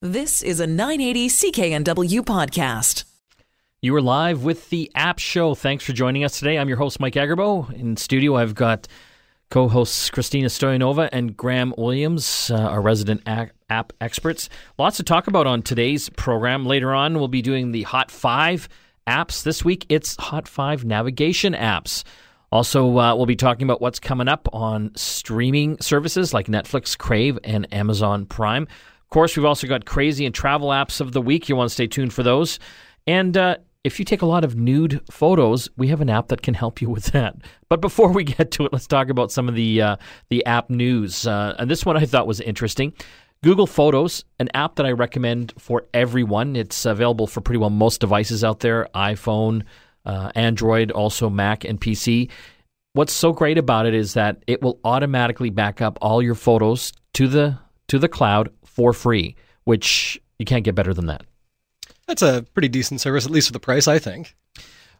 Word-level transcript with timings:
This 0.00 0.44
is 0.44 0.60
a 0.60 0.66
980 0.68 1.28
CKNW 1.28 2.20
podcast. 2.20 3.02
You 3.82 3.96
are 3.96 4.00
live 4.00 4.44
with 4.44 4.70
the 4.70 4.92
App 4.94 5.18
Show. 5.18 5.56
Thanks 5.56 5.82
for 5.82 5.92
joining 5.92 6.22
us 6.22 6.38
today. 6.38 6.56
I'm 6.56 6.68
your 6.68 6.78
host, 6.78 7.00
Mike 7.00 7.14
Agerbo. 7.14 7.72
In 7.72 7.96
studio, 7.96 8.36
I've 8.36 8.54
got 8.54 8.86
co 9.50 9.66
hosts 9.66 10.08
Christina 10.10 10.46
Stoyanova 10.46 11.08
and 11.10 11.36
Graham 11.36 11.74
Williams, 11.76 12.48
uh, 12.48 12.58
our 12.58 12.80
resident 12.80 13.22
app 13.26 13.92
experts. 14.00 14.48
Lots 14.78 14.98
to 14.98 15.02
talk 15.02 15.26
about 15.26 15.48
on 15.48 15.62
today's 15.62 16.10
program. 16.10 16.64
Later 16.64 16.94
on, 16.94 17.18
we'll 17.18 17.26
be 17.26 17.42
doing 17.42 17.72
the 17.72 17.82
Hot 17.82 18.12
5 18.12 18.68
apps. 19.08 19.42
This 19.42 19.64
week, 19.64 19.84
it's 19.88 20.14
Hot 20.20 20.46
5 20.46 20.84
navigation 20.84 21.54
apps. 21.54 22.04
Also, 22.52 22.96
uh, 22.98 23.16
we'll 23.16 23.26
be 23.26 23.34
talking 23.34 23.64
about 23.64 23.80
what's 23.80 23.98
coming 23.98 24.28
up 24.28 24.48
on 24.52 24.92
streaming 24.94 25.76
services 25.80 26.32
like 26.32 26.46
Netflix, 26.46 26.96
Crave, 26.96 27.36
and 27.42 27.66
Amazon 27.74 28.26
Prime. 28.26 28.68
Of 29.08 29.10
course, 29.10 29.38
we've 29.38 29.46
also 29.46 29.66
got 29.66 29.86
crazy 29.86 30.26
and 30.26 30.34
travel 30.34 30.68
apps 30.68 31.00
of 31.00 31.12
the 31.12 31.22
week. 31.22 31.48
You 31.48 31.56
want 31.56 31.70
to 31.70 31.72
stay 31.72 31.86
tuned 31.86 32.12
for 32.12 32.22
those. 32.22 32.58
And 33.06 33.38
uh, 33.38 33.56
if 33.82 33.98
you 33.98 34.04
take 34.04 34.20
a 34.20 34.26
lot 34.26 34.44
of 34.44 34.54
nude 34.54 35.00
photos, 35.10 35.66
we 35.78 35.88
have 35.88 36.02
an 36.02 36.10
app 36.10 36.28
that 36.28 36.42
can 36.42 36.52
help 36.52 36.82
you 36.82 36.90
with 36.96 37.06
that. 37.06 37.36
But 37.70 37.80
before 37.80 38.12
we 38.12 38.22
get 38.22 38.50
to 38.50 38.66
it, 38.66 38.72
let's 38.74 38.86
talk 38.86 39.08
about 39.08 39.32
some 39.32 39.48
of 39.48 39.54
the 39.54 39.80
uh, 39.80 39.96
the 40.28 40.44
app 40.44 40.68
news. 40.68 41.26
Uh, 41.26 41.54
and 41.58 41.70
this 41.70 41.86
one 41.86 41.96
I 41.96 42.04
thought 42.04 42.26
was 42.26 42.42
interesting. 42.42 42.92
Google 43.42 43.66
Photos, 43.66 44.26
an 44.40 44.50
app 44.52 44.74
that 44.74 44.84
I 44.84 44.92
recommend 44.92 45.54
for 45.58 45.86
everyone. 45.94 46.54
It's 46.54 46.84
available 46.84 47.26
for 47.26 47.40
pretty 47.40 47.60
well 47.60 47.70
most 47.70 48.02
devices 48.02 48.44
out 48.44 48.60
there: 48.60 48.88
iPhone, 48.94 49.62
uh, 50.04 50.32
Android, 50.34 50.90
also 50.90 51.30
Mac 51.30 51.64
and 51.64 51.80
PC. 51.80 52.28
What's 52.92 53.14
so 53.14 53.32
great 53.32 53.56
about 53.56 53.86
it 53.86 53.94
is 53.94 54.12
that 54.12 54.42
it 54.46 54.60
will 54.60 54.78
automatically 54.84 55.48
back 55.48 55.80
up 55.80 55.96
all 56.02 56.22
your 56.22 56.34
photos 56.34 56.92
to 57.14 57.26
the 57.26 57.58
to 57.86 57.98
the 57.98 58.08
cloud 58.08 58.50
for 58.78 58.92
free, 58.92 59.34
which 59.64 60.22
you 60.38 60.44
can't 60.44 60.64
get 60.64 60.76
better 60.76 60.94
than 60.94 61.06
that. 61.06 61.24
That's 62.06 62.22
a 62.22 62.46
pretty 62.54 62.68
decent 62.68 63.00
service, 63.00 63.26
at 63.26 63.32
least 63.32 63.48
for 63.48 63.52
the 63.52 63.58
price, 63.60 63.88
I 63.88 63.98
think. 63.98 64.36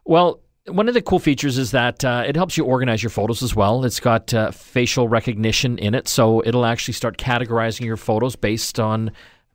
Well, 0.03 0.41
one 0.67 0.89
of 0.89 0.93
the 0.93 1.01
cool 1.01 1.19
features 1.19 1.57
is 1.57 1.71
that 1.71 2.03
uh, 2.03 2.25
it 2.27 2.35
helps 2.35 2.57
you 2.57 2.65
organize 2.65 3.01
your 3.01 3.09
photos 3.09 3.41
as 3.41 3.55
well. 3.55 3.85
It's 3.85 4.01
got 4.01 4.33
uh, 4.33 4.51
facial 4.51 5.07
recognition 5.07 5.77
in 5.77 5.95
it, 5.95 6.09
so 6.09 6.43
it'll 6.45 6.65
actually 6.65 6.93
start 6.93 7.17
categorizing 7.17 7.85
your 7.85 7.95
photos 7.95 8.35
based 8.35 8.81
on 8.81 9.11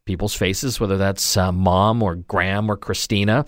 people's 0.06 0.34
faces, 0.34 0.80
whether 0.80 0.96
that's 0.96 1.36
uh, 1.36 1.52
mom 1.52 2.02
or 2.02 2.14
Graham 2.14 2.70
or 2.70 2.78
Christina. 2.78 3.44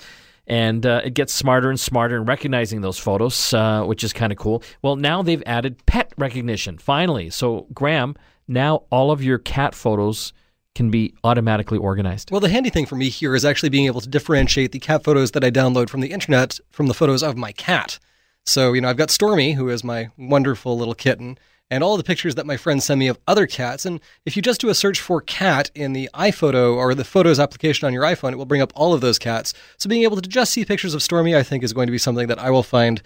And 0.46 0.84
uh, 0.84 1.00
it 1.06 1.14
gets 1.14 1.32
smarter 1.32 1.70
and 1.70 1.80
smarter 1.80 2.18
in 2.18 2.26
recognizing 2.26 2.82
those 2.82 2.98
photos, 2.98 3.54
uh, 3.54 3.82
which 3.84 4.04
is 4.04 4.12
kind 4.12 4.30
of 4.30 4.36
cool. 4.36 4.62
Well, 4.82 4.96
now 4.96 5.22
they've 5.22 5.42
added 5.46 5.84
pet 5.86 6.12
recognition, 6.18 6.76
finally. 6.76 7.30
So, 7.30 7.66
Graham, 7.72 8.14
now 8.46 8.84
all 8.90 9.10
of 9.10 9.24
your 9.24 9.38
cat 9.38 9.74
photos 9.74 10.34
can 10.76 10.90
be 10.90 11.14
automatically 11.24 11.78
organized. 11.78 12.30
Well, 12.30 12.40
the 12.40 12.50
handy 12.50 12.70
thing 12.70 12.86
for 12.86 12.96
me 12.96 13.08
here 13.08 13.34
is 13.34 13.44
actually 13.44 13.70
being 13.70 13.86
able 13.86 14.02
to 14.02 14.08
differentiate 14.08 14.72
the 14.72 14.78
cat 14.78 15.02
photos 15.02 15.30
that 15.32 15.42
I 15.42 15.50
download 15.50 15.88
from 15.88 16.02
the 16.02 16.12
internet 16.12 16.60
from 16.70 16.86
the 16.86 16.94
photos 16.94 17.22
of 17.22 17.36
my 17.36 17.50
cat. 17.50 17.98
So, 18.44 18.74
you 18.74 18.82
know, 18.82 18.88
I've 18.88 18.98
got 18.98 19.10
Stormy, 19.10 19.54
who 19.54 19.70
is 19.70 19.82
my 19.82 20.10
wonderful 20.18 20.76
little 20.76 20.94
kitten, 20.94 21.38
and 21.70 21.82
all 21.82 21.96
the 21.96 22.04
pictures 22.04 22.34
that 22.36 22.46
my 22.46 22.58
friends 22.58 22.84
send 22.84 23.00
me 23.00 23.08
of 23.08 23.18
other 23.26 23.46
cats. 23.46 23.86
And 23.86 24.00
if 24.26 24.36
you 24.36 24.42
just 24.42 24.60
do 24.60 24.68
a 24.68 24.74
search 24.74 25.00
for 25.00 25.22
cat 25.22 25.70
in 25.74 25.94
the 25.94 26.10
iPhoto 26.14 26.76
or 26.76 26.94
the 26.94 27.04
Photos 27.04 27.40
application 27.40 27.86
on 27.86 27.94
your 27.94 28.04
iPhone, 28.04 28.32
it 28.32 28.36
will 28.36 28.44
bring 28.44 28.62
up 28.62 28.72
all 28.76 28.92
of 28.92 29.00
those 29.00 29.18
cats. 29.18 29.54
So, 29.78 29.88
being 29.88 30.02
able 30.02 30.20
to 30.20 30.28
just 30.28 30.52
see 30.52 30.64
pictures 30.64 30.94
of 30.94 31.02
Stormy, 31.02 31.34
I 31.34 31.42
think, 31.42 31.64
is 31.64 31.72
going 31.72 31.86
to 31.86 31.92
be 31.92 31.98
something 31.98 32.28
that 32.28 32.38
I 32.38 32.50
will 32.50 32.62
find 32.62 33.02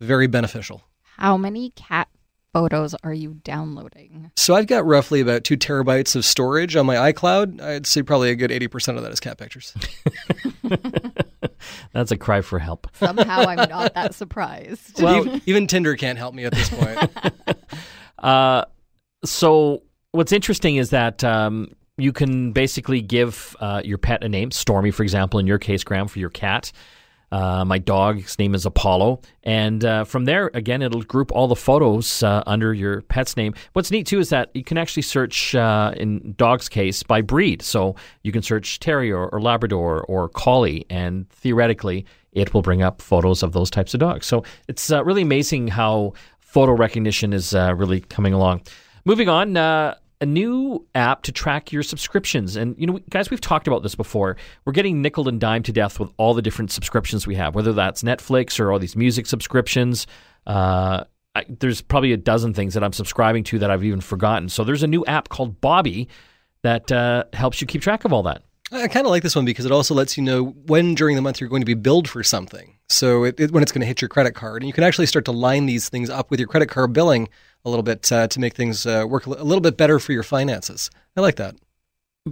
very 0.00 0.26
beneficial. 0.26 0.82
How 1.16 1.36
many 1.36 1.70
cat 1.70 2.08
photos 2.54 2.94
are 3.02 3.12
you 3.12 3.34
downloading? 3.42 4.30
So 4.36 4.54
I've 4.54 4.68
got 4.68 4.86
roughly 4.86 5.20
about 5.20 5.44
two 5.44 5.56
terabytes 5.58 6.16
of 6.16 6.24
storage 6.24 6.76
on 6.76 6.86
my 6.86 7.12
iCloud. 7.12 7.60
I'd 7.60 7.86
say 7.86 8.02
probably 8.02 8.30
a 8.30 8.36
good 8.36 8.50
80% 8.50 8.96
of 8.96 9.02
that 9.02 9.12
is 9.12 9.20
cat 9.20 9.36
pictures. 9.36 9.74
That's 11.92 12.12
a 12.12 12.16
cry 12.16 12.40
for 12.40 12.58
help. 12.60 12.86
Somehow 12.94 13.40
I'm 13.40 13.68
not 13.68 13.94
that 13.94 14.14
surprised. 14.14 15.02
Well, 15.02 15.26
even, 15.26 15.42
even 15.46 15.66
Tinder 15.66 15.96
can't 15.96 16.16
help 16.16 16.34
me 16.34 16.44
at 16.44 16.54
this 16.54 16.70
point. 16.70 17.10
uh, 18.20 18.64
so 19.24 19.82
what's 20.12 20.32
interesting 20.32 20.76
is 20.76 20.90
that 20.90 21.24
um, 21.24 21.72
you 21.96 22.12
can 22.12 22.52
basically 22.52 23.02
give 23.02 23.56
uh, 23.58 23.82
your 23.84 23.98
pet 23.98 24.22
a 24.22 24.28
name, 24.28 24.52
Stormy, 24.52 24.92
for 24.92 25.02
example, 25.02 25.40
in 25.40 25.46
your 25.46 25.58
case, 25.58 25.82
Graham, 25.82 26.06
for 26.06 26.20
your 26.20 26.30
cat. 26.30 26.70
Uh, 27.34 27.64
my 27.64 27.78
dog's 27.78 28.38
name 28.38 28.54
is 28.54 28.64
Apollo. 28.64 29.20
And 29.42 29.84
uh, 29.84 30.04
from 30.04 30.24
there, 30.24 30.52
again, 30.54 30.82
it'll 30.82 31.02
group 31.02 31.32
all 31.32 31.48
the 31.48 31.56
photos 31.56 32.22
uh, 32.22 32.44
under 32.46 32.72
your 32.72 33.02
pet's 33.02 33.36
name. 33.36 33.54
What's 33.72 33.90
neat 33.90 34.06
too 34.06 34.20
is 34.20 34.28
that 34.28 34.50
you 34.54 34.62
can 34.62 34.78
actually 34.78 35.02
search, 35.02 35.52
uh, 35.52 35.92
in 35.96 36.34
dog's 36.38 36.68
case, 36.68 37.02
by 37.02 37.22
breed. 37.22 37.60
So 37.60 37.96
you 38.22 38.30
can 38.30 38.42
search 38.42 38.78
Terrier 38.78 39.26
or 39.26 39.40
Labrador 39.40 40.04
or 40.04 40.28
Collie, 40.28 40.86
and 40.88 41.28
theoretically, 41.30 42.06
it 42.30 42.54
will 42.54 42.62
bring 42.62 42.82
up 42.82 43.02
photos 43.02 43.42
of 43.42 43.50
those 43.50 43.68
types 43.68 43.94
of 43.94 44.00
dogs. 44.00 44.26
So 44.26 44.44
it's 44.68 44.92
uh, 44.92 45.04
really 45.04 45.22
amazing 45.22 45.66
how 45.66 46.12
photo 46.38 46.70
recognition 46.70 47.32
is 47.32 47.52
uh, 47.52 47.74
really 47.74 48.02
coming 48.02 48.32
along. 48.32 48.62
Moving 49.04 49.28
on, 49.28 49.56
a 50.24 50.26
new 50.26 50.86
app 50.94 51.22
to 51.22 51.32
track 51.32 51.70
your 51.70 51.82
subscriptions. 51.82 52.56
And, 52.56 52.74
you 52.78 52.86
know, 52.86 52.98
guys, 53.10 53.30
we've 53.30 53.42
talked 53.42 53.68
about 53.68 53.82
this 53.82 53.94
before. 53.94 54.38
We're 54.64 54.72
getting 54.72 55.02
nickel 55.02 55.28
and 55.28 55.38
dime 55.38 55.62
to 55.64 55.72
death 55.72 56.00
with 56.00 56.10
all 56.16 56.32
the 56.32 56.40
different 56.40 56.70
subscriptions 56.70 57.26
we 57.26 57.34
have, 57.34 57.54
whether 57.54 57.74
that's 57.74 58.02
Netflix 58.02 58.58
or 58.58 58.72
all 58.72 58.78
these 58.78 58.96
music 58.96 59.26
subscriptions. 59.26 60.06
Uh, 60.46 61.04
I, 61.34 61.44
there's 61.60 61.82
probably 61.82 62.12
a 62.12 62.16
dozen 62.16 62.54
things 62.54 62.72
that 62.72 62.82
I'm 62.82 62.94
subscribing 62.94 63.44
to 63.44 63.58
that 63.58 63.70
I've 63.70 63.84
even 63.84 64.00
forgotten. 64.00 64.48
So 64.48 64.64
there's 64.64 64.82
a 64.82 64.86
new 64.86 65.04
app 65.04 65.28
called 65.28 65.60
Bobby 65.60 66.08
that 66.62 66.90
uh, 66.90 67.24
helps 67.34 67.60
you 67.60 67.66
keep 67.66 67.82
track 67.82 68.06
of 68.06 68.12
all 68.14 68.22
that. 68.22 68.42
I 68.72 68.88
kind 68.88 69.06
of 69.06 69.10
like 69.10 69.22
this 69.22 69.36
one 69.36 69.44
because 69.44 69.66
it 69.66 69.72
also 69.72 69.94
lets 69.94 70.16
you 70.16 70.22
know 70.22 70.44
when 70.66 70.94
during 70.94 71.16
the 71.16 71.22
month 71.22 71.40
you're 71.40 71.50
going 71.50 71.62
to 71.62 71.66
be 71.66 71.74
billed 71.74 72.08
for 72.08 72.22
something. 72.22 72.76
So 72.88 73.24
it, 73.24 73.38
it, 73.38 73.50
when 73.50 73.62
it's 73.62 73.72
going 73.72 73.80
to 73.80 73.86
hit 73.86 74.00
your 74.00 74.08
credit 74.08 74.34
card, 74.34 74.62
and 74.62 74.66
you 74.66 74.72
can 74.72 74.84
actually 74.84 75.06
start 75.06 75.24
to 75.26 75.32
line 75.32 75.66
these 75.66 75.88
things 75.88 76.10
up 76.10 76.30
with 76.30 76.40
your 76.40 76.48
credit 76.48 76.68
card 76.68 76.92
billing 76.92 77.28
a 77.64 77.70
little 77.70 77.82
bit 77.82 78.10
uh, 78.10 78.28
to 78.28 78.40
make 78.40 78.54
things 78.54 78.86
uh, 78.86 79.04
work 79.08 79.26
a 79.26 79.30
little 79.30 79.60
bit 79.60 79.76
better 79.76 79.98
for 79.98 80.12
your 80.12 80.22
finances. 80.22 80.90
I 81.16 81.20
like 81.20 81.36
that. 81.36 81.56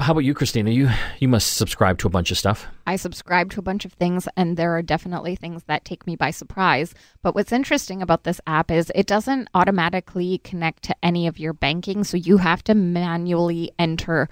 How 0.00 0.12
about 0.12 0.20
you, 0.20 0.32
Christina? 0.32 0.70
You 0.70 0.88
you 1.18 1.28
must 1.28 1.58
subscribe 1.58 1.98
to 1.98 2.06
a 2.06 2.10
bunch 2.10 2.30
of 2.30 2.38
stuff. 2.38 2.66
I 2.86 2.96
subscribe 2.96 3.50
to 3.50 3.60
a 3.60 3.62
bunch 3.62 3.84
of 3.84 3.92
things, 3.92 4.26
and 4.38 4.56
there 4.56 4.74
are 4.74 4.80
definitely 4.80 5.36
things 5.36 5.64
that 5.64 5.84
take 5.84 6.06
me 6.06 6.16
by 6.16 6.30
surprise. 6.30 6.94
But 7.22 7.34
what's 7.34 7.52
interesting 7.52 8.00
about 8.00 8.24
this 8.24 8.40
app 8.46 8.70
is 8.70 8.90
it 8.94 9.06
doesn't 9.06 9.48
automatically 9.52 10.38
connect 10.44 10.84
to 10.84 10.96
any 11.02 11.26
of 11.26 11.38
your 11.38 11.52
banking, 11.52 12.04
so 12.04 12.16
you 12.16 12.38
have 12.38 12.64
to 12.64 12.74
manually 12.74 13.70
enter 13.78 14.30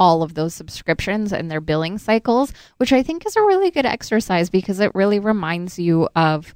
all 0.00 0.24
of 0.24 0.34
those 0.34 0.54
subscriptions 0.54 1.32
and 1.32 1.48
their 1.48 1.60
billing 1.60 1.98
cycles, 1.98 2.52
which 2.78 2.92
I 2.92 3.04
think 3.04 3.24
is 3.24 3.36
a 3.36 3.42
really 3.42 3.70
good 3.70 3.86
exercise 3.86 4.50
because 4.50 4.80
it 4.80 4.90
really 4.94 5.20
reminds 5.20 5.78
you 5.78 6.08
of 6.16 6.52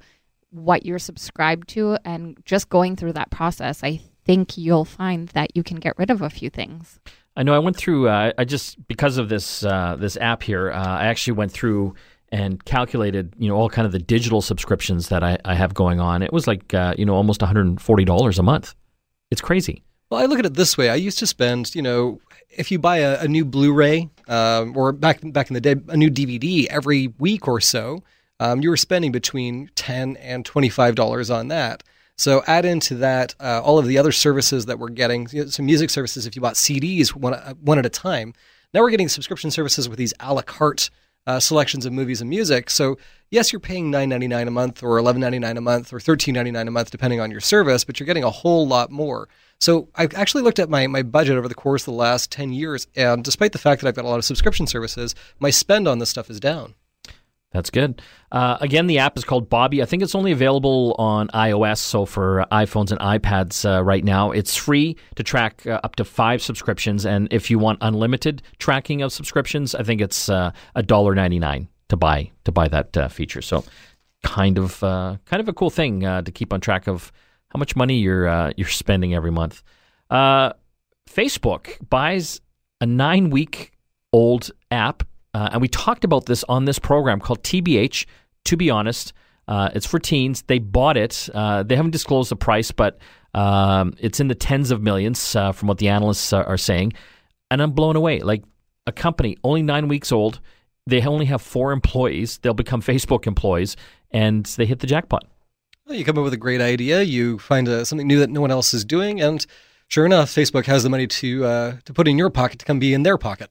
what 0.49 0.85
you're 0.85 0.99
subscribed 0.99 1.69
to 1.69 1.97
and 2.03 2.37
just 2.43 2.69
going 2.69 2.95
through 2.95 3.13
that 3.13 3.29
process, 3.29 3.83
I 3.83 4.01
think 4.25 4.57
you'll 4.57 4.85
find 4.85 5.29
that 5.29 5.55
you 5.55 5.63
can 5.63 5.77
get 5.77 5.97
rid 5.97 6.09
of 6.09 6.21
a 6.21 6.29
few 6.29 6.49
things. 6.49 6.99
I 7.37 7.43
know 7.43 7.53
I 7.53 7.59
went 7.59 7.77
through. 7.77 8.07
Uh, 8.07 8.31
I 8.37 8.45
just 8.45 8.87
because 8.87 9.17
of 9.17 9.29
this 9.29 9.63
uh, 9.63 9.95
this 9.99 10.17
app 10.17 10.41
here, 10.41 10.71
uh, 10.71 10.97
I 11.01 11.05
actually 11.05 11.33
went 11.33 11.51
through 11.51 11.93
and 12.31 12.63
calculated, 12.65 13.33
you 13.37 13.47
know, 13.47 13.55
all 13.55 13.69
kind 13.69 13.85
of 13.85 13.91
the 13.91 13.99
digital 13.99 14.41
subscriptions 14.41 15.09
that 15.09 15.23
I, 15.23 15.37
I 15.45 15.53
have 15.53 15.73
going 15.73 15.99
on. 15.99 16.23
It 16.23 16.33
was 16.33 16.47
like, 16.47 16.73
uh, 16.73 16.95
you 16.97 17.05
know, 17.05 17.13
almost 17.13 17.41
one 17.41 17.47
hundred 17.47 17.67
and 17.67 17.79
forty 17.79 18.05
dollars 18.05 18.39
a 18.39 18.43
month. 18.43 18.73
It's 19.29 19.41
crazy. 19.41 19.83
Well, 20.09 20.21
I 20.21 20.25
look 20.25 20.39
at 20.39 20.45
it 20.45 20.53
this 20.53 20.77
way. 20.77 20.89
I 20.89 20.95
used 20.95 21.19
to 21.19 21.27
spend, 21.27 21.75
you 21.75 21.81
know, 21.81 22.19
if 22.57 22.71
you 22.71 22.79
buy 22.79 22.97
a, 22.97 23.21
a 23.21 23.27
new 23.27 23.45
Blu-ray 23.45 24.09
um, 24.27 24.75
or 24.75 24.91
back 24.91 25.19
back 25.23 25.49
in 25.49 25.53
the 25.53 25.61
day, 25.61 25.75
a 25.87 25.97
new 25.97 26.09
DVD 26.09 26.65
every 26.67 27.07
week 27.19 27.47
or 27.47 27.61
so, 27.61 28.03
um, 28.39 28.61
you 28.61 28.69
were 28.69 28.77
spending 28.77 29.11
between 29.11 29.69
ten 29.75 30.17
and 30.17 30.45
twenty-five 30.45 30.95
dollars 30.95 31.29
on 31.29 31.49
that. 31.49 31.83
So 32.17 32.43
add 32.47 32.65
into 32.65 32.95
that 32.95 33.35
uh, 33.39 33.61
all 33.63 33.77
of 33.77 33.87
the 33.87 33.97
other 33.97 34.11
services 34.11 34.67
that 34.67 34.79
we're 34.79 34.89
getting. 34.89 35.27
You 35.31 35.43
know, 35.43 35.49
some 35.49 35.65
music 35.65 35.89
services, 35.89 36.25
if 36.25 36.35
you 36.35 36.41
bought 36.41 36.55
CDs 36.55 37.09
one, 37.09 37.33
uh, 37.33 37.53
one 37.55 37.77
at 37.77 37.85
a 37.85 37.89
time. 37.89 38.33
Now 38.73 38.81
we're 38.81 38.89
getting 38.89 39.09
subscription 39.09 39.51
services 39.51 39.87
with 39.87 39.97
these 39.97 40.13
a 40.19 40.33
la 40.33 40.41
carte 40.41 40.89
uh, 41.27 41.39
selections 41.39 41.85
of 41.85 41.93
movies 41.93 42.21
and 42.21 42.29
music. 42.29 42.69
So 42.69 42.97
yes, 43.29 43.51
you're 43.51 43.59
paying 43.59 43.91
nine 43.91 44.09
ninety 44.09 44.27
nine 44.27 44.47
a 44.47 44.51
month, 44.51 44.83
or 44.83 44.97
eleven 44.97 45.21
ninety 45.21 45.39
nine 45.39 45.57
a 45.57 45.61
month, 45.61 45.93
or 45.93 45.99
thirteen 45.99 46.35
ninety 46.35 46.51
nine 46.51 46.67
a 46.67 46.71
month, 46.71 46.91
depending 46.91 47.19
on 47.19 47.31
your 47.31 47.41
service. 47.41 47.83
But 47.83 47.99
you're 47.99 48.07
getting 48.07 48.23
a 48.23 48.31
whole 48.31 48.67
lot 48.67 48.91
more. 48.91 49.27
So 49.59 49.87
I've 49.95 50.13
actually 50.13 50.43
looked 50.43 50.59
at 50.59 50.69
my, 50.69 50.85
my 50.87 51.01
budget 51.01 51.37
over 51.37 51.47
the 51.47 51.55
course 51.55 51.83
of 51.83 51.93
the 51.93 51.97
last 51.97 52.29
10 52.31 52.51
years, 52.51 52.87
and 52.95 53.23
despite 53.23 53.53
the 53.53 53.57
fact 53.57 53.81
that 53.81 53.87
I've 53.87 53.95
got 53.95 54.05
a 54.05 54.07
lot 54.09 54.19
of 54.19 54.25
subscription 54.25 54.67
services, 54.67 55.15
my 55.39 55.49
spend 55.49 55.87
on 55.87 55.99
this 55.99 56.09
stuff 56.09 56.29
is 56.29 56.39
down. 56.41 56.75
That's 57.55 57.69
good. 57.69 58.01
Uh, 58.33 58.57
again, 58.59 58.87
the 58.87 58.99
app 58.99 59.17
is 59.17 59.23
called 59.23 59.49
Bobby. 59.49 59.81
I 59.81 59.85
think 59.85 60.03
it's 60.03 60.13
only 60.13 60.33
available 60.33 60.93
on 60.99 61.29
iOS, 61.29 61.77
so 61.77 62.05
for 62.05 62.45
iPhones 62.51 62.91
and 62.91 62.99
iPads 62.99 63.65
uh, 63.65 63.81
right 63.81 64.03
now. 64.03 64.31
It's 64.31 64.57
free 64.57 64.97
to 65.15 65.23
track 65.23 65.65
uh, 65.65 65.79
up 65.83 65.95
to 65.95 66.03
five 66.03 66.41
subscriptions, 66.41 67.05
and 67.05 67.29
if 67.31 67.49
you 67.49 67.57
want 67.57 67.79
unlimited 67.81 68.43
tracking 68.59 69.01
of 69.01 69.13
subscriptions, 69.13 69.73
I 69.73 69.83
think 69.83 70.01
it's 70.01 70.27
uh, 70.27 70.51
a 70.75 70.83
dollar 70.83 71.15
ninety 71.15 71.39
nine 71.39 71.69
to 71.87 71.95
buy 71.95 72.29
to 72.43 72.51
buy 72.51 72.67
that 72.67 72.97
uh, 72.97 73.07
feature. 73.07 73.41
So, 73.41 73.63
kind 74.23 74.57
of 74.57 74.83
uh, 74.83 75.15
kind 75.25 75.39
of 75.39 75.47
a 75.47 75.53
cool 75.53 75.69
thing 75.69 76.01
to 76.01 76.31
keep 76.33 76.51
on 76.51 76.59
track 76.59 76.87
of 76.87 77.13
how 77.49 77.57
much 77.57 77.75
money 77.75 77.99
you're 77.99 78.51
you're 78.57 78.67
spending 78.67 79.13
every 79.15 79.31
month. 79.31 79.63
Facebook 80.11 81.89
buys 81.89 82.41
a 82.81 82.85
nine 82.85 83.29
week 83.29 83.71
old 84.11 84.51
app, 84.71 85.03
uh, 85.35 85.49
and 85.51 85.61
we 85.61 85.67
talked 85.67 86.05
about 86.05 86.27
this 86.27 86.45
on 86.47 86.63
this 86.63 86.79
program 86.79 87.19
called 87.19 87.43
TBH. 87.43 88.05
To 88.45 88.55
be 88.55 88.69
honest, 88.69 89.11
uh, 89.49 89.69
it's 89.75 89.85
for 89.85 89.99
teens. 89.99 90.43
They 90.47 90.59
bought 90.59 90.95
it. 90.95 91.27
Uh, 91.33 91.61
they 91.63 91.75
haven't 91.75 91.91
disclosed 91.91 92.31
the 92.31 92.37
price, 92.37 92.71
but 92.71 92.99
um, 93.33 93.95
it's 93.99 94.21
in 94.21 94.29
the 94.29 94.35
tens 94.35 94.71
of 94.71 94.81
millions 94.81 95.35
uh, 95.35 95.51
from 95.51 95.67
what 95.67 95.79
the 95.79 95.89
analysts 95.89 96.31
are, 96.31 96.57
saying. 96.57 96.93
And 97.51 97.61
I'm 97.61 97.71
blown 97.71 97.97
away. 97.97 98.21
Like 98.21 98.45
a 98.87 98.93
company 98.93 99.35
only 99.43 99.61
nine 99.61 99.89
weeks 99.89 100.13
old, 100.13 100.39
they 100.87 101.05
only 101.05 101.25
have 101.25 101.41
four 101.41 101.73
employees. 101.73 102.37
They'll 102.37 102.53
become 102.53 102.81
Facebook 102.81 103.27
employees, 103.27 103.75
and 104.11 104.45
they 104.45 104.65
hit 104.65 104.79
the 104.79 104.87
jackpot. 104.87 105.25
Well, 105.85 105.97
you 105.97 106.05
come 106.05 106.17
up 106.17 106.23
with 106.23 106.33
a 106.33 106.37
great 106.37 106.61
idea, 106.61 107.01
you 107.01 107.39
find 107.39 107.67
uh, 107.67 107.83
something 107.83 108.07
new 108.07 108.19
that 108.19 108.29
no 108.29 108.39
one 108.39 108.51
else 108.51 108.73
is 108.73 108.85
doing, 108.85 109.19
and 109.19 109.45
sure 109.89 110.05
enough, 110.05 110.29
Facebook 110.33 110.65
has 110.65 110.83
the 110.83 110.89
money 110.89 111.07
to 111.07 111.43
uh, 111.43 111.77
to 111.83 111.93
put 111.93 112.07
in 112.07 112.17
your 112.17 112.29
pocket 112.29 112.59
to 112.59 112.65
come 112.65 112.79
be 112.79 112.93
in 112.93 113.03
their 113.03 113.17
pocket. 113.17 113.49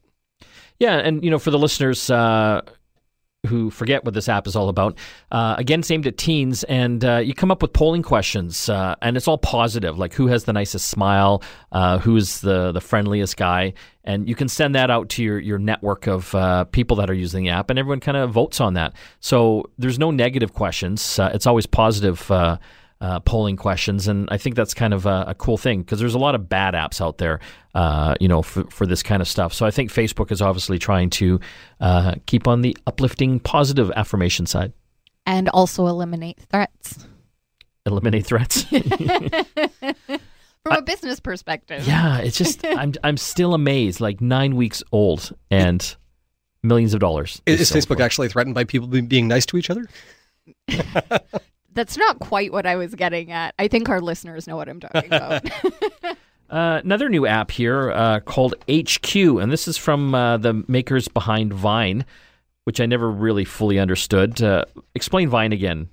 Yeah, 0.79 0.97
and 0.97 1.23
you 1.23 1.31
know, 1.31 1.39
for 1.39 1.51
the 1.51 1.59
listeners 1.59 2.09
uh, 2.09 2.61
who 3.47 3.69
forget 3.69 4.03
what 4.03 4.13
this 4.13 4.27
app 4.27 4.47
is 4.47 4.55
all 4.55 4.67
about, 4.69 4.97
uh, 5.31 5.55
again, 5.57 5.79
it's 5.79 5.91
aimed 5.91 6.07
at 6.07 6.17
teens, 6.17 6.63
and 6.65 7.03
uh, 7.05 7.17
you 7.17 7.33
come 7.33 7.51
up 7.51 7.61
with 7.61 7.71
polling 7.71 8.03
questions, 8.03 8.67
uh, 8.67 8.95
and 9.01 9.15
it's 9.15 9.27
all 9.27 9.37
positive, 9.37 9.97
like 9.97 10.13
who 10.13 10.27
has 10.27 10.43
the 10.43 10.53
nicest 10.53 10.89
smile, 10.89 11.41
uh, 11.71 11.97
who's 11.99 12.41
the 12.41 12.71
the 12.71 12.81
friendliest 12.81 13.37
guy, 13.37 13.73
and 14.03 14.27
you 14.27 14.35
can 14.35 14.49
send 14.49 14.75
that 14.75 14.91
out 14.91 15.09
to 15.09 15.23
your 15.23 15.39
your 15.39 15.59
network 15.59 16.07
of 16.07 16.35
uh, 16.35 16.65
people 16.65 16.97
that 16.97 17.09
are 17.09 17.13
using 17.13 17.45
the 17.45 17.51
app, 17.51 17.69
and 17.69 17.79
everyone 17.79 18.01
kind 18.01 18.17
of 18.17 18.31
votes 18.31 18.59
on 18.59 18.73
that. 18.73 18.93
So 19.19 19.69
there's 19.77 19.99
no 19.99 20.11
negative 20.11 20.53
questions; 20.53 21.19
it's 21.21 21.47
always 21.47 21.65
positive. 21.65 22.29
Uh, 23.01 23.19
polling 23.19 23.57
questions, 23.57 24.07
and 24.07 24.27
I 24.31 24.37
think 24.37 24.55
that's 24.55 24.73
kind 24.73 24.93
of 24.93 25.05
a, 25.05 25.25
a 25.27 25.35
cool 25.35 25.57
thing 25.57 25.81
because 25.81 25.99
there's 25.99 26.15
a 26.15 26.17
lot 26.19 26.33
of 26.33 26.47
bad 26.47 26.73
apps 26.75 27.01
out 27.01 27.17
there, 27.17 27.41
uh, 27.75 28.15
you 28.21 28.29
know, 28.29 28.41
for, 28.41 28.63
for 28.71 28.87
this 28.87 29.03
kind 29.03 29.21
of 29.21 29.27
stuff. 29.27 29.53
So 29.53 29.65
I 29.65 29.71
think 29.71 29.91
Facebook 29.91 30.31
is 30.31 30.41
obviously 30.41 30.79
trying 30.79 31.09
to 31.11 31.41
uh, 31.81 32.15
keep 32.25 32.47
on 32.47 32.61
the 32.61 32.75
uplifting, 32.87 33.41
positive 33.41 33.91
affirmation 33.97 34.45
side. 34.45 34.71
And 35.25 35.49
also 35.49 35.87
eliminate 35.87 36.39
threats. 36.49 37.05
Eliminate 37.85 38.25
threats. 38.25 38.63
From 40.65 40.77
a 40.77 40.81
business 40.81 41.19
perspective. 41.19 41.85
yeah, 41.87 42.19
it's 42.19 42.37
just 42.37 42.65
I'm 42.65 42.93
I'm 43.03 43.17
still 43.17 43.53
amazed. 43.53 43.99
Like 44.01 44.19
nine 44.21 44.55
weeks 44.55 44.81
old 44.91 45.35
and 45.51 45.95
millions 46.63 46.93
of 46.95 46.99
dollars. 47.01 47.41
Is, 47.45 47.61
is 47.61 47.71
Facebook 47.71 47.99
actually 47.99 48.29
threatened 48.29 48.55
by 48.55 48.63
people 48.63 48.87
being 48.87 49.27
nice 49.27 49.45
to 49.47 49.57
each 49.57 49.69
other? 49.69 49.85
That's 51.75 51.97
not 51.97 52.19
quite 52.19 52.51
what 52.51 52.65
I 52.65 52.75
was 52.77 52.95
getting 52.95 53.31
at. 53.31 53.53
I 53.59 53.67
think 53.67 53.89
our 53.89 54.01
listeners 54.01 54.47
know 54.47 54.55
what 54.55 54.67
I'm 54.67 54.79
talking 54.79 55.13
about. 55.13 55.43
Uh, 56.47 56.79
another 56.83 57.09
new 57.09 57.25
app 57.25 57.49
here 57.49 57.91
uh, 57.91 58.19
called 58.19 58.53
HQ, 58.69 59.15
and 59.15 59.51
this 59.51 59.67
is 59.67 59.77
from 59.77 60.13
uh, 60.13 60.37
the 60.37 60.63
makers 60.67 61.07
behind 61.07 61.51
Vine, 61.51 62.05
which 62.65 62.79
I 62.79 62.85
never 62.85 63.09
really 63.09 63.45
fully 63.45 63.79
understood. 63.79 64.41
Uh, 64.41 64.65
explain 64.93 65.27
Vine 65.27 65.53
again. 65.53 65.89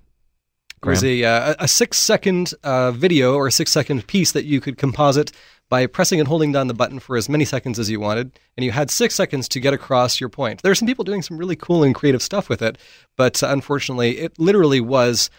It 0.83 0.89
was 0.89 1.05
a, 1.05 1.25
uh, 1.25 1.55
a 1.61 1.69
six 1.69 1.97
second 1.97 2.53
uh, 2.65 2.91
video 2.91 3.35
or 3.35 3.47
a 3.47 3.53
six 3.53 3.71
second 3.71 4.07
piece 4.07 4.33
that 4.33 4.45
you 4.45 4.61
could 4.61 4.77
composite 4.77 5.33
by 5.71 5.87
pressing 5.87 6.19
and 6.19 6.29
holding 6.29 6.53
down 6.53 6.67
the 6.67 6.75
button 6.75 6.99
for 6.99 7.17
as 7.17 7.29
many 7.29 7.45
seconds 7.45 7.79
as 7.79 7.89
you 7.89 7.99
wanted. 7.99 8.39
And 8.57 8.65
you 8.65 8.73
had 8.73 8.91
six 8.91 9.15
seconds 9.15 9.49
to 9.49 9.61
get 9.61 9.73
across 9.73 10.21
your 10.21 10.29
point. 10.29 10.61
There 10.61 10.73
are 10.73 10.75
some 10.75 10.89
people 10.89 11.05
doing 11.05 11.23
some 11.23 11.39
really 11.39 11.57
cool 11.57 11.83
and 11.83 11.95
creative 11.95 12.21
stuff 12.21 12.49
with 12.49 12.61
it, 12.61 12.77
but 13.17 13.43
unfortunately, 13.43 14.19
it 14.19 14.39
literally 14.39 14.81
was 14.81 15.31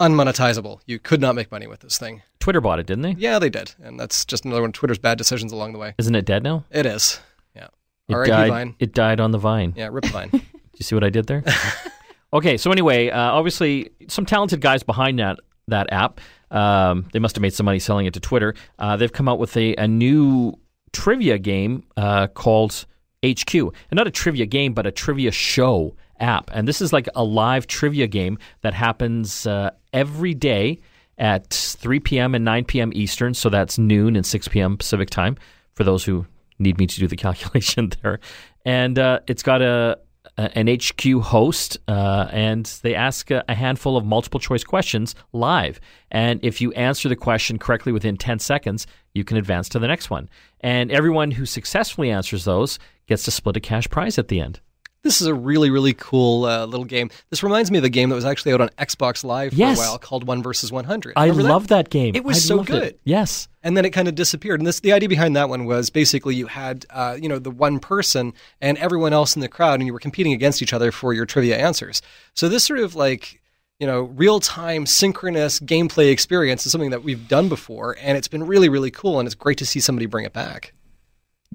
unmonetizable. 0.00 0.80
You 0.86 0.98
could 0.98 1.20
not 1.20 1.34
make 1.34 1.52
money 1.52 1.66
with 1.66 1.80
this 1.80 1.98
thing. 1.98 2.22
Twitter 2.40 2.60
bought 2.60 2.78
it, 2.78 2.86
didn't 2.86 3.02
they? 3.02 3.14
Yeah, 3.18 3.38
they 3.38 3.50
did. 3.50 3.74
And 3.82 4.00
that's 4.00 4.24
just 4.24 4.44
another 4.44 4.62
one 4.62 4.70
of 4.70 4.74
Twitter's 4.74 4.98
bad 4.98 5.18
decisions 5.18 5.52
along 5.52 5.72
the 5.72 5.78
way. 5.78 5.94
Isn't 5.98 6.14
it 6.14 6.24
dead 6.24 6.42
now? 6.42 6.64
It 6.70 6.86
is. 6.86 7.20
Yeah. 7.54 7.68
It 8.08 8.14
R.I.P. 8.14 8.30
died. 8.30 8.48
Vine. 8.48 8.76
It 8.78 8.94
died 8.94 9.20
on 9.20 9.30
the 9.30 9.38
vine. 9.38 9.74
Yeah, 9.76 9.88
rip 9.92 10.06
Vine. 10.06 10.30
Do 10.30 10.40
you 10.74 10.84
see 10.84 10.94
what 10.94 11.04
I 11.04 11.10
did 11.10 11.26
there? 11.26 11.44
okay, 12.32 12.56
so 12.56 12.72
anyway, 12.72 13.10
uh, 13.10 13.20
obviously, 13.20 13.90
some 14.08 14.24
talented 14.24 14.60
guys 14.60 14.82
behind 14.82 15.18
that 15.18 15.38
that 15.68 15.92
app. 15.92 16.20
Um, 16.50 17.06
they 17.12 17.20
must 17.20 17.36
have 17.36 17.42
made 17.42 17.54
some 17.54 17.66
money 17.66 17.78
selling 17.78 18.06
it 18.06 18.14
to 18.14 18.20
Twitter. 18.20 18.54
Uh, 18.78 18.96
they've 18.96 19.12
come 19.12 19.28
out 19.28 19.38
with 19.38 19.56
a, 19.56 19.74
a 19.76 19.86
new 19.86 20.54
trivia 20.92 21.38
game 21.38 21.84
uh, 21.96 22.26
called 22.26 22.86
HQ, 23.24 23.54
and 23.54 23.72
not 23.92 24.06
a 24.08 24.10
trivia 24.10 24.46
game, 24.46 24.72
but 24.72 24.86
a 24.86 24.90
trivia 24.90 25.30
show 25.30 25.94
app. 26.20 26.50
And 26.52 26.68
this 26.68 26.80
is 26.80 26.92
like 26.92 27.08
a 27.14 27.24
live 27.24 27.66
trivia 27.66 28.06
game 28.06 28.38
that 28.62 28.74
happens 28.74 29.46
uh, 29.46 29.70
every 29.92 30.34
day 30.34 30.78
at 31.18 31.50
3 31.50 32.00
p.m. 32.00 32.34
and 32.34 32.44
9 32.44 32.64
p.m. 32.64 32.92
Eastern. 32.94 33.34
So 33.34 33.48
that's 33.50 33.78
noon 33.78 34.16
and 34.16 34.24
6 34.24 34.48
p.m. 34.48 34.76
Pacific 34.76 35.10
time 35.10 35.36
for 35.74 35.84
those 35.84 36.04
who 36.04 36.26
need 36.58 36.78
me 36.78 36.86
to 36.86 36.98
do 36.98 37.06
the 37.06 37.16
calculation 37.26 37.92
there. 38.02 38.20
And 38.64 38.98
uh, 38.98 39.20
it's 39.26 39.42
got 39.42 39.62
a, 39.62 39.98
a 40.36 40.58
an 40.58 40.68
HQ 40.68 41.22
host, 41.22 41.78
uh, 41.88 42.28
and 42.30 42.66
they 42.82 42.94
ask 42.94 43.30
a, 43.30 43.44
a 43.48 43.54
handful 43.54 43.96
of 43.96 44.04
multiple 44.04 44.40
choice 44.40 44.64
questions 44.64 45.14
live. 45.32 45.80
And 46.10 46.40
if 46.42 46.60
you 46.60 46.72
answer 46.72 47.08
the 47.08 47.16
question 47.16 47.58
correctly 47.58 47.92
within 47.92 48.16
10 48.16 48.38
seconds, 48.38 48.86
you 49.14 49.24
can 49.24 49.36
advance 49.36 49.68
to 49.70 49.78
the 49.78 49.88
next 49.88 50.10
one. 50.10 50.28
And 50.60 50.90
everyone 50.90 51.32
who 51.32 51.46
successfully 51.46 52.10
answers 52.10 52.44
those 52.44 52.78
gets 53.06 53.24
to 53.24 53.30
split 53.30 53.56
a 53.56 53.60
cash 53.60 53.88
prize 53.90 54.18
at 54.18 54.28
the 54.28 54.40
end. 54.40 54.60
This 55.02 55.20
is 55.22 55.26
a 55.26 55.34
really, 55.34 55.70
really 55.70 55.94
cool 55.94 56.44
uh, 56.44 56.66
little 56.66 56.84
game. 56.84 57.10
This 57.30 57.42
reminds 57.42 57.70
me 57.70 57.78
of 57.78 57.84
a 57.84 57.88
game 57.88 58.10
that 58.10 58.14
was 58.14 58.26
actually 58.26 58.52
out 58.52 58.60
on 58.60 58.68
Xbox 58.78 59.24
Live 59.24 59.52
for 59.52 59.58
Yes. 59.58 59.78
a 59.78 59.80
while 59.80 59.98
called 59.98 60.24
One 60.26 60.42
versus 60.42 60.70
One 60.70 60.84
Hundred. 60.84 61.14
I 61.16 61.30
love 61.30 61.68
that 61.68 61.88
game. 61.88 62.14
It 62.14 62.22
was 62.24 62.36
I 62.36 62.40
so 62.40 62.62
good. 62.62 62.82
It. 62.82 63.00
Yes. 63.04 63.48
and 63.62 63.76
then 63.76 63.84
it 63.86 63.90
kind 63.90 64.08
of 64.08 64.14
disappeared. 64.14 64.60
And 64.60 64.66
this, 64.66 64.80
the 64.80 64.92
idea 64.92 65.08
behind 65.08 65.34
that 65.36 65.48
one 65.48 65.64
was 65.64 65.88
basically 65.88 66.34
you 66.34 66.46
had, 66.48 66.84
uh, 66.90 67.16
you 67.20 67.28
know, 67.30 67.38
the 67.38 67.50
one 67.50 67.78
person 67.78 68.34
and 68.60 68.76
everyone 68.76 69.12
else 69.14 69.34
in 69.34 69.40
the 69.40 69.48
crowd, 69.48 69.80
and 69.80 69.86
you 69.86 69.92
were 69.94 69.98
competing 70.00 70.32
against 70.34 70.60
each 70.60 70.72
other 70.74 70.92
for 70.92 71.14
your 71.14 71.24
trivia 71.24 71.56
answers. 71.56 72.02
So 72.34 72.48
this 72.50 72.64
sort 72.64 72.80
of 72.80 72.94
like, 72.94 73.40
you 73.78 73.86
know, 73.86 74.02
real 74.02 74.38
time 74.38 74.84
synchronous 74.84 75.60
gameplay 75.60 76.12
experience 76.12 76.66
is 76.66 76.72
something 76.72 76.90
that 76.90 77.02
we've 77.02 77.26
done 77.26 77.48
before, 77.48 77.96
and 78.02 78.18
it's 78.18 78.28
been 78.28 78.46
really, 78.46 78.68
really 78.68 78.90
cool. 78.90 79.18
And 79.18 79.26
it's 79.26 79.34
great 79.34 79.56
to 79.58 79.64
see 79.66 79.80
somebody 79.80 80.04
bring 80.04 80.26
it 80.26 80.34
back. 80.34 80.74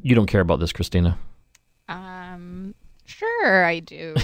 You 0.02 0.16
don't 0.16 0.26
care 0.26 0.42
about 0.42 0.60
this, 0.60 0.74
Christina. 0.74 1.20
um, 1.88 2.25
sure, 3.42 3.66
I 3.66 3.80
do. 3.80 4.16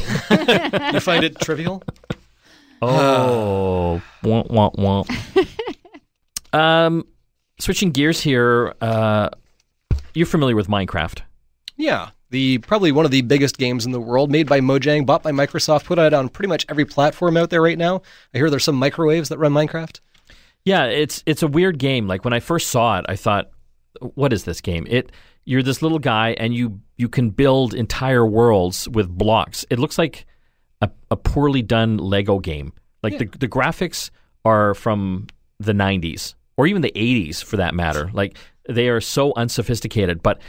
You 0.94 1.00
find 1.00 1.24
it 1.24 1.40
trivial? 1.40 1.84
Oh, 2.84 4.02
womp, 4.24 4.50
womp, 4.50 4.76
womp. 4.78 6.58
um, 6.58 7.06
switching 7.60 7.92
gears 7.92 8.22
here. 8.22 8.74
Uh, 8.82 9.30
you're 10.16 10.26
familiar 10.26 10.56
with 10.56 10.68
Minecraft? 10.68 11.20
Yeah, 11.78 12.10
the 12.32 12.58
probably 12.58 12.92
one 12.92 13.06
of 13.06 13.12
the 13.12 13.22
biggest 13.22 13.58
games 13.60 13.86
in 13.86 13.92
the 13.92 14.00
world, 14.02 14.32
made 14.32 14.48
by 14.48 14.62
Mojang, 14.62 15.06
bought 15.06 15.22
by 15.22 15.32
Microsoft, 15.32 15.86
put 15.86 16.00
out 16.00 16.14
on 16.14 16.28
pretty 16.28 16.48
much 16.50 16.66
every 16.70 16.86
platform 16.86 17.38
out 17.38 17.52
there 17.52 17.62
right 17.62 17.78
now. 17.78 18.02
I 18.34 18.38
hear 18.40 18.50
there's 18.50 18.64
some 18.64 18.76
microwaves 18.78 19.30
that 19.30 19.38
run 19.38 19.54
Minecraft. 19.54 20.00
Yeah, 20.66 20.86
it's 20.86 21.24
it's 21.26 21.44
a 21.44 21.48
weird 21.48 21.78
game. 21.78 22.08
Like 22.08 22.24
when 22.26 22.34
I 22.34 22.40
first 22.40 22.70
saw 22.70 22.98
it, 22.98 23.06
I 23.08 23.16
thought, 23.16 23.52
"What 24.00 24.34
is 24.34 24.44
this 24.44 24.60
game?" 24.62 24.88
It 24.90 25.12
you're 25.46 25.64
this 25.64 25.82
little 25.82 26.00
guy 26.00 26.32
and 26.38 26.54
you 26.54 26.80
you 26.98 27.10
can 27.10 27.30
build 27.30 27.74
entire 27.74 28.26
worlds 28.26 28.88
with 28.90 29.10
blocks. 29.10 29.66
It 29.70 29.80
looks 29.80 29.98
like 29.98 30.26
a, 30.82 30.90
a 31.10 31.16
poorly 31.16 31.62
done 31.62 31.98
Lego 31.98 32.40
game. 32.40 32.74
Like 33.04 33.18
the 33.18 33.26
the 33.26 33.48
graphics 33.48 34.12
are 34.46 34.74
from 34.74 35.28
the 35.60 35.74
90s 35.74 36.36
or 36.58 36.68
even 36.68 36.82
the 36.82 36.92
80s 36.96 37.44
for 37.44 37.58
that 37.58 37.74
matter. 37.74 38.10
Like 38.14 38.38
they 38.68 38.90
are 38.90 39.02
so 39.02 39.34
unsophisticated, 39.36 40.22
but 40.22 40.40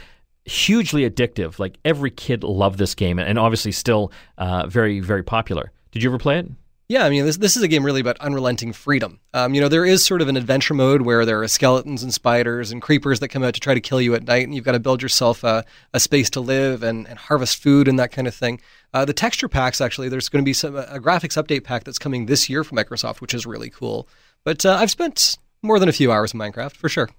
hugely 0.45 1.09
addictive. 1.09 1.59
Like 1.59 1.77
every 1.83 2.11
kid 2.11 2.43
loved 2.43 2.77
this 2.77 2.95
game, 2.95 3.19
and 3.19 3.39
obviously 3.39 3.71
still 3.71 4.11
uh, 4.37 4.67
very 4.67 4.99
very 4.99 5.23
popular. 5.23 5.71
Did 5.91 6.03
you 6.03 6.09
ever 6.09 6.17
play 6.17 6.39
it? 6.39 6.47
Yeah, 6.89 7.05
I 7.05 7.09
mean, 7.09 7.25
this 7.25 7.37
this 7.37 7.55
is 7.55 7.63
a 7.63 7.67
game 7.67 7.85
really 7.85 8.01
about 8.01 8.19
unrelenting 8.19 8.73
freedom. 8.73 9.19
Um, 9.33 9.53
you 9.53 9.61
know, 9.61 9.69
there 9.69 9.85
is 9.85 10.03
sort 10.03 10.21
of 10.21 10.27
an 10.27 10.35
adventure 10.35 10.73
mode 10.73 11.03
where 11.03 11.25
there 11.25 11.41
are 11.41 11.47
skeletons 11.47 12.03
and 12.03 12.13
spiders 12.13 12.71
and 12.71 12.81
creepers 12.81 13.21
that 13.21 13.29
come 13.29 13.41
out 13.41 13.53
to 13.53 13.59
try 13.61 13.73
to 13.73 13.79
kill 13.79 14.01
you 14.01 14.13
at 14.15 14.27
night, 14.27 14.43
and 14.43 14.53
you've 14.53 14.65
got 14.65 14.73
to 14.73 14.79
build 14.79 15.01
yourself 15.01 15.45
a, 15.45 15.63
a 15.93 15.99
space 15.99 16.29
to 16.31 16.41
live 16.41 16.83
and, 16.83 17.07
and 17.07 17.17
harvest 17.17 17.63
food 17.63 17.87
and 17.87 17.97
that 17.99 18.11
kind 18.11 18.27
of 18.27 18.35
thing. 18.35 18.59
Uh, 18.93 19.05
the 19.05 19.13
texture 19.13 19.47
packs, 19.47 19.79
actually, 19.79 20.09
there's 20.09 20.27
going 20.27 20.43
to 20.43 20.45
be 20.45 20.53
some 20.53 20.75
a 20.75 20.99
graphics 20.99 21.41
update 21.41 21.63
pack 21.63 21.85
that's 21.85 21.99
coming 21.99 22.25
this 22.25 22.49
year 22.49 22.65
from 22.65 22.77
Microsoft, 22.77 23.21
which 23.21 23.33
is 23.33 23.45
really 23.45 23.69
cool. 23.69 24.07
But 24.43 24.65
uh, 24.65 24.73
I've 24.73 24.91
spent 24.91 25.37
more 25.61 25.79
than 25.79 25.87
a 25.87 25.93
few 25.93 26.11
hours 26.11 26.33
in 26.33 26.39
Minecraft 26.39 26.75
for 26.75 26.89
sure. 26.89 27.09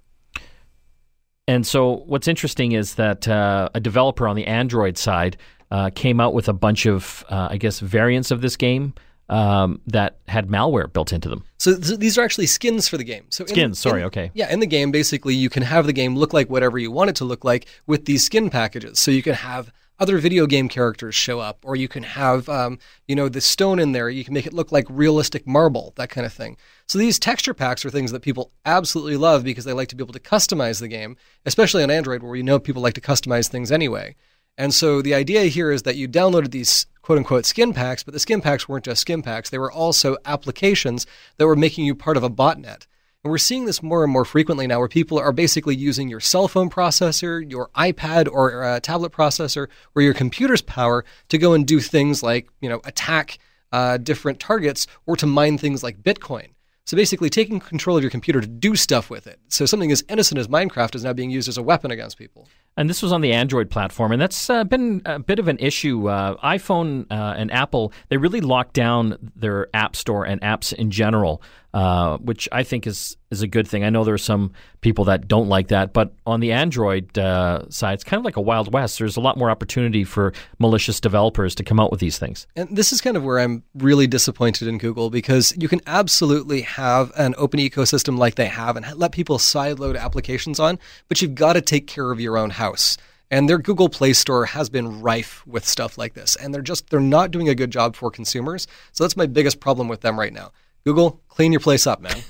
And 1.47 1.65
so, 1.65 2.03
what's 2.05 2.27
interesting 2.27 2.73
is 2.73 2.95
that 2.95 3.27
uh, 3.27 3.69
a 3.73 3.79
developer 3.79 4.27
on 4.27 4.35
the 4.35 4.45
Android 4.45 4.97
side 4.97 5.37
uh, 5.71 5.89
came 5.93 6.19
out 6.19 6.33
with 6.33 6.47
a 6.47 6.53
bunch 6.53 6.85
of, 6.85 7.25
uh, 7.29 7.47
I 7.51 7.57
guess, 7.57 7.79
variants 7.79 8.31
of 8.31 8.41
this 8.41 8.55
game 8.57 8.93
um, 9.29 9.81
that 9.87 10.17
had 10.27 10.47
malware 10.47 10.91
built 10.91 11.11
into 11.11 11.29
them. 11.29 11.43
So 11.57 11.77
th- 11.77 11.99
these 11.99 12.17
are 12.17 12.23
actually 12.23 12.45
skins 12.47 12.87
for 12.87 12.97
the 12.97 13.03
game. 13.03 13.25
So 13.29 13.43
in- 13.43 13.49
Skins, 13.49 13.79
sorry, 13.79 14.01
in- 14.01 14.07
okay. 14.07 14.31
Yeah, 14.33 14.51
in 14.51 14.59
the 14.59 14.67
game, 14.67 14.91
basically, 14.91 15.33
you 15.35 15.49
can 15.49 15.63
have 15.63 15.85
the 15.87 15.93
game 15.93 16.15
look 16.15 16.33
like 16.33 16.49
whatever 16.49 16.77
you 16.77 16.91
want 16.91 17.09
it 17.09 17.15
to 17.17 17.25
look 17.25 17.43
like 17.43 17.67
with 17.87 18.05
these 18.05 18.23
skin 18.23 18.49
packages. 18.49 18.99
So 18.99 19.11
you 19.11 19.23
can 19.23 19.33
have 19.33 19.71
other 19.97 20.17
video 20.17 20.45
game 20.45 20.67
characters 20.67 21.15
show 21.15 21.39
up, 21.39 21.59
or 21.63 21.75
you 21.77 21.87
can 21.87 22.03
have, 22.03 22.49
um, 22.49 22.77
you 23.07 23.15
know, 23.15 23.29
the 23.29 23.39
stone 23.39 23.79
in 23.79 23.93
there. 23.93 24.09
You 24.09 24.25
can 24.25 24.33
make 24.33 24.45
it 24.45 24.53
look 24.53 24.69
like 24.71 24.85
realistic 24.89 25.47
marble, 25.47 25.93
that 25.95 26.09
kind 26.09 26.25
of 26.27 26.33
thing. 26.33 26.57
So 26.85 26.99
these 26.99 27.17
texture 27.17 27.53
packs 27.53 27.85
are 27.85 27.89
things 27.89 28.11
that 28.11 28.21
people 28.21 28.51
absolutely 28.65 29.15
love 29.15 29.45
because 29.45 29.63
they 29.63 29.71
like 29.71 29.87
to 29.87 29.95
be 29.95 30.03
able 30.03 30.13
to 30.13 30.19
customize 30.19 30.81
the 30.81 30.89
game, 30.89 31.15
especially 31.45 31.81
on 31.81 31.89
Android, 31.89 32.21
where 32.21 32.31
we 32.31 32.43
know 32.43 32.59
people 32.59 32.81
like 32.81 32.93
to 32.95 33.01
customize 33.01 33.47
things 33.47 33.71
anyway. 33.71 34.15
And 34.57 34.73
so 34.73 35.01
the 35.01 35.13
idea 35.13 35.43
here 35.43 35.71
is 35.71 35.83
that 35.83 35.95
you 35.95 36.07
downloaded 36.07 36.51
these 36.51 36.85
quote 37.01 37.17
unquote 37.17 37.45
skin 37.45 37.73
packs, 37.73 38.03
but 38.03 38.13
the 38.13 38.19
skin 38.19 38.41
packs 38.41 38.67
weren't 38.67 38.85
just 38.85 39.01
skin 39.01 39.21
packs. 39.21 39.49
They 39.49 39.57
were 39.59 39.71
also 39.71 40.17
applications 40.25 41.05
that 41.37 41.47
were 41.47 41.55
making 41.55 41.85
you 41.85 41.93
part 41.93 42.17
of 42.17 42.23
a 42.23 42.29
botnet. 42.29 42.87
And 43.23 43.31
we're 43.31 43.39
seeing 43.39 43.65
this 43.65 43.81
more 43.81 44.03
and 44.03 44.13
more 44.13 44.23
frequently 44.23 44.67
now 44.67 44.77
where 44.79 44.87
people 44.87 45.17
are 45.17 45.31
basically 45.31 45.75
using 45.75 46.09
your 46.09 46.19
cell 46.19 46.47
phone 46.47 46.69
processor, 46.69 47.49
your 47.49 47.69
iPad 47.75 48.31
or 48.31 48.63
uh, 48.63 48.79
tablet 48.79 49.11
processor, 49.11 49.67
or 49.95 50.01
your 50.03 50.13
computer's 50.13 50.61
power 50.61 51.03
to 51.29 51.39
go 51.39 51.53
and 51.53 51.65
do 51.65 51.79
things 51.79 52.21
like, 52.21 52.47
you 52.61 52.69
know, 52.69 52.81
attack 52.85 53.39
uh, 53.71 53.97
different 53.97 54.39
targets 54.39 54.85
or 55.07 55.15
to 55.17 55.25
mine 55.25 55.57
things 55.57 55.83
like 55.83 56.03
Bitcoin. 56.03 56.49
So 56.85 56.95
basically, 56.95 57.31
taking 57.31 57.59
control 57.59 57.97
of 57.97 58.03
your 58.03 58.11
computer 58.11 58.41
to 58.41 58.47
do 58.47 58.75
stuff 58.75 59.09
with 59.09 59.25
it. 59.25 59.39
So 59.47 59.65
something 59.65 59.91
as 59.91 60.03
innocent 60.07 60.39
as 60.39 60.47
Minecraft 60.47 60.93
is 60.93 61.03
now 61.03 61.13
being 61.13 61.31
used 61.31 61.49
as 61.49 61.57
a 61.57 61.63
weapon 61.63 61.89
against 61.89 62.19
people. 62.19 62.47
And 62.77 62.89
this 62.89 63.01
was 63.01 63.13
on 63.13 63.21
the 63.21 63.31
Android 63.31 63.69
platform, 63.69 64.11
and 64.11 64.21
that's 64.21 64.49
uh, 64.49 64.65
been 64.65 65.01
a 65.05 65.19
bit 65.19 65.39
of 65.39 65.47
an 65.47 65.57
issue. 65.59 66.09
Uh, 66.09 66.35
iPhone 66.43 67.05
uh, 67.09 67.35
and 67.37 67.51
Apple, 67.51 67.93
they 68.09 68.17
really 68.17 68.41
locked 68.41 68.73
down 68.73 69.31
their 69.35 69.67
app 69.73 69.95
store 69.95 70.25
and 70.25 70.41
apps 70.41 70.73
in 70.73 70.91
general, 70.91 71.41
uh, 71.73 72.17
which 72.17 72.49
I 72.51 72.63
think 72.63 72.85
is 72.85 73.15
is 73.31 73.41
a 73.41 73.47
good 73.47 73.67
thing. 73.67 73.83
I 73.83 73.89
know 73.89 74.03
there 74.03 74.13
are 74.13 74.17
some 74.17 74.51
people 74.81 75.05
that 75.05 75.27
don't 75.27 75.49
like 75.49 75.69
that, 75.69 75.93
but 75.93 76.13
on 76.25 76.39
the 76.39 76.51
Android 76.51 77.17
uh, 77.17 77.69
side, 77.69 77.95
it's 77.95 78.03
kind 78.03 78.19
of 78.19 78.25
like 78.25 78.37
a 78.37 78.41
wild 78.41 78.71
west. 78.71 78.99
There's 78.99 79.17
a 79.17 79.21
lot 79.21 79.37
more 79.37 79.49
opportunity 79.49 80.03
for 80.03 80.31
malicious 80.59 80.99
developers 80.99 81.55
to 81.55 81.63
come 81.63 81.79
out 81.79 81.91
with 81.91 81.99
these 81.99 82.17
things. 82.17 82.47
And 82.55 82.75
this 82.75 82.93
is 82.93 83.01
kind 83.01 83.17
of 83.17 83.23
where 83.23 83.39
I'm 83.39 83.63
really 83.73 84.07
disappointed 84.07 84.67
in 84.67 84.77
Google 84.77 85.09
because 85.09 85.53
you 85.57 85.67
can 85.67 85.81
absolutely 85.87 86.61
have 86.61 87.11
an 87.17 87.35
open 87.37 87.59
ecosystem 87.59 88.17
like 88.17 88.35
they 88.35 88.45
have 88.45 88.77
and 88.77 88.85
let 88.95 89.11
people 89.11 89.37
sideload 89.37 89.99
applications 89.99 90.59
on, 90.59 90.79
but 91.09 91.21
you've 91.21 91.35
got 91.35 91.53
to 91.53 91.61
take 91.61 91.87
care 91.87 92.11
of 92.11 92.19
your 92.19 92.37
own 92.37 92.51
house 92.51 92.64
house. 92.65 92.97
And 93.31 93.49
their 93.49 93.57
Google 93.57 93.89
Play 93.89 94.13
Store 94.13 94.45
has 94.45 94.69
been 94.69 95.01
rife 95.01 95.45
with 95.47 95.65
stuff 95.65 95.97
like 95.97 96.13
this. 96.13 96.35
And 96.35 96.53
they're 96.53 96.61
just 96.61 96.89
they're 96.89 96.99
not 96.99 97.31
doing 97.31 97.49
a 97.49 97.55
good 97.55 97.71
job 97.71 97.95
for 97.95 98.11
consumers. 98.11 98.67
So 98.91 99.03
that's 99.03 99.17
my 99.17 99.25
biggest 99.25 99.59
problem 99.59 99.87
with 99.87 100.01
them 100.01 100.19
right 100.19 100.33
now. 100.33 100.51
Google, 100.83 101.21
clean 101.27 101.51
your 101.51 101.61
place 101.61 101.87
up, 101.87 102.01
man. 102.01 102.17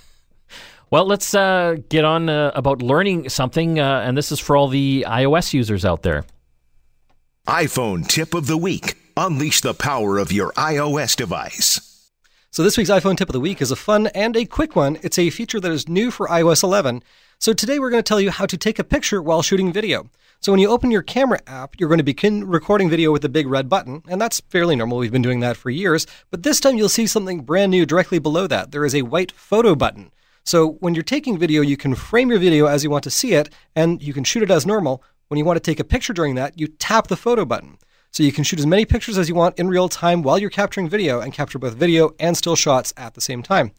Well, 0.91 1.05
let's 1.07 1.33
uh, 1.33 1.77
get 1.89 2.05
on 2.05 2.29
uh, 2.29 2.51
about 2.53 2.83
learning 2.83 3.29
something, 3.29 3.79
uh, 3.79 4.03
and 4.05 4.15
this 4.15 4.31
is 4.31 4.39
for 4.39 4.55
all 4.55 4.67
the 4.67 5.03
iOS 5.09 5.51
users 5.51 5.83
out 5.83 6.03
there. 6.03 6.25
iPhone 7.47 8.07
tip 8.07 8.35
of 8.35 8.45
the 8.45 8.55
week 8.55 8.95
Unleash 9.17 9.61
the 9.61 9.73
power 9.73 10.17
of 10.17 10.33
your 10.33 10.51
iOS 10.53 11.15
device. 11.15 12.09
So, 12.51 12.63
this 12.63 12.77
week's 12.77 12.89
iPhone 12.89 13.15
tip 13.15 13.29
of 13.29 13.33
the 13.33 13.39
week 13.39 13.61
is 13.61 13.71
a 13.71 13.75
fun 13.77 14.07
and 14.07 14.35
a 14.35 14.43
quick 14.43 14.75
one. 14.75 14.97
It's 15.03 15.17
a 15.17 15.29
feature 15.29 15.61
that 15.61 15.71
is 15.71 15.87
new 15.87 16.11
for 16.11 16.27
iOS 16.27 16.63
11. 16.63 17.01
So, 17.37 17.53
today 17.53 17.79
we're 17.79 17.89
going 17.89 18.01
to 18.01 18.07
tell 18.07 18.21
you 18.21 18.31
how 18.31 18.45
to 18.45 18.57
take 18.57 18.79
a 18.79 18.83
picture 18.83 19.21
while 19.21 19.41
shooting 19.41 19.73
video. 19.73 20.09
So 20.39 20.51
when 20.51 20.61
you 20.61 20.69
open 20.69 20.89
your 20.89 21.01
camera 21.01 21.39
app, 21.47 21.75
you're 21.77 21.89
going 21.89 21.99
to 21.99 22.03
begin 22.03 22.45
recording 22.45 22.89
video 22.89 23.11
with 23.11 23.23
the 23.23 23.29
big 23.29 23.47
red 23.47 23.67
button, 23.67 24.03
and 24.07 24.21
that's 24.21 24.39
fairly 24.41 24.75
normal. 24.75 24.99
We've 24.99 25.11
been 25.11 25.21
doing 25.21 25.39
that 25.39 25.57
for 25.57 25.69
years. 25.69 26.07
But 26.29 26.43
this 26.43 26.59
time 26.59 26.77
you'll 26.77 26.87
see 26.87 27.07
something 27.07 27.41
brand 27.41 27.71
new 27.71 27.85
directly 27.85 28.19
below 28.19 28.47
that. 28.47 28.71
There 28.71 28.85
is 28.85 28.95
a 28.95 29.01
white 29.01 29.31
photo 29.31 29.75
button. 29.75 30.11
So 30.43 30.73
when 30.81 30.93
you're 30.93 31.03
taking 31.03 31.37
video, 31.37 31.61
you 31.61 31.77
can 31.77 31.95
frame 31.95 32.29
your 32.29 32.39
video 32.39 32.67
as 32.67 32.83
you 32.83 32.89
want 32.89 33.03
to 33.05 33.11
see 33.11 33.33
it, 33.33 33.49
and 33.75 34.01
you 34.01 34.13
can 34.13 34.23
shoot 34.23 34.43
it 34.43 34.51
as 34.51 34.65
normal. 34.65 35.03
When 35.27 35.37
you 35.37 35.45
want 35.45 35.57
to 35.57 35.71
take 35.71 35.79
a 35.79 35.83
picture 35.83 36.13
during 36.13 36.35
that, 36.35 36.59
you 36.59 36.67
tap 36.67 37.07
the 37.07 37.17
photo 37.17 37.43
button. 37.43 37.77
So 38.11 38.23
you 38.23 38.31
can 38.31 38.43
shoot 38.43 38.59
as 38.59 38.67
many 38.67 38.85
pictures 38.85 39.17
as 39.17 39.27
you 39.27 39.35
want 39.35 39.59
in 39.59 39.67
real 39.67 39.89
time 39.89 40.21
while 40.21 40.37
you're 40.37 40.49
capturing 40.49 40.87
video 40.87 41.19
and 41.19 41.33
capture 41.33 41.59
both 41.59 41.73
video 41.73 42.11
and 42.19 42.37
still 42.37 42.55
shots 42.55 42.93
at 42.95 43.13
the 43.13 43.21
same 43.21 43.43
time. 43.43 43.71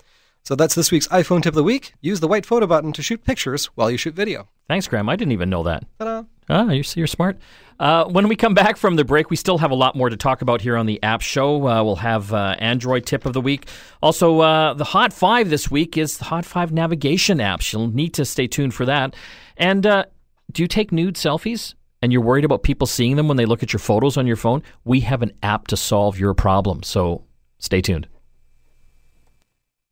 So 0.46 0.54
that's 0.54 0.76
this 0.76 0.92
week's 0.92 1.08
iPhone 1.08 1.42
tip 1.42 1.50
of 1.50 1.56
the 1.56 1.64
week. 1.64 1.94
Use 2.00 2.20
the 2.20 2.28
white 2.28 2.46
photo 2.46 2.68
button 2.68 2.92
to 2.92 3.02
shoot 3.02 3.24
pictures 3.24 3.66
while 3.74 3.90
you 3.90 3.96
shoot 3.96 4.14
video. 4.14 4.46
Thanks, 4.68 4.86
Graham. 4.86 5.08
I 5.08 5.16
didn't 5.16 5.32
even 5.32 5.50
know 5.50 5.64
that. 5.64 5.84
Ta-da. 5.98 6.22
Ah, 6.48 6.70
you're, 6.70 6.84
you're 6.94 7.08
smart. 7.08 7.36
Uh, 7.80 8.04
when 8.04 8.28
we 8.28 8.36
come 8.36 8.54
back 8.54 8.76
from 8.76 8.94
the 8.94 9.04
break, 9.04 9.28
we 9.28 9.34
still 9.34 9.58
have 9.58 9.72
a 9.72 9.74
lot 9.74 9.96
more 9.96 10.08
to 10.08 10.16
talk 10.16 10.42
about 10.42 10.60
here 10.60 10.76
on 10.76 10.86
the 10.86 11.02
App 11.02 11.20
Show. 11.20 11.66
Uh, 11.66 11.82
we'll 11.82 11.96
have 11.96 12.32
uh, 12.32 12.54
Android 12.60 13.06
tip 13.06 13.26
of 13.26 13.32
the 13.32 13.40
week. 13.40 13.66
Also, 14.00 14.38
uh, 14.38 14.74
the 14.74 14.84
Hot 14.84 15.12
5 15.12 15.50
this 15.50 15.68
week 15.68 15.98
is 15.98 16.18
the 16.18 16.24
Hot 16.26 16.44
5 16.44 16.70
navigation 16.70 17.38
apps. 17.38 17.72
You'll 17.72 17.88
need 17.88 18.14
to 18.14 18.24
stay 18.24 18.46
tuned 18.46 18.72
for 18.72 18.86
that. 18.86 19.16
And 19.56 19.84
uh, 19.84 20.04
do 20.52 20.62
you 20.62 20.68
take 20.68 20.92
nude 20.92 21.16
selfies? 21.16 21.74
And 22.02 22.12
you're 22.12 22.22
worried 22.22 22.44
about 22.44 22.62
people 22.62 22.86
seeing 22.86 23.16
them 23.16 23.26
when 23.26 23.36
they 23.36 23.46
look 23.46 23.64
at 23.64 23.72
your 23.72 23.80
photos 23.80 24.16
on 24.16 24.28
your 24.28 24.36
phone? 24.36 24.62
We 24.84 25.00
have 25.00 25.22
an 25.22 25.32
app 25.42 25.66
to 25.68 25.76
solve 25.76 26.20
your 26.20 26.34
problem. 26.34 26.84
So 26.84 27.24
stay 27.58 27.80
tuned. 27.80 28.06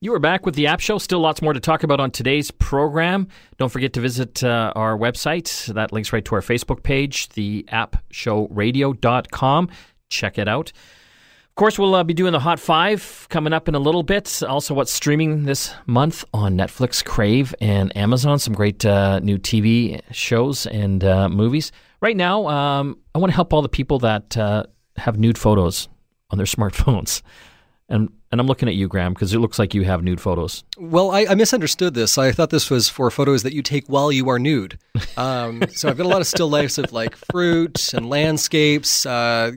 You 0.04 0.12
are 0.12 0.18
back 0.18 0.44
with 0.44 0.54
the 0.54 0.66
App 0.66 0.80
Show. 0.80 0.98
Still 0.98 1.20
lots 1.20 1.40
more 1.40 1.54
to 1.54 1.60
talk 1.60 1.82
about 1.82 1.98
on 1.98 2.10
today's 2.10 2.50
program. 2.50 3.26
Don't 3.56 3.70
forget 3.70 3.94
to 3.94 4.02
visit 4.02 4.44
uh, 4.44 4.70
our 4.76 4.98
website. 4.98 5.72
That 5.72 5.94
links 5.94 6.12
right 6.12 6.22
to 6.26 6.34
our 6.34 6.42
Facebook 6.42 6.82
page, 6.82 7.30
theappshowradio.com. 7.30 9.70
Check 10.10 10.36
it 10.36 10.46
out. 10.46 10.72
Of 11.48 11.54
course, 11.54 11.78
we'll 11.78 11.94
uh, 11.94 12.04
be 12.04 12.12
doing 12.12 12.32
the 12.32 12.40
Hot 12.40 12.60
Five 12.60 13.26
coming 13.30 13.54
up 13.54 13.66
in 13.66 13.74
a 13.74 13.78
little 13.78 14.02
bit. 14.02 14.42
Also, 14.42 14.74
what's 14.74 14.92
streaming 14.92 15.44
this 15.44 15.72
month 15.86 16.22
on 16.34 16.54
Netflix, 16.54 17.02
Crave, 17.02 17.54
and 17.58 17.96
Amazon. 17.96 18.38
Some 18.38 18.52
great 18.52 18.84
uh, 18.84 19.20
new 19.20 19.38
TV 19.38 20.02
shows 20.10 20.66
and 20.66 21.02
uh, 21.02 21.30
movies. 21.30 21.72
Right 22.02 22.14
now, 22.14 22.46
um, 22.48 22.98
I 23.14 23.20
want 23.20 23.30
to 23.30 23.34
help 23.34 23.54
all 23.54 23.62
the 23.62 23.70
people 23.70 24.00
that 24.00 24.36
uh, 24.36 24.64
have 24.98 25.18
nude 25.18 25.38
photos 25.38 25.88
on 26.28 26.36
their 26.36 26.44
smartphones. 26.56 27.22
And 27.88 28.10
and 28.34 28.40
I'm 28.40 28.48
looking 28.48 28.68
at 28.68 28.74
you, 28.74 28.88
Graham, 28.88 29.14
because 29.14 29.32
it 29.32 29.38
looks 29.38 29.60
like 29.60 29.74
you 29.74 29.84
have 29.84 30.02
nude 30.02 30.20
photos. 30.20 30.64
Well, 30.76 31.12
I, 31.12 31.26
I, 31.26 31.36
misunderstood 31.36 31.94
this. 31.94 32.18
I 32.18 32.32
thought 32.32 32.50
this 32.50 32.68
was 32.68 32.88
for 32.88 33.08
photos 33.08 33.44
that 33.44 33.52
you 33.52 33.62
take 33.62 33.86
while 33.86 34.10
you 34.10 34.28
are 34.28 34.40
nude. 34.40 34.76
Um, 35.16 35.62
so 35.70 35.88
I've 35.88 35.96
got 35.96 36.04
a 36.04 36.08
lot 36.08 36.20
of 36.20 36.26
still 36.26 36.48
lifes 36.48 36.76
of 36.76 36.92
like 36.92 37.14
fruit 37.14 37.94
and 37.94 38.10
landscapes, 38.10 39.06
uh, 39.06 39.52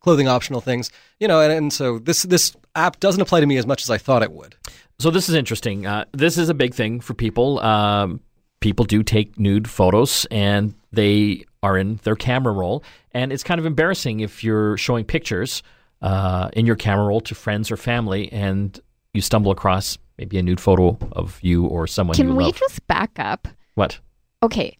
clothing 0.00 0.28
optional 0.28 0.62
things, 0.62 0.90
you 1.20 1.28
know. 1.28 1.42
And, 1.42 1.52
and, 1.52 1.72
so 1.74 1.98
this 1.98 2.22
this 2.22 2.56
app 2.74 3.00
doesn't 3.00 3.20
apply 3.20 3.40
to 3.40 3.46
me 3.46 3.58
as 3.58 3.66
much 3.66 3.82
as 3.82 3.90
I 3.90 3.98
thought 3.98 4.22
it 4.22 4.32
would. 4.32 4.56
So 4.98 5.10
this 5.10 5.28
is 5.28 5.34
interesting. 5.34 5.84
Uh, 5.84 6.06
this 6.12 6.38
is 6.38 6.48
a 6.48 6.54
big 6.54 6.72
thing 6.72 7.00
for 7.00 7.12
people. 7.12 7.58
Um, 7.60 8.20
people 8.60 8.86
do 8.86 9.02
take 9.02 9.38
nude 9.38 9.68
photos, 9.68 10.24
and 10.30 10.74
they 10.90 11.44
are 11.62 11.76
in 11.76 12.00
their 12.04 12.16
camera 12.16 12.54
roll, 12.54 12.82
and 13.12 13.30
it's 13.30 13.44
kind 13.44 13.58
of 13.58 13.66
embarrassing 13.66 14.20
if 14.20 14.42
you're 14.42 14.78
showing 14.78 15.04
pictures 15.04 15.62
uh, 16.02 16.50
in 16.52 16.66
your 16.66 16.76
camera 16.76 17.06
roll 17.06 17.20
to 17.22 17.34
friends 17.34 17.70
or 17.70 17.76
family, 17.76 18.30
and 18.32 18.78
you 19.14 19.20
stumble 19.20 19.52
across 19.52 19.98
maybe 20.18 20.38
a 20.38 20.42
nude 20.42 20.60
photo 20.60 20.98
of 21.12 21.38
you 21.42 21.64
or 21.66 21.86
someone. 21.86 22.16
Can 22.16 22.36
we 22.36 22.44
love. 22.44 22.56
just 22.56 22.86
back 22.86 23.12
up? 23.18 23.48
What? 23.74 23.98
Okay. 24.42 24.76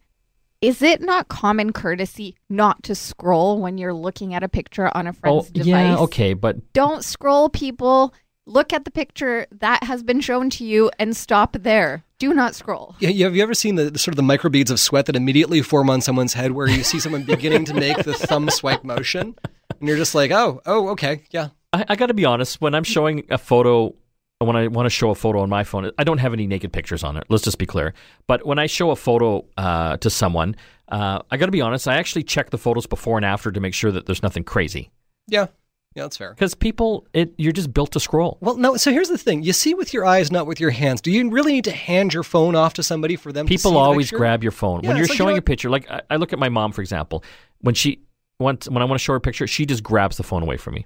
Is 0.61 0.81
it 0.81 1.01
not 1.01 1.27
common 1.27 1.73
courtesy 1.73 2.37
not 2.49 2.83
to 2.83 2.95
scroll 2.95 3.59
when 3.59 3.77
you're 3.77 3.93
looking 3.93 4.33
at 4.33 4.43
a 4.43 4.49
picture 4.49 4.89
on 4.95 5.07
a 5.07 5.13
friend's 5.13 5.49
oh, 5.49 5.51
device? 5.51 5.67
Yeah, 5.67 5.97
okay, 5.97 6.33
but 6.33 6.71
don't 6.71 7.03
scroll, 7.03 7.49
people. 7.49 8.13
Look 8.45 8.71
at 8.71 8.85
the 8.85 8.91
picture 8.91 9.45
that 9.59 9.83
has 9.83 10.03
been 10.03 10.21
shown 10.21 10.49
to 10.51 10.65
you 10.65 10.89
and 10.99 11.15
stop 11.15 11.57
there. 11.59 12.03
Do 12.17 12.33
not 12.33 12.55
scroll. 12.55 12.95
Yeah, 12.99 13.25
have 13.25 13.35
you 13.35 13.43
ever 13.43 13.53
seen 13.53 13.75
the, 13.75 13.89
the 13.89 13.99
sort 13.99 14.13
of 14.13 14.15
the 14.15 14.23
microbeads 14.23 14.71
of 14.71 14.79
sweat 14.79 15.05
that 15.07 15.17
immediately 15.17 15.61
form 15.61 15.89
on 15.89 15.99
someone's 15.99 16.33
head, 16.33 16.51
where 16.51 16.69
you 16.69 16.83
see 16.83 16.99
someone 16.99 17.23
beginning 17.23 17.65
to 17.65 17.73
make 17.73 17.97
the 17.97 18.13
thumb 18.13 18.49
swipe 18.49 18.85
motion? 18.85 19.35
And 19.83 19.89
you're 19.89 19.97
just 19.97 20.15
like, 20.15 20.31
oh, 20.31 20.61
oh, 20.65 20.87
okay, 20.91 21.23
yeah. 21.31 21.49
I, 21.73 21.83
I 21.89 21.95
got 21.97 22.05
to 22.05 22.13
be 22.13 22.23
honest. 22.23 22.61
When 22.61 22.73
I'm 22.73 22.85
showing 22.85 23.25
a 23.29 23.37
photo, 23.37 23.93
when 24.39 24.55
I 24.55 24.67
want 24.67 24.85
to 24.85 24.89
show 24.89 25.09
a 25.09 25.15
photo 25.15 25.41
on 25.41 25.49
my 25.49 25.65
phone, 25.65 25.91
I 25.97 26.05
don't 26.05 26.19
have 26.19 26.31
any 26.31 26.47
naked 26.47 26.71
pictures 26.71 27.03
on 27.03 27.17
it. 27.17 27.25
Let's 27.27 27.43
just 27.43 27.57
be 27.57 27.65
clear. 27.65 27.93
But 28.25 28.45
when 28.45 28.59
I 28.59 28.67
show 28.67 28.91
a 28.91 28.95
photo 28.95 29.43
uh, 29.57 29.97
to 29.97 30.09
someone, 30.09 30.55
uh, 30.87 31.19
I 31.29 31.35
got 31.35 31.47
to 31.47 31.51
be 31.51 31.59
honest. 31.59 31.85
I 31.89 31.97
actually 31.97 32.23
check 32.23 32.51
the 32.51 32.57
photos 32.57 32.87
before 32.87 33.17
and 33.17 33.25
after 33.25 33.51
to 33.51 33.59
make 33.59 33.73
sure 33.73 33.91
that 33.91 34.05
there's 34.05 34.23
nothing 34.23 34.45
crazy. 34.45 34.89
Yeah. 35.27 35.47
Yeah, 35.95 36.03
that's 36.03 36.15
fair. 36.15 36.29
Because 36.29 36.55
people, 36.55 37.05
it, 37.11 37.33
you're 37.37 37.51
just 37.51 37.73
built 37.73 37.91
to 37.91 37.99
scroll. 37.99 38.37
Well, 38.39 38.55
no. 38.55 38.77
So 38.77 38.89
here's 38.89 39.09
the 39.09 39.17
thing: 39.17 39.43
you 39.43 39.53
see 39.53 39.73
with 39.73 39.93
your 39.93 40.05
eyes, 40.05 40.31
not 40.31 40.47
with 40.47 40.59
your 40.59 40.71
hands. 40.71 41.01
Do 41.01 41.11
you 41.11 41.29
really 41.29 41.51
need 41.51 41.65
to 41.65 41.71
hand 41.71 42.13
your 42.13 42.23
phone 42.23 42.55
off 42.55 42.73
to 42.75 42.83
somebody 42.83 43.15
for 43.15 43.31
them? 43.31 43.45
To 43.45 43.51
see? 43.51 43.57
People 43.57 43.77
always 43.77 44.09
grab 44.09 44.41
your 44.41 44.53
phone 44.53 44.81
yeah, 44.81 44.87
when 44.87 44.97
you're 44.97 45.05
like, 45.05 45.15
showing 45.15 45.35
you 45.35 45.35
know 45.35 45.39
a 45.39 45.43
picture. 45.43 45.69
Like 45.69 45.91
I, 45.91 46.01
I 46.09 46.15
look 46.15 46.33
at 46.33 46.39
my 46.39 46.49
mom, 46.49 46.71
for 46.71 46.81
example, 46.81 47.23
when 47.59 47.75
she 47.75 48.02
once 48.39 48.69
when 48.69 48.81
I 48.81 48.85
want 48.85 48.99
to 48.99 49.03
show 49.03 49.13
her 49.13 49.17
a 49.17 49.21
picture, 49.21 49.47
she 49.47 49.65
just 49.65 49.83
grabs 49.83 50.17
the 50.17 50.23
phone 50.23 50.43
away 50.43 50.57
from 50.57 50.75
me. 50.75 50.85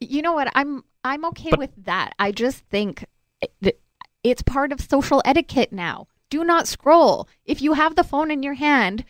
You 0.00 0.22
know 0.22 0.32
what? 0.32 0.50
I'm 0.54 0.84
I'm 1.04 1.24
okay 1.26 1.50
but, 1.50 1.58
with 1.58 1.70
that. 1.84 2.14
I 2.18 2.32
just 2.32 2.58
think 2.70 3.04
eh, 3.62 3.70
it's 4.22 4.42
part 4.42 4.72
of 4.72 4.80
social 4.80 5.22
etiquette 5.24 5.72
now. 5.72 6.06
Do 6.30 6.44
not 6.44 6.68
scroll. 6.68 7.28
If 7.44 7.62
you 7.62 7.72
have 7.72 7.96
the 7.96 8.04
phone 8.04 8.30
in 8.30 8.42
your 8.42 8.54
hand, 8.54 9.04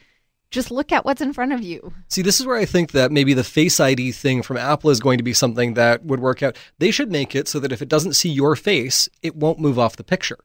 just 0.50 0.70
look 0.70 0.92
at 0.92 1.04
what's 1.04 1.20
in 1.20 1.32
front 1.32 1.52
of 1.52 1.62
you. 1.62 1.92
See, 2.08 2.22
this 2.22 2.40
is 2.40 2.46
where 2.46 2.56
I 2.56 2.64
think 2.64 2.92
that 2.92 3.12
maybe 3.12 3.34
the 3.34 3.44
Face 3.44 3.80
ID 3.80 4.12
thing 4.12 4.42
from 4.42 4.56
Apple 4.56 4.90
is 4.90 5.00
going 5.00 5.18
to 5.18 5.24
be 5.24 5.34
something 5.34 5.74
that 5.74 6.04
would 6.04 6.20
work 6.20 6.42
out. 6.42 6.56
They 6.78 6.90
should 6.90 7.10
make 7.10 7.34
it 7.34 7.48
so 7.48 7.60
that 7.60 7.72
if 7.72 7.82
it 7.82 7.88
doesn't 7.88 8.14
see 8.14 8.30
your 8.30 8.56
face, 8.56 9.08
it 9.22 9.36
won't 9.36 9.58
move 9.58 9.78
off 9.78 9.96
the 9.96 10.04
picture. 10.04 10.38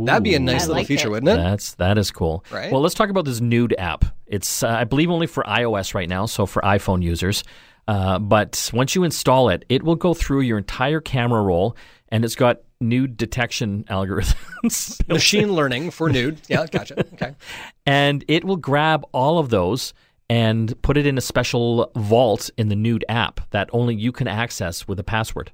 Ooh, 0.00 0.06
That'd 0.06 0.24
be 0.24 0.34
a 0.34 0.38
nice 0.40 0.62
I 0.64 0.66
little 0.66 0.74
like 0.76 0.86
feature, 0.88 1.06
it. 1.08 1.10
wouldn't 1.10 1.30
it? 1.30 1.36
That's 1.36 1.74
that 1.74 1.98
is 1.98 2.10
cool. 2.10 2.44
Right. 2.50 2.72
Well, 2.72 2.80
let's 2.80 2.94
talk 2.94 3.10
about 3.10 3.24
this 3.24 3.40
Nude 3.40 3.74
app. 3.78 4.04
It's 4.26 4.62
uh, 4.62 4.68
I 4.68 4.84
believe 4.84 5.10
only 5.10 5.26
for 5.28 5.44
iOS 5.44 5.94
right 5.94 6.08
now, 6.08 6.26
so 6.26 6.46
for 6.46 6.60
iPhone 6.62 7.02
users. 7.02 7.44
Uh, 7.86 8.18
but 8.18 8.70
once 8.72 8.94
you 8.94 9.04
install 9.04 9.50
it, 9.50 9.64
it 9.68 9.82
will 9.82 9.94
go 9.94 10.14
through 10.14 10.40
your 10.40 10.58
entire 10.58 11.00
camera 11.00 11.42
roll, 11.42 11.76
and 12.08 12.24
it's 12.24 12.34
got 12.34 12.60
nude 12.80 13.16
detection 13.16 13.84
algorithms. 13.90 15.06
Machine 15.08 15.52
learning 15.52 15.90
for 15.90 16.08
nude. 16.08 16.40
Yeah, 16.48 16.66
gotcha. 16.66 16.98
Okay. 17.14 17.34
and 17.86 18.24
it 18.26 18.44
will 18.44 18.56
grab 18.56 19.04
all 19.12 19.38
of 19.38 19.50
those 19.50 19.92
and 20.30 20.80
put 20.82 20.96
it 20.96 21.06
in 21.06 21.18
a 21.18 21.20
special 21.20 21.92
vault 21.96 22.48
in 22.56 22.68
the 22.68 22.74
Nude 22.76 23.04
app 23.10 23.42
that 23.50 23.68
only 23.74 23.94
you 23.94 24.10
can 24.10 24.26
access 24.26 24.88
with 24.88 24.98
a 24.98 25.04
password. 25.04 25.52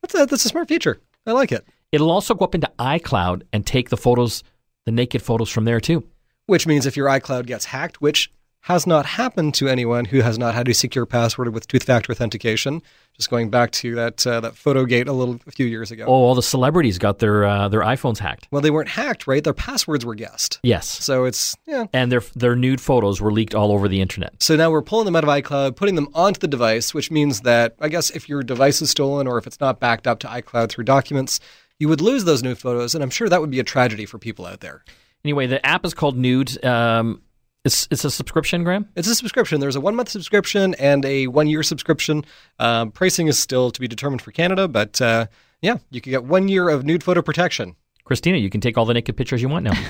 That's 0.00 0.14
a, 0.14 0.26
that's 0.26 0.44
a 0.46 0.48
smart 0.48 0.68
feature. 0.68 0.98
I 1.26 1.32
like 1.32 1.52
it. 1.52 1.66
It'll 1.94 2.10
also 2.10 2.34
go 2.34 2.44
up 2.44 2.56
into 2.56 2.70
iCloud 2.80 3.42
and 3.52 3.64
take 3.64 3.90
the 3.90 3.96
photos, 3.96 4.42
the 4.84 4.90
naked 4.90 5.22
photos 5.22 5.48
from 5.48 5.64
there 5.64 5.80
too. 5.80 6.02
Which 6.46 6.66
means 6.66 6.86
if 6.86 6.96
your 6.96 7.06
iCloud 7.06 7.46
gets 7.46 7.66
hacked, 7.66 8.02
which 8.02 8.32
has 8.62 8.86
not 8.86 9.04
happened 9.04 9.52
to 9.52 9.68
anyone 9.68 10.06
who 10.06 10.22
has 10.22 10.38
not 10.38 10.54
had 10.54 10.66
a 10.68 10.72
secure 10.72 11.04
password 11.04 11.52
with 11.52 11.68
two-factor 11.68 12.10
authentication. 12.10 12.80
Just 13.12 13.28
going 13.28 13.50
back 13.50 13.70
to 13.72 13.94
that 13.94 14.26
uh, 14.26 14.40
that 14.40 14.56
photo 14.56 14.86
gate 14.86 15.06
a 15.06 15.12
little 15.12 15.38
a 15.46 15.50
few 15.52 15.66
years 15.66 15.92
ago. 15.92 16.06
Oh, 16.08 16.12
all 16.12 16.34
the 16.34 16.42
celebrities 16.42 16.98
got 16.98 17.18
their 17.20 17.44
uh, 17.44 17.68
their 17.68 17.82
iPhones 17.82 18.18
hacked. 18.18 18.48
Well, 18.50 18.62
they 18.62 18.72
weren't 18.72 18.88
hacked, 18.88 19.28
right? 19.28 19.44
Their 19.44 19.52
passwords 19.54 20.04
were 20.04 20.16
guessed. 20.16 20.58
Yes. 20.62 20.88
So 20.88 21.24
it's 21.24 21.54
yeah. 21.66 21.84
And 21.92 22.10
their 22.10 22.22
their 22.34 22.56
nude 22.56 22.80
photos 22.80 23.20
were 23.20 23.30
leaked 23.30 23.54
all 23.54 23.70
over 23.70 23.86
the 23.86 24.00
internet. 24.00 24.42
So 24.42 24.56
now 24.56 24.70
we're 24.70 24.82
pulling 24.82 25.04
them 25.04 25.14
out 25.14 25.22
of 25.22 25.30
iCloud, 25.30 25.76
putting 25.76 25.94
them 25.94 26.08
onto 26.12 26.40
the 26.40 26.48
device, 26.48 26.92
which 26.92 27.10
means 27.10 27.42
that 27.42 27.76
I 27.80 27.88
guess 27.88 28.10
if 28.10 28.28
your 28.28 28.42
device 28.42 28.82
is 28.82 28.90
stolen 28.90 29.28
or 29.28 29.38
if 29.38 29.46
it's 29.46 29.60
not 29.60 29.78
backed 29.78 30.08
up 30.08 30.18
to 30.20 30.26
iCloud 30.26 30.70
through 30.70 30.84
documents, 30.84 31.38
you 31.84 31.88
would 31.90 32.00
lose 32.00 32.24
those 32.24 32.42
nude 32.42 32.56
photos, 32.56 32.94
and 32.94 33.04
I'm 33.04 33.10
sure 33.10 33.28
that 33.28 33.42
would 33.42 33.50
be 33.50 33.60
a 33.60 33.62
tragedy 33.62 34.06
for 34.06 34.18
people 34.18 34.46
out 34.46 34.60
there. 34.60 34.82
Anyway, 35.22 35.46
the 35.46 35.64
app 35.66 35.84
is 35.84 35.92
called 35.92 36.16
Nude. 36.16 36.64
Um, 36.64 37.20
it's 37.62 37.86
it's 37.90 38.06
a 38.06 38.10
subscription, 38.10 38.64
Graham. 38.64 38.88
It's 38.96 39.06
a 39.06 39.14
subscription. 39.14 39.60
There's 39.60 39.76
a 39.76 39.82
one 39.82 39.94
month 39.94 40.08
subscription 40.08 40.72
and 40.76 41.04
a 41.04 41.26
one 41.26 41.46
year 41.46 41.62
subscription. 41.62 42.24
Um, 42.58 42.90
pricing 42.90 43.26
is 43.26 43.38
still 43.38 43.70
to 43.70 43.78
be 43.78 43.86
determined 43.86 44.22
for 44.22 44.32
Canada, 44.32 44.66
but 44.66 44.98
uh, 45.02 45.26
yeah, 45.60 45.76
you 45.90 46.00
can 46.00 46.10
get 46.10 46.24
one 46.24 46.48
year 46.48 46.70
of 46.70 46.86
nude 46.86 47.02
photo 47.04 47.20
protection. 47.20 47.76
Christina, 48.04 48.38
you 48.38 48.48
can 48.48 48.62
take 48.62 48.78
all 48.78 48.86
the 48.86 48.94
naked 48.94 49.14
pictures 49.14 49.42
you 49.42 49.50
want 49.50 49.64
now. 49.64 49.78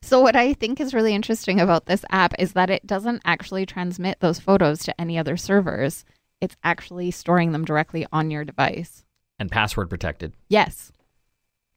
So, 0.00 0.20
what 0.20 0.36
I 0.36 0.54
think 0.54 0.80
is 0.80 0.94
really 0.94 1.12
interesting 1.12 1.58
about 1.60 1.86
this 1.86 2.04
app 2.10 2.32
is 2.38 2.52
that 2.52 2.70
it 2.70 2.86
doesn't 2.86 3.20
actually 3.24 3.66
transmit 3.66 4.18
those 4.20 4.38
photos 4.38 4.80
to 4.84 5.00
any 5.00 5.18
other 5.18 5.36
servers. 5.36 6.04
It's 6.40 6.56
actually 6.62 7.10
storing 7.10 7.50
them 7.50 7.64
directly 7.64 8.06
on 8.12 8.30
your 8.30 8.44
device. 8.44 9.04
and 9.40 9.50
password 9.50 9.90
protected. 9.90 10.34
Yes. 10.48 10.92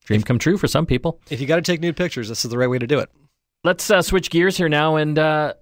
Dream 0.06 0.24
come 0.24 0.40
true 0.40 0.58
for 0.58 0.68
some 0.68 0.86
people. 0.86 1.20
If 1.30 1.40
you 1.40 1.48
got 1.48 1.58
to 1.58 1.62
take 1.62 1.82
nude 1.82 1.96
pictures, 1.96 2.30
this 2.30 2.44
is 2.44 2.52
the 2.52 2.58
right 2.58 2.70
way 2.70 2.80
to 2.80 2.88
do 2.88 3.00
it. 3.00 3.10
Let's 3.64 3.90
uh, 3.92 4.02
switch 4.02 4.30
gears 4.30 4.58
here 4.58 4.70
now 4.70 4.96
and 4.96 5.20
uh, 5.20 5.54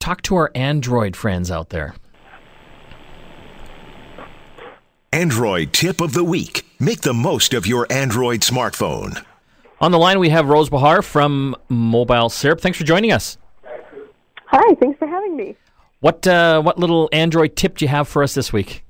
talk 0.00 0.22
to 0.22 0.36
our 0.36 0.50
Android 0.54 1.14
friends 1.16 1.50
out 1.50 1.68
there. 1.68 1.94
Android 5.12 5.74
tip 5.74 6.00
of 6.00 6.14
the 6.14 6.24
week. 6.24 6.64
Make 6.80 7.02
the 7.02 7.12
most 7.12 7.52
of 7.52 7.66
your 7.66 7.86
Android 7.90 8.40
smartphone. 8.40 9.22
On 9.82 9.90
the 9.90 9.98
line, 9.98 10.18
we 10.18 10.30
have 10.30 10.48
Rose 10.48 10.70
Behar 10.70 11.02
from 11.02 11.54
Mobile 11.68 12.30
Syrup. 12.30 12.60
Thanks 12.60 12.78
for 12.78 12.84
joining 12.84 13.12
us. 13.12 13.36
Hi, 14.46 14.74
thanks 14.76 14.98
for 14.98 15.06
having 15.06 15.36
me. 15.36 15.56
What 16.00 16.26
uh, 16.26 16.62
what 16.62 16.78
little 16.78 17.08
Android 17.12 17.56
tip 17.56 17.76
do 17.76 17.84
you 17.84 17.88
have 17.88 18.08
for 18.08 18.22
us 18.22 18.34
this 18.34 18.52
week? 18.52 18.84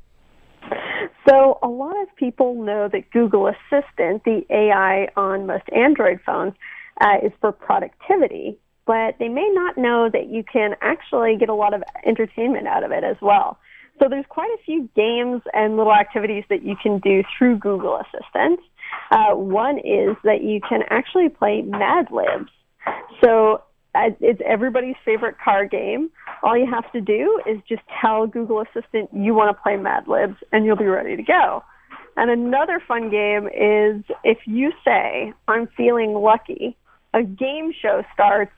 So, 1.28 1.58
a 1.62 1.68
lot 1.68 2.00
of 2.02 2.14
people 2.16 2.62
know 2.62 2.88
that 2.92 3.10
Google 3.10 3.46
Assistant, 3.46 4.24
the 4.24 4.44
AI 4.50 5.08
on 5.16 5.46
most 5.46 5.64
Android 5.74 6.20
phones, 6.26 6.54
uh, 7.00 7.18
is 7.24 7.32
for 7.40 7.52
productivity, 7.52 8.58
but 8.86 9.16
they 9.18 9.28
may 9.28 9.48
not 9.52 9.78
know 9.78 10.10
that 10.12 10.28
you 10.28 10.42
can 10.42 10.74
actually 10.80 11.36
get 11.36 11.48
a 11.48 11.54
lot 11.54 11.74
of 11.74 11.82
entertainment 12.04 12.66
out 12.66 12.82
of 12.82 12.90
it 12.90 13.04
as 13.04 13.16
well. 13.22 13.58
So, 14.00 14.08
there's 14.08 14.26
quite 14.28 14.50
a 14.50 14.62
few 14.64 14.88
games 14.96 15.42
and 15.52 15.76
little 15.76 15.94
activities 15.94 16.44
that 16.48 16.64
you 16.64 16.74
can 16.82 16.98
do 16.98 17.22
through 17.38 17.58
Google 17.58 18.00
Assistant. 18.00 18.58
Uh, 19.10 19.34
one 19.36 19.78
is 19.78 20.16
that 20.24 20.42
you 20.42 20.60
can 20.68 20.82
actually 20.90 21.28
play 21.28 21.62
Mad 21.62 22.08
Libs. 22.10 22.50
So, 23.22 23.62
uh, 23.94 24.10
it's 24.20 24.40
everybody's 24.44 24.96
favorite 25.04 25.36
car 25.38 25.66
game. 25.66 26.10
All 26.42 26.56
you 26.56 26.66
have 26.70 26.90
to 26.92 27.00
do 27.00 27.40
is 27.46 27.58
just 27.68 27.82
tell 28.00 28.26
Google 28.26 28.62
Assistant 28.62 29.10
you 29.12 29.34
want 29.34 29.56
to 29.56 29.62
play 29.62 29.76
Mad 29.76 30.08
Libs 30.08 30.36
and 30.50 30.64
you'll 30.66 30.76
be 30.76 30.86
ready 30.86 31.16
to 31.16 31.22
go. 31.22 31.62
And 32.16 32.30
another 32.30 32.82
fun 32.86 33.10
game 33.10 33.46
is 33.46 34.04
if 34.24 34.38
you 34.46 34.72
say, 34.84 35.32
I'm 35.48 35.68
feeling 35.76 36.14
lucky, 36.14 36.76
a 37.14 37.22
game 37.22 37.72
show 37.80 38.02
starts 38.12 38.52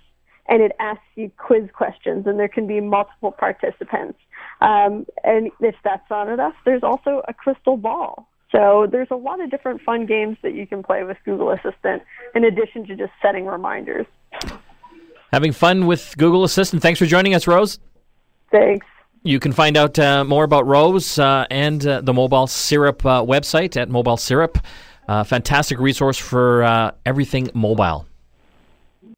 and 0.49 0.63
it 0.63 0.73
asks 0.79 1.03
you 1.15 1.31
quiz 1.37 1.69
questions 1.73 2.27
and 2.27 2.39
there 2.39 2.49
can 2.49 2.67
be 2.67 2.81
multiple 2.81 3.33
participants. 3.33 4.19
Um, 4.61 5.07
and 5.23 5.51
if 5.61 5.75
that's 5.85 6.09
not 6.11 6.29
enough, 6.29 6.55
there's 6.65 6.83
also 6.83 7.23
a 7.29 7.35
crystal 7.35 7.77
ball. 7.77 8.29
So 8.51 8.87
there's 8.91 9.09
a 9.11 9.17
lot 9.17 9.41
of 9.41 9.51
different 9.51 9.83
fun 9.83 10.07
games 10.07 10.37
that 10.43 10.55
you 10.55 10.67
can 10.67 10.83
play 10.83 11.03
with 11.03 11.17
Google 11.25 11.51
Assistant 11.51 12.03
in 12.35 12.45
addition 12.45 12.87
to 12.87 12.95
just 12.95 13.13
setting 13.21 13.47
reminders. 13.47 14.07
Having 15.35 15.55
fun 15.55 15.87
with 15.89 16.15
Google 16.17 16.45
Assistant. 16.45 16.81
Thanks 16.81 17.01
for 17.01 17.07
joining 17.07 17.35
us, 17.35 17.49
Rose. 17.49 17.81
Thanks. 18.53 18.87
You 19.25 19.41
can 19.41 19.51
find 19.51 19.77
out 19.77 19.99
uh, 19.99 20.23
more 20.23 20.45
about 20.45 20.65
Rose 20.65 21.19
uh, 21.19 21.45
and 21.51 21.85
uh, 21.85 22.03
the 22.03 22.13
Mobile 22.13 22.47
Syrup 22.47 23.05
uh, 23.05 23.21
website 23.21 23.77
at 23.77 23.89
Mobile 23.89 24.17
Syrup. 24.17 24.59
Uh, 25.09 25.25
fantastic 25.25 25.81
resource 25.81 26.17
for 26.19 26.63
uh, 26.63 26.93
everything 27.05 27.51
mobile. 27.53 28.07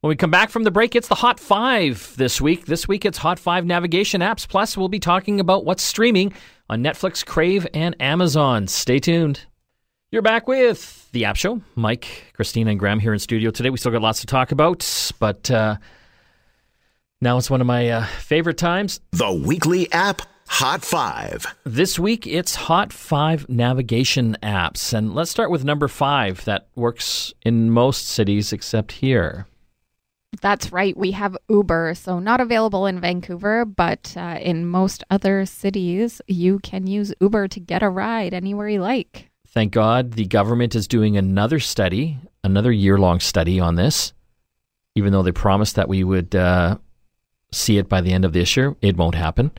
When 0.00 0.08
we 0.08 0.16
come 0.16 0.30
back 0.30 0.48
from 0.48 0.64
the 0.64 0.70
break, 0.70 0.96
it's 0.96 1.08
the 1.08 1.16
Hot 1.16 1.38
5 1.38 2.14
this 2.16 2.40
week. 2.40 2.64
This 2.64 2.88
week, 2.88 3.04
it's 3.04 3.18
Hot 3.18 3.38
5 3.38 3.66
navigation 3.66 4.22
apps. 4.22 4.48
Plus, 4.48 4.74
we'll 4.74 4.88
be 4.88 4.98
talking 4.98 5.38
about 5.38 5.66
what's 5.66 5.82
streaming 5.82 6.32
on 6.70 6.82
Netflix, 6.82 7.26
Crave, 7.26 7.66
and 7.74 7.94
Amazon. 8.00 8.68
Stay 8.68 9.00
tuned. 9.00 9.44
You're 10.10 10.22
back 10.22 10.48
with 10.48 11.12
the 11.12 11.26
App 11.26 11.36
Show. 11.36 11.60
Mike, 11.74 12.32
Christina, 12.32 12.70
and 12.70 12.80
Graham 12.80 13.00
here 13.00 13.12
in 13.12 13.18
studio 13.18 13.50
today. 13.50 13.68
We 13.68 13.76
still 13.76 13.92
got 13.92 14.00
lots 14.00 14.20
to 14.20 14.26
talk 14.26 14.50
about, 14.50 15.12
but 15.18 15.50
uh, 15.50 15.76
now 17.20 17.38
it's 17.38 17.50
one 17.50 17.60
of 17.60 17.66
my 17.66 17.88
uh, 17.88 18.04
favorite 18.06 18.58
times. 18.58 19.00
The 19.12 19.32
weekly 19.32 19.90
app 19.92 20.22
Hot 20.48 20.84
5. 20.84 21.46
This 21.64 21.98
week, 21.98 22.26
it's 22.26 22.54
Hot 22.54 22.92
5 22.92 23.48
navigation 23.48 24.36
apps. 24.42 24.92
And 24.94 25.14
let's 25.14 25.30
start 25.30 25.50
with 25.50 25.64
number 25.64 25.88
five 25.88 26.44
that 26.44 26.68
works 26.76 27.32
in 27.42 27.70
most 27.70 28.08
cities 28.08 28.52
except 28.52 28.92
here. 28.92 29.46
That's 30.40 30.72
right. 30.72 30.96
We 30.96 31.12
have 31.12 31.36
Uber. 31.48 31.94
So, 31.94 32.18
not 32.18 32.40
available 32.40 32.86
in 32.86 33.00
Vancouver, 33.00 33.64
but 33.64 34.14
uh, 34.16 34.38
in 34.40 34.66
most 34.66 35.02
other 35.10 35.46
cities, 35.46 36.20
you 36.26 36.58
can 36.60 36.86
use 36.86 37.12
Uber 37.20 37.48
to 37.48 37.60
get 37.60 37.82
a 37.82 37.88
ride 37.88 38.34
anywhere 38.34 38.68
you 38.68 38.80
like. 38.80 39.30
Thank 39.48 39.72
God 39.72 40.12
the 40.12 40.26
government 40.26 40.74
is 40.74 40.86
doing 40.86 41.16
another 41.16 41.58
study, 41.58 42.18
another 42.44 42.70
year 42.72 42.98
long 42.98 43.20
study 43.20 43.58
on 43.58 43.74
this. 43.74 44.12
Even 44.94 45.12
though 45.12 45.22
they 45.22 45.32
promised 45.32 45.76
that 45.76 45.88
we 45.88 46.04
would 46.04 46.34
uh, 46.34 46.78
see 47.52 47.78
it 47.78 47.88
by 47.88 48.00
the 48.00 48.12
end 48.12 48.24
of 48.24 48.32
this 48.32 48.56
year, 48.56 48.76
it 48.80 48.96
won't 48.96 49.14
happen. 49.14 49.50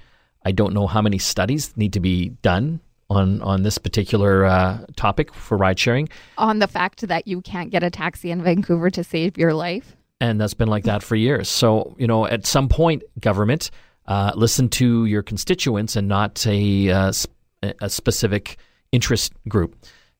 I 0.45 0.51
don't 0.51 0.73
know 0.73 0.87
how 0.87 1.01
many 1.01 1.17
studies 1.17 1.75
need 1.75 1.93
to 1.93 1.99
be 1.99 2.29
done 2.41 2.79
on, 3.09 3.41
on 3.41 3.63
this 3.63 3.77
particular 3.77 4.45
uh, 4.45 4.85
topic 4.95 5.33
for 5.33 5.57
ride 5.57 5.79
sharing. 5.79 6.09
On 6.37 6.59
the 6.59 6.67
fact 6.67 7.07
that 7.07 7.27
you 7.27 7.41
can't 7.41 7.69
get 7.69 7.83
a 7.83 7.89
taxi 7.89 8.31
in 8.31 8.43
Vancouver 8.43 8.89
to 8.91 9.03
save 9.03 9.37
your 9.37 9.53
life. 9.53 9.95
and 10.19 10.39
that's 10.41 10.53
been 10.53 10.67
like 10.69 10.83
that 10.85 11.03
for 11.03 11.15
years. 11.15 11.47
So 11.49 11.95
you 11.99 12.07
know, 12.07 12.25
at 12.25 12.45
some 12.45 12.67
point, 12.69 13.03
government 13.19 13.71
uh, 14.07 14.31
listen 14.35 14.69
to 14.69 15.05
your 15.05 15.21
constituents 15.23 15.95
and 15.95 16.07
not 16.07 16.45
a 16.47 16.89
uh, 16.89 17.11
sp- 17.11 17.31
a 17.81 17.89
specific 17.89 18.57
interest 18.91 19.33
group. 19.49 19.75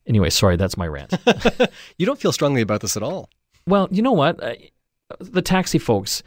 Anyway, 0.06 0.30
sorry, 0.30 0.56
that's 0.56 0.76
my 0.76 0.86
rant. 0.86 1.14
You 1.98 2.06
don't 2.06 2.18
feel 2.20 2.32
strongly 2.32 2.60
about 2.62 2.80
this 2.80 2.96
at 2.96 3.02
all. 3.02 3.28
well, 3.66 3.88
you 3.90 4.02
know 4.02 4.12
what? 4.12 4.42
Uh, 4.42 4.54
the 5.20 5.42
taxi 5.42 5.78
folks 5.78 6.22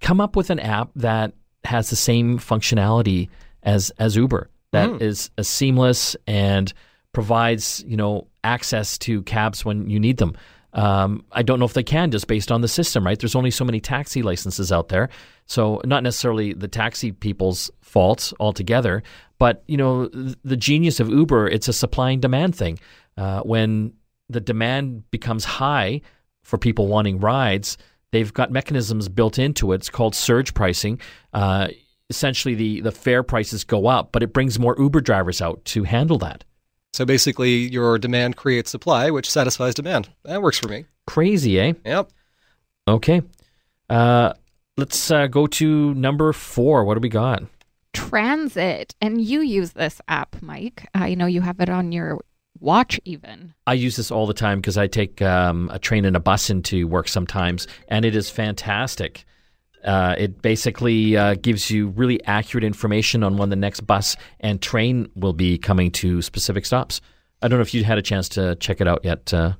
come 0.00 0.20
up 0.20 0.36
with 0.36 0.50
an 0.50 0.58
app 0.60 0.90
that 0.96 1.32
has 1.64 1.90
the 1.90 1.96
same 1.96 2.38
functionality 2.38 3.28
as 3.62 3.90
as 3.98 4.16
Uber 4.16 4.50
that 4.72 5.00
is 5.02 5.28
Mm. 5.28 5.30
as 5.40 5.48
seamless 5.48 6.16
and 6.26 6.72
provides 7.12 7.84
you 7.86 7.96
know 7.96 8.26
access 8.44 8.98
to 8.98 9.22
cabs 9.22 9.64
when 9.64 9.88
you 9.88 10.00
need 10.00 10.16
them. 10.16 10.34
Um, 10.74 11.24
I 11.32 11.42
don't 11.42 11.58
know 11.58 11.66
if 11.66 11.74
they 11.74 11.82
can 11.82 12.10
just 12.10 12.26
based 12.26 12.50
on 12.50 12.62
the 12.62 12.68
system, 12.68 13.04
right? 13.04 13.18
There's 13.18 13.34
only 13.34 13.50
so 13.50 13.64
many 13.64 13.78
taxi 13.78 14.22
licenses 14.22 14.72
out 14.72 14.88
there, 14.88 15.10
so 15.46 15.82
not 15.84 16.02
necessarily 16.02 16.54
the 16.54 16.66
taxi 16.68 17.12
people's 17.12 17.70
fault 17.82 18.32
altogether, 18.40 19.02
but 19.38 19.62
you 19.68 19.76
know 19.76 20.06
the 20.08 20.56
genius 20.56 20.98
of 20.98 21.10
Uber, 21.10 21.48
it's 21.48 21.68
a 21.68 21.72
supply 21.74 22.10
and 22.12 22.22
demand 22.22 22.56
thing. 22.56 22.78
Uh, 23.18 23.40
when 23.42 23.92
the 24.30 24.40
demand 24.40 25.08
becomes 25.10 25.44
high 25.44 26.00
for 26.42 26.56
people 26.56 26.86
wanting 26.88 27.20
rides, 27.20 27.76
they've 28.12 28.32
got 28.32 28.52
mechanisms 28.52 29.08
built 29.08 29.38
into 29.38 29.72
it. 29.72 29.76
It's 29.76 29.90
called 29.90 30.14
surge 30.14 30.54
pricing. 30.54 31.00
Uh, 31.32 31.68
essentially, 32.08 32.54
the 32.54 32.80
the 32.80 32.92
fare 32.92 33.22
prices 33.22 33.64
go 33.64 33.88
up, 33.88 34.12
but 34.12 34.22
it 34.22 34.32
brings 34.32 34.58
more 34.58 34.76
Uber 34.78 35.00
drivers 35.00 35.42
out 35.42 35.64
to 35.66 35.82
handle 35.82 36.18
that. 36.18 36.44
So 36.92 37.04
basically, 37.04 37.70
your 37.72 37.98
demand 37.98 38.36
creates 38.36 38.70
supply, 38.70 39.10
which 39.10 39.30
satisfies 39.30 39.74
demand. 39.74 40.10
That 40.24 40.42
works 40.42 40.58
for 40.58 40.68
me. 40.68 40.84
Crazy, 41.06 41.58
eh? 41.58 41.72
Yep. 41.84 42.10
Okay. 42.86 43.22
Uh, 43.88 44.34
let's 44.76 45.10
uh, 45.10 45.26
go 45.26 45.46
to 45.46 45.94
number 45.94 46.32
four. 46.32 46.84
What 46.84 46.94
do 46.94 47.00
we 47.00 47.08
got? 47.08 47.44
Transit. 47.94 48.94
And 49.00 49.20
you 49.22 49.40
use 49.40 49.72
this 49.72 50.00
app, 50.08 50.36
Mike. 50.42 50.86
I 50.94 51.14
know 51.14 51.26
you 51.26 51.40
have 51.40 51.60
it 51.60 51.68
on 51.68 51.92
your 51.92 52.20
watch, 52.62 53.00
even. 53.04 53.54
I 53.66 53.74
use 53.74 53.96
this 53.96 54.10
all 54.10 54.26
the 54.26 54.34
time 54.34 54.60
because 54.60 54.78
I 54.78 54.86
take 54.86 55.20
um, 55.20 55.68
a 55.72 55.78
train 55.78 56.04
and 56.04 56.16
a 56.16 56.20
bus 56.20 56.50
into 56.50 56.86
work 56.86 57.08
sometimes, 57.08 57.66
and 57.88 58.04
it 58.04 58.16
is 58.16 58.30
fantastic. 58.30 59.24
Uh, 59.84 60.14
it 60.16 60.40
basically 60.42 61.16
uh, 61.16 61.34
gives 61.34 61.70
you 61.70 61.88
really 61.88 62.22
accurate 62.24 62.62
information 62.62 63.24
on 63.24 63.36
when 63.36 63.50
the 63.50 63.56
next 63.56 63.80
bus 63.80 64.16
and 64.40 64.62
train 64.62 65.10
will 65.16 65.32
be 65.32 65.58
coming 65.58 65.90
to 65.90 66.22
specific 66.22 66.64
stops. 66.64 67.00
I 67.42 67.48
don't 67.48 67.58
know 67.58 67.62
if 67.62 67.74
you 67.74 67.82
had 67.82 67.98
a 67.98 68.02
chance 68.02 68.28
to 68.30 68.54
check 68.56 68.80
it 68.80 68.86
out 68.86 69.04
yet. 69.04 69.34
Uh, 69.34 69.54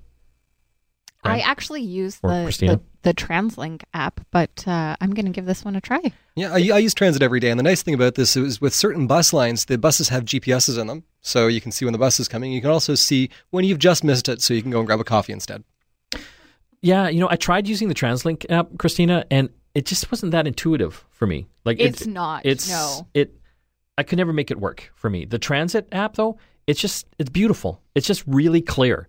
I 1.24 1.40
actually 1.40 1.82
use 1.82 2.18
the, 2.18 2.28
the 2.28 2.80
the 3.02 3.12
TransLink 3.14 3.82
app, 3.94 4.20
but 4.30 4.66
uh, 4.66 4.96
I'm 5.00 5.10
going 5.14 5.26
to 5.26 5.32
give 5.32 5.44
this 5.46 5.64
one 5.64 5.76
a 5.76 5.80
try. 5.80 6.00
Yeah, 6.36 6.52
I, 6.52 6.56
I 6.74 6.78
use 6.78 6.94
transit 6.94 7.22
every 7.22 7.40
day, 7.40 7.50
and 7.50 7.58
the 7.58 7.62
nice 7.64 7.82
thing 7.82 7.94
about 7.94 8.14
this 8.14 8.36
is 8.36 8.60
with 8.60 8.74
certain 8.74 9.06
bus 9.06 9.32
lines, 9.32 9.64
the 9.66 9.76
buses 9.78 10.08
have 10.08 10.24
GPSs 10.24 10.78
in 10.78 10.86
them, 10.86 11.04
so 11.20 11.46
you 11.46 11.60
can 11.60 11.72
see 11.72 11.84
when 11.84 11.92
the 11.92 11.98
bus 11.98 12.18
is 12.20 12.28
coming. 12.28 12.52
You 12.52 12.60
can 12.60 12.70
also 12.70 12.94
see 12.94 13.28
when 13.50 13.64
you've 13.64 13.78
just 13.78 14.02
missed 14.04 14.28
it, 14.28 14.40
so 14.42 14.54
you 14.54 14.62
can 14.62 14.70
go 14.70 14.78
and 14.78 14.86
grab 14.86 15.00
a 15.00 15.04
coffee 15.04 15.32
instead. 15.32 15.62
yeah, 16.80 17.08
you 17.08 17.20
know, 17.20 17.28
I 17.30 17.36
tried 17.36 17.68
using 17.68 17.88
the 17.88 17.94
TransLink 17.94 18.46
app, 18.50 18.68
Christina, 18.78 19.24
and 19.30 19.50
it 19.74 19.86
just 19.86 20.10
wasn't 20.10 20.32
that 20.32 20.46
intuitive 20.46 21.04
for 21.10 21.26
me. 21.26 21.46
Like 21.64 21.78
It's 21.80 22.02
it- 22.02 22.08
not, 22.08 22.44
It's 22.44 22.68
no. 22.68 23.06
It. 23.14 23.34
I 23.98 24.02
could 24.04 24.16
never 24.16 24.32
make 24.32 24.50
it 24.50 24.58
work 24.58 24.90
for 24.94 25.10
me. 25.10 25.26
The 25.26 25.38
transit 25.38 25.86
app, 25.92 26.14
though, 26.14 26.38
it's 26.66 26.80
just 26.80 27.06
it's 27.18 27.28
beautiful. 27.30 27.80
It's 27.94 28.06
just 28.06 28.24
really 28.26 28.62
clear. 28.62 29.08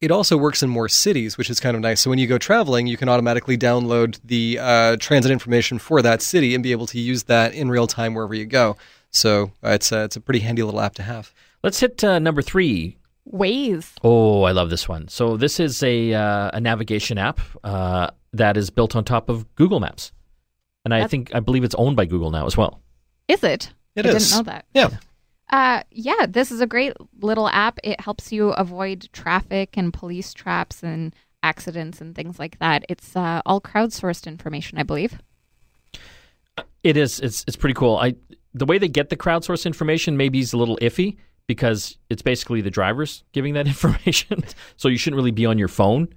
It 0.00 0.10
also 0.10 0.36
works 0.36 0.62
in 0.62 0.70
more 0.70 0.88
cities, 0.88 1.36
which 1.36 1.50
is 1.50 1.60
kind 1.60 1.76
of 1.76 1.82
nice. 1.82 2.00
So 2.00 2.08
when 2.08 2.18
you 2.18 2.26
go 2.26 2.38
traveling, 2.38 2.86
you 2.86 2.96
can 2.96 3.08
automatically 3.10 3.58
download 3.58 4.18
the 4.24 4.58
uh, 4.58 4.96
transit 4.98 5.30
information 5.30 5.78
for 5.78 6.00
that 6.00 6.22
city 6.22 6.54
and 6.54 6.62
be 6.62 6.72
able 6.72 6.86
to 6.86 6.98
use 6.98 7.24
that 7.24 7.52
in 7.52 7.68
real 7.70 7.86
time 7.86 8.14
wherever 8.14 8.34
you 8.34 8.46
go. 8.46 8.76
So 9.10 9.52
uh, 9.62 9.70
it's 9.70 9.92
a, 9.92 10.04
it's 10.04 10.16
a 10.16 10.20
pretty 10.20 10.40
handy 10.40 10.62
little 10.62 10.80
app 10.80 10.94
to 10.94 11.02
have. 11.02 11.34
Let's 11.62 11.80
hit 11.80 12.02
uh, 12.02 12.18
number 12.18 12.40
three. 12.40 12.96
Waze. 13.30 13.92
Oh, 14.02 14.44
I 14.44 14.52
love 14.52 14.70
this 14.70 14.88
one. 14.88 15.06
So 15.08 15.36
this 15.36 15.60
is 15.60 15.82
a 15.82 16.14
uh, 16.14 16.50
a 16.54 16.60
navigation 16.60 17.18
app 17.18 17.38
uh, 17.62 18.10
that 18.32 18.56
is 18.56 18.70
built 18.70 18.96
on 18.96 19.04
top 19.04 19.28
of 19.28 19.54
Google 19.56 19.78
Maps, 19.80 20.10
and 20.86 20.94
I 20.94 20.98
That's- 21.00 21.10
think 21.10 21.34
I 21.34 21.40
believe 21.40 21.62
it's 21.62 21.74
owned 21.74 21.96
by 21.96 22.06
Google 22.06 22.30
now 22.30 22.46
as 22.46 22.56
well. 22.56 22.80
Is 23.28 23.44
it? 23.44 23.70
It 23.94 24.06
I 24.06 24.08
is. 24.10 24.30
didn't 24.30 24.46
know 24.46 24.50
that. 24.52 24.64
Yeah. 24.72 24.88
Uh, 25.50 25.82
yeah, 25.90 26.26
this 26.28 26.50
is 26.50 26.60
a 26.60 26.66
great 26.66 26.92
little 27.20 27.48
app. 27.48 27.78
It 27.82 28.00
helps 28.00 28.32
you 28.32 28.50
avoid 28.50 29.08
traffic 29.12 29.76
and 29.76 29.92
police 29.92 30.32
traps 30.32 30.82
and 30.82 31.14
accidents 31.42 32.00
and 32.00 32.14
things 32.14 32.38
like 32.38 32.58
that. 32.60 32.84
It's 32.88 33.16
uh, 33.16 33.42
all 33.44 33.60
crowdsourced 33.60 34.26
information, 34.26 34.78
I 34.78 34.84
believe. 34.84 35.20
It 36.82 36.96
is. 36.96 37.20
It's 37.20 37.44
it's 37.46 37.56
pretty 37.56 37.74
cool. 37.74 37.96
I 37.96 38.14
the 38.54 38.64
way 38.64 38.78
they 38.78 38.88
get 38.88 39.10
the 39.10 39.16
crowdsourced 39.16 39.66
information 39.66 40.16
maybe 40.16 40.38
is 40.38 40.52
a 40.52 40.56
little 40.56 40.78
iffy 40.78 41.18
because 41.46 41.98
it's 42.08 42.22
basically 42.22 42.60
the 42.60 42.70
drivers 42.70 43.24
giving 43.32 43.54
that 43.54 43.66
information. 43.74 44.44
so 44.76 44.88
you 44.88 44.96
shouldn't 44.96 45.16
really 45.16 45.30
be 45.30 45.46
on 45.46 45.58
your 45.58 45.68
phone 45.68 46.08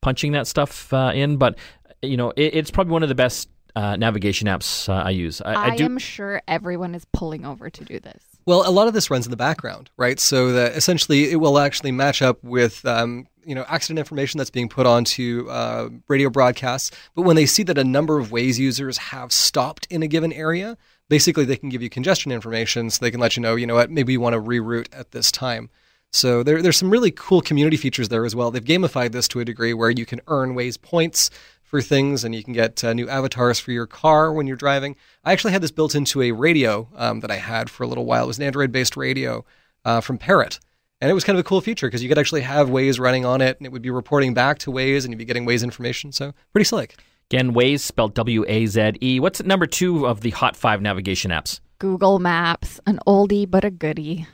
punching 0.00 0.32
that 0.32 0.46
stuff 0.46 0.92
uh, 0.92 1.12
in. 1.14 1.36
But 1.36 1.56
you 2.02 2.16
know, 2.16 2.30
it, 2.36 2.54
it's 2.54 2.70
probably 2.70 2.92
one 2.92 3.02
of 3.02 3.08
the 3.08 3.14
best 3.14 3.48
uh, 3.74 3.96
navigation 3.96 4.48
apps 4.48 4.88
uh, 4.88 5.02
I 5.04 5.10
use. 5.10 5.40
I, 5.40 5.52
I, 5.52 5.64
I 5.68 5.76
do. 5.76 5.84
am 5.84 5.98
sure 5.98 6.42
everyone 6.46 6.94
is 6.94 7.06
pulling 7.12 7.46
over 7.46 7.70
to 7.70 7.84
do 7.84 8.00
this. 8.00 8.22
Well, 8.44 8.68
a 8.68 8.70
lot 8.70 8.88
of 8.88 8.94
this 8.94 9.10
runs 9.10 9.26
in 9.26 9.30
the 9.30 9.36
background, 9.36 9.90
right? 9.96 10.18
So 10.18 10.52
that 10.52 10.72
essentially 10.72 11.30
it 11.30 11.36
will 11.36 11.58
actually 11.58 11.92
match 11.92 12.22
up 12.22 12.42
with, 12.42 12.84
um, 12.84 13.26
you 13.44 13.54
know, 13.54 13.64
accident 13.68 13.98
information 13.98 14.38
that's 14.38 14.50
being 14.50 14.68
put 14.68 14.86
onto 14.86 15.48
uh, 15.48 15.90
radio 16.08 16.28
broadcasts. 16.28 16.90
But 17.14 17.22
when 17.22 17.36
they 17.36 17.46
see 17.46 17.62
that 17.64 17.78
a 17.78 17.84
number 17.84 18.18
of 18.18 18.30
Waze 18.30 18.58
users 18.58 18.98
have 18.98 19.32
stopped 19.32 19.86
in 19.90 20.02
a 20.02 20.08
given 20.08 20.32
area, 20.32 20.76
basically 21.08 21.44
they 21.44 21.56
can 21.56 21.68
give 21.68 21.82
you 21.82 21.90
congestion 21.90 22.32
information, 22.32 22.90
so 22.90 23.04
they 23.04 23.10
can 23.10 23.20
let 23.20 23.36
you 23.36 23.42
know, 23.42 23.54
you 23.54 23.66
know 23.66 23.74
what, 23.74 23.90
maybe 23.90 24.12
you 24.12 24.20
want 24.20 24.34
to 24.34 24.40
reroute 24.40 24.88
at 24.92 25.12
this 25.12 25.30
time. 25.30 25.70
So 26.12 26.42
there, 26.42 26.60
there's 26.60 26.76
some 26.76 26.90
really 26.90 27.10
cool 27.10 27.40
community 27.40 27.76
features 27.76 28.10
there 28.10 28.24
as 28.24 28.36
well. 28.36 28.50
They've 28.50 28.62
gamified 28.62 29.12
this 29.12 29.28
to 29.28 29.40
a 29.40 29.44
degree 29.44 29.72
where 29.72 29.90
you 29.90 30.04
can 30.04 30.20
earn 30.26 30.54
Waze 30.54 30.80
points 30.80 31.30
for 31.72 31.80
things, 31.80 32.22
and 32.22 32.34
you 32.34 32.44
can 32.44 32.52
get 32.52 32.84
uh, 32.84 32.92
new 32.92 33.08
avatars 33.08 33.58
for 33.58 33.72
your 33.72 33.86
car 33.86 34.30
when 34.30 34.46
you're 34.46 34.58
driving. 34.58 34.94
I 35.24 35.32
actually 35.32 35.54
had 35.54 35.62
this 35.62 35.70
built 35.70 35.94
into 35.94 36.20
a 36.20 36.30
radio 36.30 36.86
um, 36.94 37.20
that 37.20 37.30
I 37.30 37.36
had 37.36 37.70
for 37.70 37.82
a 37.82 37.86
little 37.86 38.04
while. 38.04 38.24
It 38.24 38.26
was 38.26 38.36
an 38.36 38.44
Android-based 38.44 38.94
radio 38.94 39.42
uh, 39.86 40.02
from 40.02 40.18
Parrot, 40.18 40.60
and 41.00 41.10
it 41.10 41.14
was 41.14 41.24
kind 41.24 41.38
of 41.38 41.40
a 41.40 41.48
cool 41.48 41.62
feature 41.62 41.86
because 41.86 42.02
you 42.02 42.10
could 42.10 42.18
actually 42.18 42.42
have 42.42 42.68
Waze 42.68 43.00
running 43.00 43.24
on 43.24 43.40
it, 43.40 43.56
and 43.56 43.64
it 43.64 43.72
would 43.72 43.80
be 43.80 43.88
reporting 43.88 44.34
back 44.34 44.58
to 44.58 44.70
Waze, 44.70 45.04
and 45.04 45.14
you'd 45.14 45.18
be 45.18 45.24
getting 45.24 45.46
Waze 45.46 45.64
information. 45.64 46.12
So 46.12 46.34
pretty 46.52 46.66
slick. 46.66 46.96
Again, 47.30 47.54
Waze 47.54 47.80
spelled 47.80 48.12
W 48.12 48.44
A 48.46 48.66
Z 48.66 48.92
E. 49.02 49.18
What's 49.18 49.40
at 49.40 49.46
number 49.46 49.66
two 49.66 50.06
of 50.06 50.20
the 50.20 50.30
hot 50.30 50.56
five 50.56 50.82
navigation 50.82 51.30
apps? 51.30 51.60
Google 51.78 52.18
Maps, 52.18 52.80
an 52.86 53.00
oldie 53.06 53.50
but 53.50 53.64
a 53.64 53.70
goodie. 53.70 54.26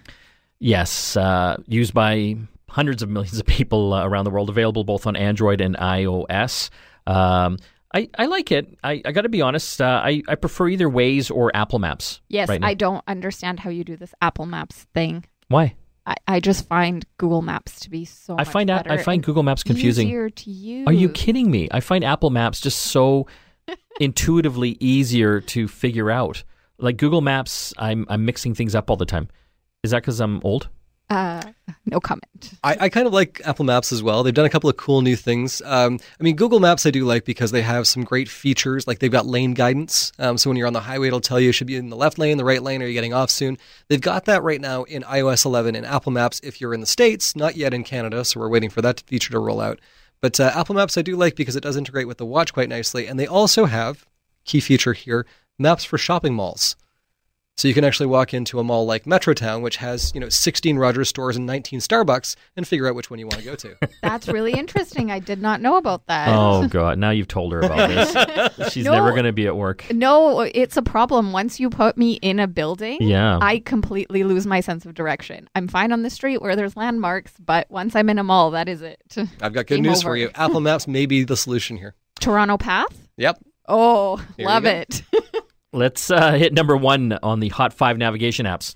Yes, 0.59 1.17
uh, 1.17 1.59
used 1.69 1.95
by 1.95 2.35
hundreds 2.69 3.01
of 3.01 3.09
millions 3.09 3.39
of 3.39 3.47
people 3.47 3.95
uh, 3.95 4.05
around 4.05 4.25
the 4.25 4.31
world, 4.31 4.51
available 4.51 4.83
both 4.83 5.07
on 5.07 5.15
Android 5.15 5.61
and 5.61 5.77
iOS. 5.77 6.69
Um, 7.09 7.59
I, 7.95 8.09
I 8.19 8.27
like 8.27 8.53
it. 8.53 8.79
I, 8.85 9.01
I 9.05 9.13
got 9.13 9.23
to 9.23 9.29
be 9.29 9.41
honest. 9.41 9.81
Uh, 9.81 10.01
I, 10.05 10.23
I 10.29 10.35
prefer 10.35 10.69
either 10.69 10.89
Waze 10.89 11.35
or 11.35 11.55
Apple 11.57 11.79
Maps. 11.79 12.21
Yes, 12.29 12.49
right. 12.49 12.63
I 12.63 12.75
don't 12.75 13.03
understand 13.09 13.61
how 13.61 13.71
you 13.71 13.83
do 13.83 13.97
this 13.97 14.15
Apple 14.21 14.47
Maps 14.47 14.87
thing. 14.95 15.25
Why? 15.49 15.75
I, 16.07 16.17
I 16.27 16.41
just 16.41 16.69
find 16.69 17.05
Google 17.17 17.43
Maps 17.43 17.81
to 17.81 17.91
be 17.91 18.05
so 18.05 18.37
I 18.39 18.45
find 18.45 18.69
better 18.69 18.91
I 18.91 18.99
find 18.99 19.23
Google 19.23 19.43
Maps 19.43 19.63
confusing. 19.63 20.09
Easier 20.09 20.31
to 20.31 20.51
use. 20.51 20.87
Are 20.87 20.93
you 20.93 21.09
kidding 21.09 21.51
me? 21.51 21.69
I 21.71 21.81
find 21.81 22.05
Apple 22.05 22.31
Maps 22.31 22.61
just 22.61 22.79
so 22.79 23.27
intuitively 24.01 24.77
easier 24.81 25.41
to 25.41 25.69
figure 25.69 26.11
out. 26.11 26.45
Like 26.79 26.97
Google 26.97 27.21
Maps, 27.21 27.75
I'm 27.79 28.07
I'm 28.09 28.25
mixing 28.25 28.55
things 28.55 28.75
up 28.75 28.91
all 28.91 28.97
the 28.97 29.07
time. 29.07 29.29
Is 29.83 29.91
that 29.91 30.03
because 30.03 30.21
I'm 30.21 30.41
old? 30.45 30.69
Uh, 31.11 31.43
no 31.87 32.01
comment. 32.01 32.53
I, 32.63 32.77
I 32.81 32.89
kind 32.91 33.07
of 33.07 33.15
like 33.15 33.41
Apple 33.45 33.65
Maps 33.65 33.93
as 33.93 34.03
well. 34.03 34.23
They've 34.23 34.35
done 34.35 34.45
a 34.45 34.51
couple 34.51 34.69
of 34.69 34.77
cool 34.77 35.01
new 35.01 35.17
things. 35.17 35.63
Um, 35.65 35.99
I 36.21 36.23
mean, 36.23 36.37
Google 36.37 36.61
Maps 36.61 36.85
I 36.85 36.91
do 36.91 37.07
like 37.07 37.25
because 37.25 37.51
they 37.51 37.63
have 37.63 37.87
some 37.87 38.05
great 38.05 38.29
features. 38.29 38.87
Like 38.87 38.99
they've 38.99 39.11
got 39.11 39.25
lane 39.25 39.55
guidance. 39.55 40.13
Um, 40.19 40.37
so 40.37 40.51
when 40.51 40.59
you're 40.59 40.67
on 40.67 40.75
the 40.75 40.81
highway, 40.81 41.07
it'll 41.07 41.21
tell 41.21 41.41
you 41.41 41.51
should 41.53 41.67
be 41.67 41.77
in 41.77 41.89
the 41.89 41.97
left 41.97 42.19
lane, 42.19 42.37
the 42.37 42.45
right 42.45 42.63
lane, 42.63 42.83
are 42.83 42.85
you're 42.85 42.93
getting 42.93 43.15
off 43.15 43.31
soon. 43.31 43.57
They've 43.89 44.01
got 44.01 44.27
that 44.27 44.43
right 44.43 44.61
now 44.61 44.83
in 44.85 45.03
iOS 45.03 45.47
11 45.47 45.75
and 45.75 45.87
Apple 45.87 46.13
Maps 46.13 46.41
if 46.45 46.61
you're 46.61 46.75
in 46.75 46.81
the 46.81 46.87
States, 46.87 47.35
not 47.35 47.57
yet 47.57 47.73
in 47.73 47.85
Canada. 47.85 48.23
So 48.25 48.41
we're 48.41 48.51
waiting 48.51 48.71
for 48.71 48.83
that 48.83 49.01
feature 49.07 49.33
to 49.33 49.39
roll 49.39 49.61
out. 49.61 49.81
But 50.21 50.39
uh, 50.39 50.53
Apple 50.55 50.75
Maps 50.75 50.99
I 50.99 51.03
do 51.03 51.17
like 51.17 51.37
because 51.37 51.57
it 51.57 51.63
does 51.63 51.77
integrate 51.77 52.09
with 52.09 52.19
the 52.19 52.27
watch 52.27 52.53
quite 52.53 52.69
nicely. 52.69 53.07
And 53.07 53.19
they 53.19 53.27
also 53.27 53.65
have, 53.65 54.07
key 54.45 54.61
feature 54.61 54.93
here, 54.93 55.25
maps 55.59 55.85
for 55.85 55.97
shopping 55.97 56.35
malls. 56.35 56.77
So 57.59 57.67
you 57.67 57.75
can 57.75 57.83
actually 57.83 58.07
walk 58.07 58.33
into 58.33 58.61
a 58.61 58.65
mall 58.65 58.87
like 58.87 59.03
Metrotown, 59.05 59.63
which 59.63 59.79
has 59.79 60.13
you 60.15 60.21
know 60.21 60.29
16 60.29 60.79
Rogers 60.79 61.09
stores 61.09 61.37
and 61.37 61.45
19 61.45 61.81
Starbucks, 61.81 62.37
and 62.57 62.67
figure 62.67 62.87
out 62.87 62.95
which 62.95 63.11
one 63.11 63.19
you 63.19 63.27
want 63.27 63.39
to 63.41 63.45
go 63.45 63.57
to. 63.57 63.77
That's 64.03 64.29
really 64.29 64.53
interesting. 64.53 65.11
I 65.11 65.19
did 65.19 65.43
not 65.43 65.61
know 65.61 65.77
about 65.77 66.07
that. 66.07 66.29
Oh 66.29 66.69
God! 66.71 66.99
Now 66.99 67.11
you've 67.11 67.27
told 67.27 67.53
her 67.53 67.59
about 67.59 67.89
this. 67.89 68.69
She's 68.73 68.85
No. 68.85 68.93
never 68.93 69.11
going 69.11 69.25
to 69.25 69.33
be 69.33 69.49
at 69.49 69.57
work. 69.57 69.85
No, 69.93 70.41
it's 70.43 70.77
a 70.77 70.83
problem. 70.83 71.33
Once 71.33 71.59
you 71.59 71.69
put 71.69 71.99
me 71.99 72.13
in 72.23 72.39
a 72.39 72.47
building, 72.47 72.99
Yeah. 73.01 73.41
I 73.43 73.59
completely 73.59 74.23
lose 74.23 74.47
my 74.47 74.61
sense 74.61 74.87
of 74.87 74.95
direction. 74.95 75.49
I'm 75.57 75.67
fine 75.67 75.91
on 75.91 76.03
the 76.03 76.11
street 76.11 76.41
where 76.41 76.55
there's 76.55 76.77
landmarks, 76.77 77.33
but 77.45 77.69
once 77.73 77.97
I'm 77.97 78.09
in 78.09 78.19
a 78.21 78.25
mall, 78.25 78.53
that 78.53 78.69
is 78.69 78.83
it. 78.83 79.03
I've 79.43 79.53
got 79.53 79.67
good 79.67 79.77
Game 79.77 79.83
news 79.83 79.99
over. 80.05 80.11
for 80.11 80.17
you. 80.17 80.31
Apple 80.37 80.61
Maps 80.61 80.87
may 80.87 81.07
be 81.07 81.25
the 81.25 81.37
solution 81.37 81.77
here. 81.77 81.97
Toronto 82.21 82.57
Path? 82.57 83.09
Yep. 83.17 83.41
Oh, 83.67 84.25
you 84.39 84.47
love 84.47 84.65
it. 84.65 85.03
Let's 85.73 86.11
uh, 86.11 86.33
hit 86.33 86.55
number 86.55 86.77
one 86.77 87.19
on 87.23 87.41
the 87.41 87.49
hot 87.49 87.73
five 87.73 87.99
navigation 87.99 88.47
apps. 88.47 88.75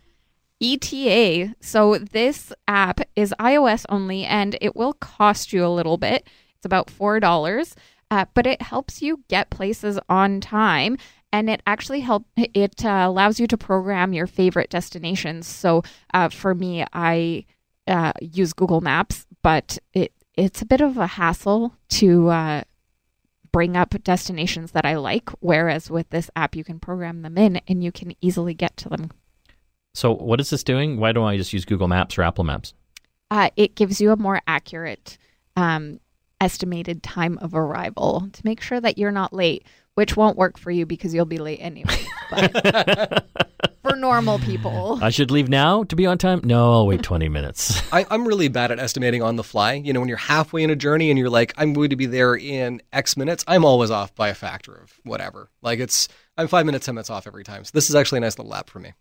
ETA. 0.62 1.54
So 1.60 1.98
this 1.98 2.52
app 2.68 3.00
is 3.16 3.34
iOS 3.40 3.84
only, 3.88 4.24
and 4.24 4.56
it 4.60 4.76
will 4.76 4.92
cost 4.94 5.52
you 5.52 5.66
a 5.66 5.68
little 5.68 5.96
bit. 5.96 6.28
It's 6.56 6.66
about 6.66 6.90
four 6.90 7.18
dollars, 7.18 7.74
uh, 8.10 8.26
but 8.34 8.46
it 8.46 8.62
helps 8.62 9.02
you 9.02 9.24
get 9.28 9.50
places 9.50 9.98
on 10.08 10.40
time, 10.40 10.98
and 11.32 11.50
it 11.50 11.62
actually 11.66 12.00
help. 12.00 12.26
It 12.36 12.84
uh, 12.84 13.04
allows 13.08 13.40
you 13.40 13.46
to 13.48 13.56
program 13.56 14.12
your 14.12 14.26
favorite 14.26 14.70
destinations. 14.70 15.46
So 15.46 15.82
uh, 16.14 16.28
for 16.28 16.54
me, 16.54 16.84
I 16.92 17.46
uh, 17.88 18.12
use 18.20 18.52
Google 18.52 18.82
Maps, 18.82 19.26
but 19.42 19.78
it 19.94 20.12
it's 20.34 20.62
a 20.62 20.66
bit 20.66 20.80
of 20.80 20.98
a 20.98 21.06
hassle 21.06 21.74
to. 21.90 22.64
Bring 23.52 23.76
up 23.76 23.94
destinations 24.02 24.72
that 24.72 24.86
I 24.86 24.96
like 24.96 25.28
whereas 25.40 25.90
with 25.90 26.08
this 26.10 26.30
app 26.34 26.56
you 26.56 26.64
can 26.64 26.78
program 26.80 27.22
them 27.22 27.36
in 27.36 27.60
and 27.68 27.84
you 27.84 27.92
can 27.92 28.14
easily 28.20 28.54
get 28.54 28.76
to 28.78 28.88
them 28.88 29.10
So 29.94 30.14
what 30.14 30.40
is 30.40 30.48
this 30.50 30.64
doing? 30.64 30.98
Why 30.98 31.12
don't 31.12 31.26
I 31.28 31.36
just 31.36 31.52
use 31.52 31.64
Google 31.66 31.88
Maps 31.88 32.16
or 32.18 32.22
Apple 32.22 32.44
Maps? 32.44 32.72
uh, 33.30 33.48
it 33.56 33.74
gives 33.74 33.98
you 34.00 34.10
a 34.12 34.16
more 34.16 34.40
accurate 34.46 35.16
um, 35.56 35.98
estimated 36.40 37.02
time 37.02 37.38
of 37.38 37.54
arrival 37.54 38.28
to 38.32 38.42
make 38.44 38.60
sure 38.60 38.80
that 38.80 38.98
you're 38.98 39.10
not 39.10 39.32
late, 39.32 39.64
which 39.94 40.16
won't 40.16 40.36
work 40.36 40.58
for 40.58 40.70
you 40.70 40.86
because 40.86 41.14
you'll 41.14 41.24
be 41.24 41.38
late 41.38 41.58
anyway. 41.60 41.98
But 42.30 43.26
for 43.82 43.96
normal 43.96 44.38
people, 44.38 44.98
I 45.02 45.10
should 45.10 45.30
leave 45.30 45.48
now 45.48 45.84
to 45.84 45.96
be 45.96 46.06
on 46.06 46.18
time. 46.18 46.40
No, 46.44 46.72
I'll 46.72 46.86
wait 46.86 47.02
twenty 47.02 47.28
minutes. 47.28 47.82
I, 47.92 48.06
I'm 48.10 48.26
really 48.26 48.48
bad 48.48 48.70
at 48.70 48.78
estimating 48.78 49.22
on 49.22 49.36
the 49.36 49.44
fly. 49.44 49.74
You 49.74 49.92
know, 49.92 50.00
when 50.00 50.08
you're 50.08 50.18
halfway 50.18 50.62
in 50.62 50.70
a 50.70 50.76
journey 50.76 51.10
and 51.10 51.18
you're 51.18 51.30
like, 51.30 51.52
I'm 51.56 51.72
going 51.72 51.90
to 51.90 51.96
be 51.96 52.06
there 52.06 52.34
in 52.34 52.80
X 52.92 53.16
minutes, 53.16 53.44
I'm 53.46 53.64
always 53.64 53.90
off 53.90 54.14
by 54.14 54.28
a 54.28 54.34
factor 54.34 54.74
of 54.74 54.98
whatever. 55.04 55.50
Like 55.60 55.78
it's, 55.78 56.08
I'm 56.36 56.48
five 56.48 56.66
minutes, 56.66 56.86
ten 56.86 56.94
minutes 56.94 57.10
off 57.10 57.26
every 57.26 57.44
time. 57.44 57.64
So 57.64 57.70
this 57.74 57.90
is 57.90 57.94
actually 57.94 58.18
a 58.18 58.22
nice 58.22 58.38
little 58.38 58.54
app 58.54 58.70
for 58.70 58.78
me. 58.80 58.92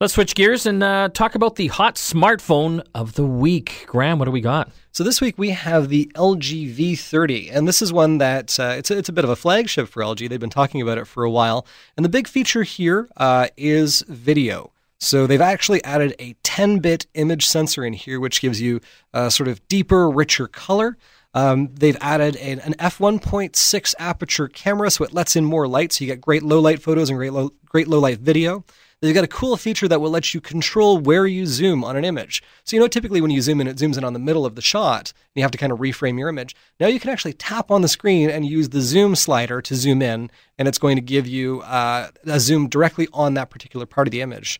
Let's 0.00 0.14
switch 0.14 0.34
gears 0.34 0.66
and 0.66 0.82
uh, 0.82 1.08
talk 1.14 1.36
about 1.36 1.54
the 1.54 1.68
hot 1.68 1.94
smartphone 1.94 2.84
of 2.96 3.14
the 3.14 3.24
week. 3.24 3.84
Graham, 3.86 4.18
what 4.18 4.24
do 4.24 4.32
we 4.32 4.40
got? 4.40 4.72
So 4.90 5.04
this 5.04 5.20
week 5.20 5.38
we 5.38 5.50
have 5.50 5.88
the 5.88 6.10
LG 6.16 6.74
V30, 6.74 7.50
and 7.52 7.68
this 7.68 7.80
is 7.80 7.92
one 7.92 8.18
that 8.18 8.58
uh, 8.58 8.74
it's 8.76 8.90
a, 8.90 8.98
it's 8.98 9.08
a 9.08 9.12
bit 9.12 9.22
of 9.22 9.30
a 9.30 9.36
flagship 9.36 9.88
for 9.88 10.02
LG. 10.02 10.28
They've 10.28 10.40
been 10.40 10.50
talking 10.50 10.82
about 10.82 10.98
it 10.98 11.06
for 11.06 11.22
a 11.22 11.30
while, 11.30 11.64
and 11.96 12.04
the 12.04 12.08
big 12.08 12.26
feature 12.26 12.64
here 12.64 13.08
uh, 13.16 13.46
is 13.56 14.02
video. 14.08 14.72
So 14.98 15.28
they've 15.28 15.40
actually 15.40 15.82
added 15.84 16.16
a 16.18 16.34
10-bit 16.42 17.06
image 17.14 17.46
sensor 17.46 17.84
in 17.84 17.92
here, 17.92 18.18
which 18.18 18.40
gives 18.40 18.60
you 18.60 18.80
a 19.12 19.30
sort 19.30 19.46
of 19.46 19.66
deeper, 19.68 20.10
richer 20.10 20.48
color. 20.48 20.98
Um, 21.34 21.70
they've 21.72 21.98
added 22.00 22.34
an, 22.36 22.58
an 22.58 22.74
f1.6 22.80 23.94
aperture 24.00 24.48
camera, 24.48 24.90
so 24.90 25.04
it 25.04 25.14
lets 25.14 25.36
in 25.36 25.44
more 25.44 25.68
light, 25.68 25.92
so 25.92 26.04
you 26.04 26.10
get 26.10 26.20
great 26.20 26.42
low 26.42 26.58
light 26.58 26.82
photos 26.82 27.10
and 27.10 27.16
great 27.16 27.32
low, 27.32 27.52
great 27.66 27.86
low 27.86 28.00
light 28.00 28.18
video. 28.18 28.64
They've 29.04 29.14
got 29.14 29.24
a 29.24 29.28
cool 29.28 29.58
feature 29.58 29.86
that 29.86 30.00
will 30.00 30.10
let 30.10 30.32
you 30.32 30.40
control 30.40 30.96
where 30.96 31.26
you 31.26 31.44
zoom 31.44 31.84
on 31.84 31.94
an 31.94 32.06
image. 32.06 32.42
So, 32.64 32.74
you 32.74 32.80
know, 32.80 32.88
typically 32.88 33.20
when 33.20 33.30
you 33.30 33.42
zoom 33.42 33.60
in, 33.60 33.66
it 33.66 33.76
zooms 33.76 33.98
in 33.98 34.04
on 34.04 34.14
the 34.14 34.18
middle 34.18 34.46
of 34.46 34.54
the 34.54 34.62
shot, 34.62 35.12
and 35.12 35.36
you 35.36 35.42
have 35.42 35.50
to 35.50 35.58
kind 35.58 35.72
of 35.72 35.78
reframe 35.78 36.18
your 36.18 36.30
image. 36.30 36.56
Now 36.80 36.86
you 36.86 36.98
can 36.98 37.10
actually 37.10 37.34
tap 37.34 37.70
on 37.70 37.82
the 37.82 37.88
screen 37.88 38.30
and 38.30 38.46
use 38.46 38.70
the 38.70 38.80
zoom 38.80 39.14
slider 39.14 39.60
to 39.60 39.74
zoom 39.74 40.00
in, 40.00 40.30
and 40.58 40.66
it's 40.66 40.78
going 40.78 40.96
to 40.96 41.02
give 41.02 41.26
you 41.26 41.60
uh, 41.60 42.08
a 42.24 42.40
zoom 42.40 42.66
directly 42.66 43.06
on 43.12 43.34
that 43.34 43.50
particular 43.50 43.84
part 43.84 44.08
of 44.08 44.12
the 44.12 44.22
image. 44.22 44.58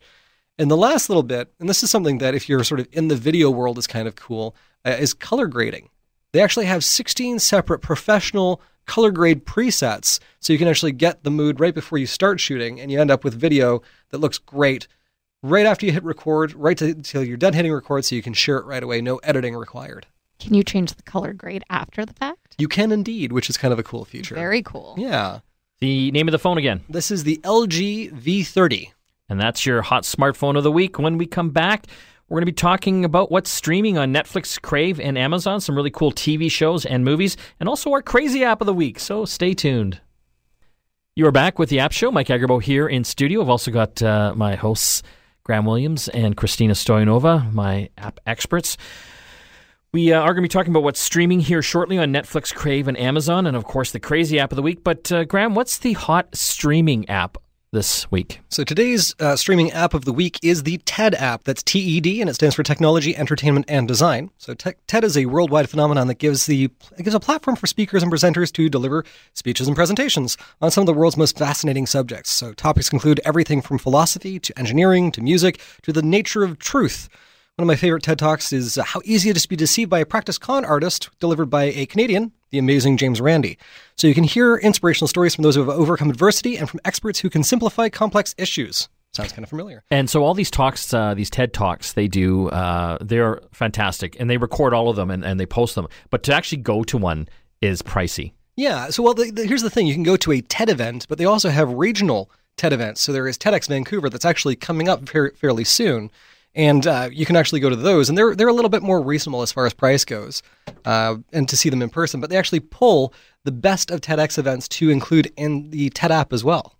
And 0.59 0.69
the 0.69 0.77
last 0.77 1.09
little 1.09 1.23
bit, 1.23 1.51
and 1.59 1.67
this 1.67 1.81
is 1.81 1.89
something 1.89 2.19
that 2.19 2.35
if 2.35 2.47
you're 2.47 2.63
sort 2.63 2.79
of 2.79 2.87
in 2.91 3.07
the 3.07 3.15
video 3.15 3.49
world 3.49 3.79
is 3.79 3.87
kind 3.87 4.07
of 4.07 4.15
cool, 4.15 4.55
uh, 4.85 4.91
is 4.91 5.15
color 5.15 5.47
grading. 5.47 5.89
They 6.33 6.41
actually 6.41 6.65
have 6.65 6.83
16 6.83 7.39
separate 7.39 7.79
professional 7.79 8.61
color 8.85 9.11
grade 9.11 9.45
presets 9.45 10.19
so 10.39 10.53
you 10.53 10.59
can 10.59 10.67
actually 10.67 10.91
get 10.91 11.23
the 11.23 11.31
mood 11.31 11.59
right 11.59 11.73
before 11.73 11.97
you 11.97 12.05
start 12.05 12.39
shooting 12.39 12.79
and 12.79 12.91
you 12.91 12.99
end 12.99 13.11
up 13.11 13.23
with 13.23 13.33
video 13.33 13.81
that 14.09 14.19
looks 14.19 14.37
great 14.37 14.87
right 15.41 15.65
after 15.65 15.85
you 15.85 15.91
hit 15.91 16.03
record, 16.03 16.53
right 16.53 16.81
until 16.81 17.23
you're 17.23 17.37
done 17.37 17.53
hitting 17.53 17.71
record 17.71 18.05
so 18.05 18.15
you 18.15 18.21
can 18.21 18.33
share 18.33 18.57
it 18.57 18.65
right 18.65 18.83
away, 18.83 19.01
no 19.01 19.17
editing 19.17 19.55
required. 19.55 20.07
Can 20.39 20.53
you 20.53 20.63
change 20.63 20.93
the 20.93 21.03
color 21.03 21.33
grade 21.33 21.63
after 21.69 22.05
the 22.05 22.13
fact? 22.13 22.55
You 22.57 22.67
can 22.67 22.91
indeed, 22.91 23.31
which 23.31 23.49
is 23.49 23.57
kind 23.57 23.71
of 23.71 23.79
a 23.79 23.83
cool 23.83 24.05
feature. 24.05 24.35
Very 24.35 24.61
cool. 24.61 24.95
Yeah. 24.97 25.39
The 25.79 26.11
name 26.11 26.27
of 26.27 26.31
the 26.31 26.39
phone 26.39 26.57
again. 26.57 26.81
This 26.89 27.11
is 27.11 27.23
the 27.23 27.37
LG 27.43 28.11
V30. 28.13 28.91
And 29.29 29.39
that's 29.39 29.65
your 29.65 29.81
hot 29.81 30.03
smartphone 30.03 30.57
of 30.57 30.63
the 30.63 30.71
week. 30.71 30.99
When 30.99 31.17
we 31.17 31.25
come 31.25 31.49
back, 31.49 31.87
we're 32.27 32.37
going 32.37 32.47
to 32.47 32.51
be 32.51 32.55
talking 32.55 33.05
about 33.05 33.31
what's 33.31 33.51
streaming 33.51 33.99
on 33.99 34.11
Netflix, 34.11 34.59
Crave, 34.59 34.99
and 34.99 35.15
Amazon, 35.15 35.61
some 35.61 35.75
really 35.75 35.91
cool 35.91 36.11
TV 36.11 36.49
shows 36.49 36.83
and 36.83 37.05
movies, 37.05 37.37
and 37.59 37.69
also 37.69 37.91
our 37.91 38.01
crazy 38.01 38.43
app 38.43 38.61
of 38.61 38.65
the 38.65 38.73
week. 38.73 38.99
So 38.99 39.25
stay 39.25 39.53
tuned. 39.53 40.01
You 41.15 41.27
are 41.27 41.31
back 41.31 41.59
with 41.59 41.69
the 41.69 41.79
App 41.79 41.91
Show. 41.91 42.11
Mike 42.11 42.27
Agerbo 42.27 42.61
here 42.61 42.87
in 42.87 43.03
studio. 43.03 43.41
I've 43.41 43.49
also 43.49 43.69
got 43.69 44.01
uh, 44.01 44.33
my 44.35 44.55
hosts, 44.55 45.03
Graham 45.43 45.65
Williams 45.65 46.07
and 46.09 46.35
Christina 46.35 46.73
Stoyanova, 46.73 47.53
my 47.53 47.89
app 47.97 48.19
experts. 48.25 48.75
We 49.93 50.11
uh, 50.11 50.19
are 50.19 50.33
going 50.33 50.37
to 50.37 50.41
be 50.41 50.49
talking 50.49 50.73
about 50.73 50.83
what's 50.83 50.99
streaming 50.99 51.39
here 51.39 51.61
shortly 51.61 51.97
on 51.99 52.11
Netflix, 52.11 52.53
Crave, 52.53 52.87
and 52.87 52.99
Amazon, 52.99 53.45
and 53.45 53.55
of 53.55 53.63
course 53.63 53.91
the 53.91 53.99
crazy 53.99 54.39
app 54.39 54.51
of 54.51 54.55
the 54.55 54.61
week. 54.63 54.83
But 54.83 55.09
uh, 55.11 55.23
Graham, 55.25 55.53
what's 55.53 55.77
the 55.77 55.93
hot 55.93 56.35
streaming 56.35 57.07
app 57.07 57.37
this 57.75 58.09
week? 58.09 58.39
So 58.49 58.63
today's 58.63 59.13
uh, 59.19 59.35
streaming 59.35 59.71
app 59.71 59.93
of 59.93 60.05
the 60.05 60.13
week 60.13 60.39
is 60.41 60.63
the 60.63 60.77
TED 60.85 61.13
app. 61.15 61.43
That's 61.43 61.61
TED, 61.61 62.07
and 62.07 62.29
it 62.29 62.33
stands 62.33 62.55
for 62.55 62.63
Technology, 62.63 63.15
Entertainment, 63.15 63.65
and 63.67 63.85
Design. 63.85 64.31
So 64.37 64.53
te- 64.53 64.71
TED 64.87 65.03
is 65.03 65.17
a 65.17 65.25
worldwide 65.25 65.69
phenomenon 65.69 66.07
that 66.07 66.15
gives 66.15 66.45
the 66.45 66.71
gives 66.97 67.13
a 67.13 67.19
platform 67.19 67.57
for 67.57 67.67
speakers 67.67 68.01
and 68.01 68.11
presenters 68.11 68.51
to 68.53 68.69
deliver 68.69 69.03
speeches 69.33 69.67
and 69.67 69.75
presentations 69.75 70.37
on 70.61 70.71
some 70.71 70.83
of 70.83 70.85
the 70.85 70.93
world's 70.93 71.17
most 71.17 71.37
fascinating 71.37 71.85
subjects. 71.85 72.31
So 72.31 72.53
topics 72.53 72.91
include 72.91 73.19
everything 73.25 73.61
from 73.61 73.77
philosophy 73.77 74.39
to 74.39 74.57
engineering 74.57 75.11
to 75.11 75.21
music 75.21 75.59
to 75.83 75.91
the 75.91 76.01
nature 76.01 76.43
of 76.43 76.57
truth. 76.57 77.09
One 77.57 77.63
of 77.63 77.67
my 77.67 77.77
favorite 77.77 78.03
TED 78.03 78.19
Talks 78.19 78.51
is 78.51 78.77
uh, 78.77 78.83
How 78.83 78.99
Easy 79.05 79.29
It 79.29 79.37
Is 79.37 79.43
to 79.43 79.47
Be 79.47 79.55
Deceived 79.55 79.89
by 79.89 79.99
a 79.99 80.05
Practice 80.05 80.37
Con 80.37 80.65
Artist, 80.65 81.09
delivered 81.21 81.49
by 81.49 81.63
a 81.63 81.85
Canadian, 81.85 82.33
the 82.49 82.57
amazing 82.57 82.97
James 82.97 83.21
Randi. 83.21 83.57
So 83.95 84.07
you 84.07 84.13
can 84.13 84.25
hear 84.25 84.57
inspirational 84.57 85.07
stories 85.07 85.33
from 85.33 85.43
those 85.43 85.55
who 85.55 85.61
have 85.61 85.69
overcome 85.69 86.09
adversity 86.09 86.57
and 86.57 86.69
from 86.69 86.81
experts 86.83 87.19
who 87.19 87.29
can 87.29 87.43
simplify 87.45 87.87
complex 87.87 88.35
issues. 88.37 88.89
Sounds 89.13 89.31
kind 89.31 89.45
of 89.45 89.49
familiar. 89.49 89.85
And 89.89 90.09
so 90.09 90.21
all 90.21 90.33
these 90.33 90.51
talks, 90.51 90.93
uh, 90.93 91.13
these 91.13 91.29
TED 91.29 91.53
talks, 91.53 91.93
they 91.93 92.09
do, 92.09 92.49
uh, 92.49 92.97
they're 92.99 93.39
fantastic, 93.53 94.17
and 94.19 94.29
they 94.29 94.35
record 94.35 94.73
all 94.73 94.89
of 94.89 94.97
them 94.97 95.09
and, 95.09 95.23
and 95.23 95.39
they 95.39 95.45
post 95.45 95.75
them. 95.75 95.87
But 96.09 96.23
to 96.23 96.35
actually 96.35 96.57
go 96.57 96.83
to 96.83 96.97
one 96.97 97.29
is 97.61 97.81
pricey. 97.81 98.33
Yeah. 98.57 98.89
So, 98.89 99.01
well, 99.01 99.13
the, 99.13 99.31
the, 99.31 99.45
here's 99.45 99.61
the 99.61 99.69
thing 99.69 99.87
you 99.87 99.93
can 99.93 100.03
go 100.03 100.17
to 100.17 100.33
a 100.33 100.41
TED 100.41 100.67
event, 100.67 101.05
but 101.07 101.17
they 101.17 101.25
also 101.25 101.47
have 101.51 101.71
regional 101.71 102.29
TED 102.57 102.73
events. 102.73 102.99
So 102.99 103.13
there 103.13 103.29
is 103.29 103.37
TEDx 103.37 103.69
Vancouver 103.69 104.09
that's 104.09 104.25
actually 104.25 104.57
coming 104.57 104.89
up 104.89 105.07
fairly 105.07 105.63
soon 105.63 106.11
and 106.55 106.87
uh, 106.87 107.09
you 107.11 107.25
can 107.25 107.35
actually 107.35 107.59
go 107.59 107.69
to 107.69 107.75
those, 107.75 108.09
and 108.09 108.17
they're 108.17 108.35
they're 108.35 108.47
a 108.47 108.53
little 108.53 108.69
bit 108.69 108.81
more 108.81 109.01
reasonable 109.01 109.41
as 109.41 109.51
far 109.51 109.65
as 109.65 109.73
price 109.73 110.05
goes, 110.05 110.41
uh, 110.85 111.17
and 111.31 111.47
to 111.49 111.57
see 111.57 111.69
them 111.69 111.81
in 111.81 111.89
person. 111.89 112.21
But 112.21 112.29
they 112.29 112.37
actually 112.37 112.61
pull 112.61 113.13
the 113.43 113.51
best 113.51 113.91
of 113.91 114.01
TEDx 114.01 114.37
events 114.37 114.67
to 114.69 114.89
include 114.89 115.31
in 115.37 115.69
the 115.69 115.89
TED 115.91 116.11
app 116.11 116.33
as 116.33 116.43
well. 116.43 116.75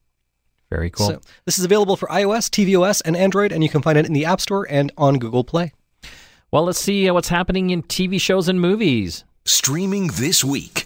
Very 0.69 0.89
cool. 0.89 1.07
So 1.07 1.21
this 1.45 1.59
is 1.59 1.65
available 1.65 1.95
for 1.95 2.07
iOS, 2.07 2.49
tvOS, 2.49 3.01
and 3.05 3.15
Android, 3.15 3.51
and 3.51 3.63
you 3.63 3.69
can 3.69 3.81
find 3.81 3.97
it 3.97 4.05
in 4.05 4.13
the 4.13 4.25
App 4.25 4.41
Store 4.41 4.65
and 4.69 4.91
on 4.97 5.19
Google 5.19 5.43
Play. 5.43 5.73
Well, 6.51 6.63
let's 6.63 6.79
see 6.79 7.07
uh, 7.07 7.13
what's 7.13 7.29
happening 7.29 7.69
in 7.69 7.83
TV 7.83 8.19
shows 8.19 8.47
and 8.47 8.59
movies. 8.59 9.25
Streaming 9.45 10.07
this 10.07 10.43
week. 10.43 10.85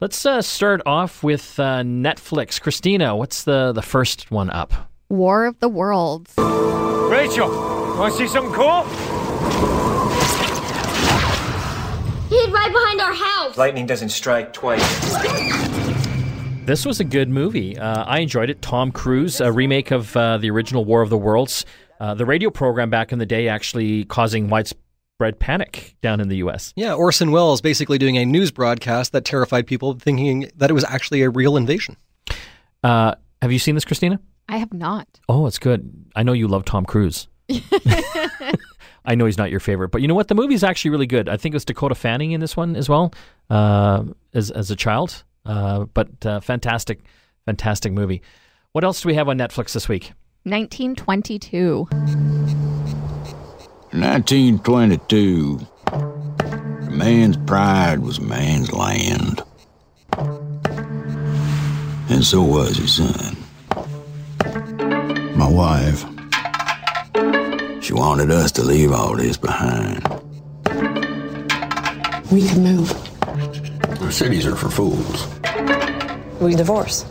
Let's 0.00 0.24
uh, 0.24 0.42
start 0.42 0.80
off 0.86 1.22
with 1.24 1.58
uh, 1.58 1.82
Netflix. 1.82 2.60
Christina, 2.60 3.16
what's 3.16 3.42
the, 3.42 3.72
the 3.72 3.82
first 3.82 4.30
one 4.30 4.48
up? 4.48 4.90
War 5.08 5.46
of 5.46 5.58
the 5.58 5.68
Worlds. 5.68 6.34
Rachel, 6.38 7.50
want 7.98 8.12
to 8.12 8.18
see 8.18 8.28
something 8.28 8.52
cool? 8.52 8.84
He 12.28 12.36
hid 12.38 12.52
right 12.52 12.72
behind 12.72 13.00
our 13.00 13.12
house. 13.12 13.56
Lightning 13.56 13.86
doesn't 13.86 14.10
strike 14.10 14.52
twice. 14.52 14.82
This 16.64 16.84
was 16.84 17.00
a 17.00 17.04
good 17.04 17.28
movie. 17.30 17.78
Uh, 17.78 18.04
I 18.04 18.20
enjoyed 18.20 18.50
it. 18.50 18.60
Tom 18.60 18.92
Cruise, 18.92 19.40
a 19.40 19.50
remake 19.50 19.90
of 19.90 20.14
uh, 20.16 20.36
the 20.36 20.50
original 20.50 20.84
War 20.84 21.00
of 21.00 21.08
the 21.08 21.16
Worlds. 21.16 21.64
Uh, 21.98 22.14
the 22.14 22.26
radio 22.26 22.50
program 22.50 22.90
back 22.90 23.10
in 23.10 23.18
the 23.18 23.26
day 23.26 23.48
actually 23.48 24.04
causing 24.04 24.48
widespread 24.48 25.38
panic 25.40 25.96
down 26.02 26.20
in 26.20 26.28
the 26.28 26.36
U.S. 26.36 26.74
Yeah, 26.76 26.92
Orson 26.94 27.32
Welles 27.32 27.60
basically 27.62 27.96
doing 27.98 28.16
a 28.18 28.24
news 28.26 28.50
broadcast 28.50 29.12
that 29.12 29.24
terrified 29.24 29.66
people, 29.66 29.94
thinking 29.94 30.50
that 30.56 30.70
it 30.70 30.74
was 30.74 30.84
actually 30.84 31.22
a 31.22 31.30
real 31.30 31.56
invasion. 31.56 31.96
Uh, 32.84 33.14
have 33.40 33.50
you 33.50 33.58
seen 33.58 33.74
this, 33.74 33.84
Christina? 33.86 34.20
I 34.48 34.58
have 34.58 34.72
not. 34.72 35.08
Oh, 35.28 35.46
it's 35.46 35.58
good. 35.58 35.90
I 36.14 36.22
know 36.22 36.32
you 36.34 36.46
love 36.48 36.64
Tom 36.66 36.84
Cruise. 36.84 37.28
I 39.04 39.14
know 39.14 39.26
he's 39.26 39.38
not 39.38 39.50
your 39.50 39.60
favorite, 39.60 39.88
but 39.88 40.02
you 40.02 40.08
know 40.08 40.14
what? 40.14 40.28
The 40.28 40.34
movie's 40.34 40.62
actually 40.62 40.90
really 40.90 41.06
good. 41.06 41.28
I 41.28 41.36
think 41.36 41.54
it 41.54 41.56
was 41.56 41.64
Dakota 41.64 41.94
Fanning 41.94 42.32
in 42.32 42.40
this 42.40 42.56
one 42.56 42.76
as 42.76 42.88
well, 42.88 43.12
uh, 43.48 44.04
as 44.34 44.50
as 44.50 44.70
a 44.70 44.76
child. 44.76 45.24
Uh, 45.46 45.84
but 45.94 46.26
uh, 46.26 46.40
fantastic, 46.40 47.00
fantastic 47.46 47.92
movie. 47.92 48.22
What 48.72 48.84
else 48.84 49.00
do 49.00 49.08
we 49.08 49.14
have 49.14 49.28
on 49.28 49.38
Netflix 49.38 49.72
this 49.72 49.88
week? 49.88 50.12
1922. 50.44 51.88
1922. 53.92 55.58
A 56.86 56.90
man's 56.90 57.36
pride 57.38 58.00
was 58.00 58.18
a 58.18 58.22
man's 58.22 58.72
land. 58.72 59.42
And 62.10 62.24
so 62.24 62.42
was 62.42 62.76
his 62.76 62.94
son. 62.94 63.36
My 65.36 65.48
wife. 65.48 66.04
She 67.80 67.92
wanted 67.92 68.30
us 68.30 68.52
to 68.52 68.62
leave 68.62 68.92
all 68.92 69.16
this 69.16 69.36
behind. 69.36 70.02
We 72.30 72.46
can 72.46 72.62
move. 72.62 72.92
Our 74.02 74.10
cities 74.10 74.46
are 74.46 74.56
for 74.56 74.68
fools. 74.68 75.26
We 76.40 76.54
divorce. 76.54 77.04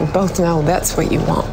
We 0.00 0.06
both 0.12 0.38
know 0.40 0.62
that's 0.62 0.96
what 0.96 1.12
you 1.12 1.20
want. 1.20 1.48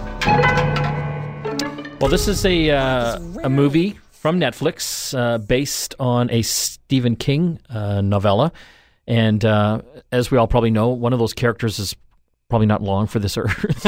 Well, 2.02 2.10
this 2.10 2.28
is 2.28 2.46
a 2.46 2.72
uh, 2.72 3.20
a 3.44 3.50
movie 3.50 4.00
from 4.12 4.40
Netflix 4.40 5.18
uh, 5.18 5.38
based 5.38 5.96
on 6.00 6.32
a 6.32 6.42
Stephen 6.42 7.16
King 7.16 7.60
uh, 7.70 8.02
novella, 8.02 8.52
and 9.08 9.44
uh, 9.44 9.82
as 10.12 10.32
we 10.32 10.38
all 10.38 10.48
probably 10.48 10.72
know, 10.72 10.90
one 10.90 11.14
of 11.14 11.20
those 11.20 11.34
characters 11.34 11.78
is 11.80 11.96
probably 12.50 12.68
not 12.68 12.82
long 12.82 13.08
for 13.08 13.20
this 13.20 13.38
earth, 13.38 13.86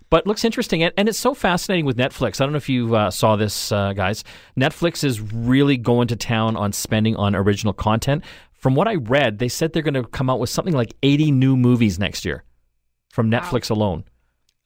but 0.10 0.26
looks 0.26 0.44
interesting. 0.44 0.82
And, 0.82 0.92
and, 0.96 1.08
it's 1.08 1.18
so 1.18 1.34
fascinating 1.34 1.84
with 1.84 1.96
Netflix. 1.96 2.40
I 2.40 2.44
don't 2.44 2.52
know 2.52 2.58
if 2.58 2.68
you 2.68 2.94
uh, 2.94 3.10
saw 3.10 3.36
this, 3.36 3.72
uh, 3.72 3.92
guys. 3.94 4.22
Netflix 4.58 5.02
is 5.02 5.20
really 5.20 5.76
going 5.76 6.08
to 6.08 6.16
town 6.16 6.56
on 6.56 6.72
spending 6.72 7.16
on 7.16 7.34
original 7.34 7.72
content. 7.72 8.22
From 8.52 8.74
what 8.74 8.88
I 8.88 8.96
read, 8.96 9.38
they 9.38 9.48
said 9.48 9.72
they're 9.72 9.82
going 9.82 9.94
to 9.94 10.04
come 10.04 10.30
out 10.30 10.38
with 10.38 10.50
something 10.50 10.74
like 10.74 10.94
80 11.02 11.30
new 11.32 11.56
movies 11.56 11.98
next 11.98 12.24
year 12.24 12.44
from 13.10 13.30
Netflix 13.30 13.70
wow. 13.70 13.76
alone. 13.76 14.04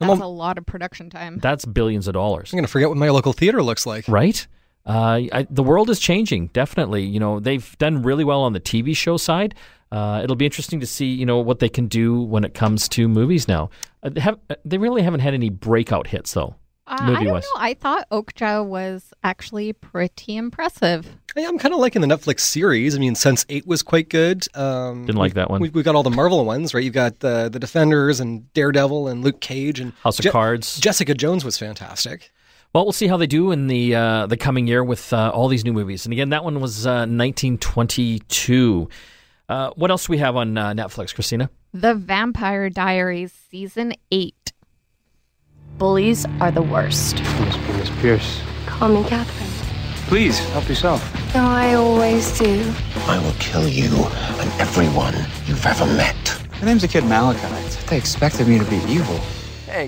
That's 0.00 0.20
a 0.20 0.26
lot 0.26 0.57
of 0.57 0.64
production 0.64 1.11
time. 1.11 1.38
That's 1.38 1.64
billions 1.66 2.09
of 2.09 2.14
dollars. 2.14 2.53
I'm 2.53 2.57
going 2.57 2.64
to 2.64 2.70
forget 2.70 2.88
what 2.88 2.96
my 2.96 3.11
local 3.11 3.35
theater 3.35 3.62
looks 3.62 3.85
like. 3.85 4.09
Right? 4.09 4.46
Uh, 4.87 5.20
I, 5.33 5.46
the 5.50 5.62
world 5.62 5.90
is 5.90 6.00
changing, 6.00 6.48
definitely. 6.48 7.05
You 7.05 7.20
know, 7.20 7.38
they've 7.38 7.76
done 7.79 8.03
really 8.03 8.24
well 8.24 8.40
on 8.40 8.55
the 8.55 8.61
TV 8.61 8.96
show 8.96 9.18
side. 9.18 9.55
Uh, 9.92 10.20
it'll 10.22 10.37
be 10.37 10.44
interesting 10.44 10.81
to 10.81 10.87
see, 10.87 11.07
you 11.07 11.26
know, 11.26 11.38
what 11.38 11.59
they 11.59 11.68
can 11.68 11.87
do 11.87 12.20
when 12.22 12.44
it 12.44 12.55
comes 12.55 12.88
to 12.90 13.09
movies 13.09 13.48
now. 13.48 13.70
Uh, 14.03 14.11
they, 14.11 14.20
have, 14.20 14.38
uh, 14.48 14.55
they 14.64 14.79
really 14.79 15.03
haven't 15.03 15.20
had 15.20 15.35
any 15.35 15.50
breakout 15.50 16.07
hits, 16.07 16.33
though. 16.33 16.55
Uh, 16.87 16.96
I 16.98 17.07
movie 17.07 17.24
don't 17.24 17.35
was. 17.35 17.44
know. 17.44 17.50
I 17.61 17.74
thought 17.74 18.09
Okja 18.11 18.66
was 18.66 19.12
actually 19.22 19.72
pretty 19.72 20.37
impressive. 20.37 21.07
Hey, 21.37 21.46
I'm 21.46 21.59
kind 21.59 21.72
of 21.72 21.79
liking 21.79 22.03
the 22.03 22.09
Netflix 22.09 22.40
series. 22.40 22.96
I 22.96 22.98
mean, 22.98 23.14
Sense 23.14 23.46
Eight 23.48 23.64
was 23.64 23.83
quite 23.83 24.09
good. 24.09 24.44
Um, 24.57 25.07
Didn't 25.07 25.18
like 25.18 25.35
that 25.35 25.50
one. 25.50 25.61
We've, 25.61 25.72
we've 25.72 25.85
got 25.85 25.94
all 25.94 26.03
the 26.03 26.11
Marvel 26.11 26.44
ones, 26.44 26.74
right? 26.74 26.83
You've 26.83 26.94
got 26.94 27.20
the 27.20 27.48
the 27.48 27.61
Defenders 27.61 28.18
and 28.18 28.53
Daredevil 28.55 29.07
and 29.07 29.22
Luke 29.22 29.40
Cage 29.40 29.79
and 29.79 29.92
House 30.03 30.18
of 30.18 30.24
Je- 30.24 30.31
Cards. 30.31 30.81
Jessica 30.81 31.14
Jones 31.14 31.44
was 31.44 31.57
fantastic. 31.57 32.33
Well, 32.72 32.85
we'll 32.85 32.92
see 32.92 33.07
how 33.07 33.16
they 33.16 33.29
do 33.29 33.53
in 33.53 33.68
the 33.68 33.94
uh, 33.94 34.26
the 34.26 34.37
coming 34.37 34.66
year 34.66 34.83
with 34.83 35.12
uh, 35.12 35.31
all 35.33 35.46
these 35.46 35.64
new 35.64 35.72
movies. 35.72 36.07
And 36.07 36.12
again, 36.12 36.31
that 36.31 36.42
one 36.42 36.61
was 36.61 36.87
uh, 36.87 37.07
1922. 37.07 38.88
Uh, 39.50 39.72
what 39.74 39.90
else 39.90 40.06
do 40.06 40.12
we 40.12 40.18
have 40.18 40.36
on 40.36 40.56
uh, 40.56 40.72
Netflix, 40.72 41.12
Christina? 41.12 41.50
The 41.74 41.96
Vampire 41.96 42.70
Diaries 42.70 43.32
season 43.50 43.94
eight. 44.12 44.52
Bullies 45.76 46.24
are 46.40 46.52
the 46.52 46.62
worst. 46.62 47.16
Miss, 47.16 47.56
Miss 47.76 47.90
Pierce. 48.00 48.40
Call 48.66 48.90
me 48.90 49.02
Catherine. 49.08 49.50
Please, 50.06 50.38
help 50.50 50.68
yourself. 50.68 51.34
No, 51.34 51.42
I 51.42 51.74
always 51.74 52.38
do. 52.38 52.72
I 53.08 53.18
will 53.18 53.34
kill 53.40 53.66
you 53.66 53.90
and 53.92 54.60
everyone 54.60 55.14
you've 55.46 55.66
ever 55.66 55.84
met. 55.84 56.46
My 56.60 56.66
name's 56.66 56.82
the 56.82 56.88
kid 56.88 57.04
Malachi. 57.04 57.40
They 57.88 57.98
expected 57.98 58.46
me 58.46 58.60
to 58.60 58.64
be 58.66 58.76
evil. 58.86 59.18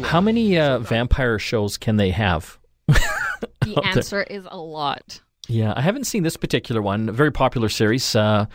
How 0.03 0.21
many 0.21 0.59
uh, 0.59 0.81
vampire 0.81 1.39
shows 1.39 1.79
can 1.79 1.99
they 1.99 2.11
have? 2.11 2.59
The 2.89 3.81
answer 3.85 4.25
is 4.25 4.45
a 4.51 4.59
lot. 4.59 5.21
Yeah, 5.47 5.73
I 5.77 5.83
haven't 5.83 6.09
seen 6.09 6.25
this 6.25 6.37
particular 6.37 6.83
one. 6.83 7.09
A 7.09 7.13
very 7.13 7.31
popular 7.31 7.69
series 7.69 8.17
uh, 8.17 8.47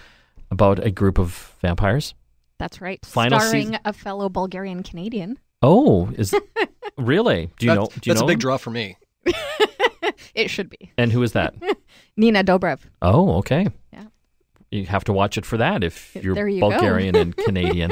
about 0.52 0.84
a 0.86 0.92
group 0.92 1.18
of 1.20 1.54
vampires. 1.62 2.14
That's 2.60 2.82
right. 2.82 3.04
Final 3.06 3.40
Starring 3.40 3.68
season- 3.68 3.80
a 3.86 3.94
fellow 3.94 4.30
Bulgarian 4.30 4.84
Canadian. 4.84 5.38
Oh, 5.62 6.10
is 6.18 6.34
really? 6.98 7.52
Do 7.60 7.66
you 7.66 7.72
That's- 7.74 7.90
know? 7.90 8.00
Do 8.02 8.10
you 8.10 8.14
that's 8.14 8.22
know 8.22 8.26
a 8.26 8.28
big 8.28 8.36
them? 8.38 8.40
draw 8.42 8.58
for 8.58 8.72
me. 8.72 8.98
It 10.34 10.50
should 10.50 10.70
be. 10.70 10.92
And 10.98 11.12
who 11.12 11.24
is 11.24 11.32
that? 11.32 11.56
Nina 12.18 12.44
Dobrev. 12.44 12.80
Oh, 13.02 13.38
okay. 13.40 13.68
Yeah. 13.92 14.04
You 14.72 14.86
have 14.86 15.04
to 15.06 15.14
watch 15.14 15.38
it 15.38 15.46
for 15.48 15.58
that 15.58 15.84
if 15.84 16.16
you're 16.16 16.48
you. 16.48 16.60
Bulgarian 16.60 17.16
and 17.16 17.36
Canadian. 17.36 17.92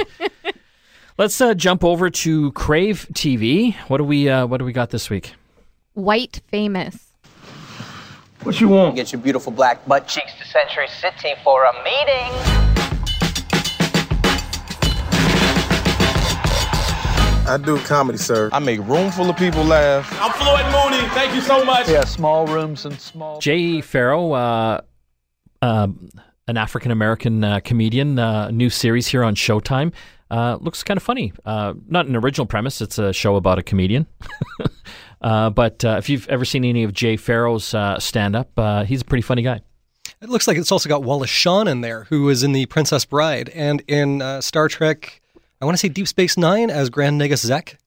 Let's 1.17 1.41
uh, 1.41 1.55
jump 1.55 1.83
over 1.83 2.09
to 2.11 2.51
Crave 2.51 3.07
TV. 3.13 3.75
What 3.87 3.97
do 3.97 4.03
we 4.03 4.29
uh, 4.29 4.45
What 4.45 4.57
do 4.57 4.65
we 4.65 4.73
got 4.73 4.91
this 4.91 5.09
week? 5.09 5.33
White 5.93 6.41
Famous. 6.47 7.04
What 8.45 8.61
you 8.61 8.67
want? 8.67 8.95
Get 8.95 9.11
your 9.11 9.19
beautiful 9.19 9.51
black 9.51 9.83
butt 9.87 10.07
cheeks 10.07 10.31
to 10.37 10.45
Century 10.45 10.87
City 11.01 11.33
for 11.43 11.63
a 11.63 11.73
meeting. 11.83 12.31
I 17.47 17.57
do 17.59 17.79
comedy, 17.79 18.19
sir. 18.19 18.51
I 18.53 18.59
make 18.59 18.81
room 18.81 19.09
full 19.09 19.31
of 19.31 19.35
people 19.35 19.63
laugh. 19.63 20.07
I'm 20.21 20.31
Floyd 20.33 20.65
Mooney. 20.65 21.09
Thank 21.15 21.33
you 21.33 21.41
so 21.41 21.65
much. 21.65 21.89
Yeah, 21.89 22.03
small 22.05 22.45
rooms 22.45 22.85
and 22.85 22.99
small. 22.99 23.39
Jay 23.39 23.81
Pharoah, 23.81 24.83
uh, 25.63 25.65
um 25.65 26.11
an 26.47 26.57
African 26.57 26.91
American 26.91 27.43
uh, 27.43 27.61
comedian, 27.61 28.19
uh, 28.19 28.51
new 28.51 28.69
series 28.69 29.07
here 29.07 29.23
on 29.23 29.33
Showtime. 29.33 29.91
Uh, 30.29 30.59
looks 30.61 30.83
kind 30.83 30.97
of 30.97 31.03
funny. 31.03 31.33
Uh, 31.45 31.73
not 31.87 32.05
an 32.05 32.15
original 32.15 32.45
premise. 32.45 32.79
It's 32.79 32.99
a 32.99 33.11
show 33.11 33.37
about 33.37 33.57
a 33.57 33.63
comedian. 33.63 34.05
uh, 35.25 35.49
but 35.49 35.83
uh, 35.83 35.95
if 35.97 36.07
you've 36.07 36.29
ever 36.29 36.45
seen 36.45 36.63
any 36.63 36.83
of 36.83 36.93
Jay 36.93 37.17
Pharoah's 37.17 37.73
uh, 37.73 37.99
stand 37.99 38.35
up, 38.35 38.51
uh, 38.57 38.83
he's 38.83 39.01
a 39.01 39.05
pretty 39.05 39.23
funny 39.23 39.41
guy. 39.41 39.59
It 40.21 40.29
looks 40.29 40.47
like 40.47 40.55
it's 40.55 40.71
also 40.71 40.87
got 40.87 41.01
Wallace 41.03 41.31
Shawn 41.31 41.67
in 41.67 41.81
there, 41.81 42.03
who 42.05 42.29
is 42.29 42.43
in 42.43 42.51
the 42.51 42.67
Princess 42.67 43.05
Bride 43.05 43.49
and 43.49 43.81
in 43.87 44.21
uh, 44.21 44.39
Star 44.41 44.67
Trek. 44.67 45.21
I 45.59 45.65
want 45.65 45.73
to 45.73 45.79
say 45.79 45.89
Deep 45.89 46.07
Space 46.07 46.37
Nine 46.37 46.69
as 46.69 46.91
Grand 46.91 47.17
Negus 47.17 47.41
Zek. 47.41 47.79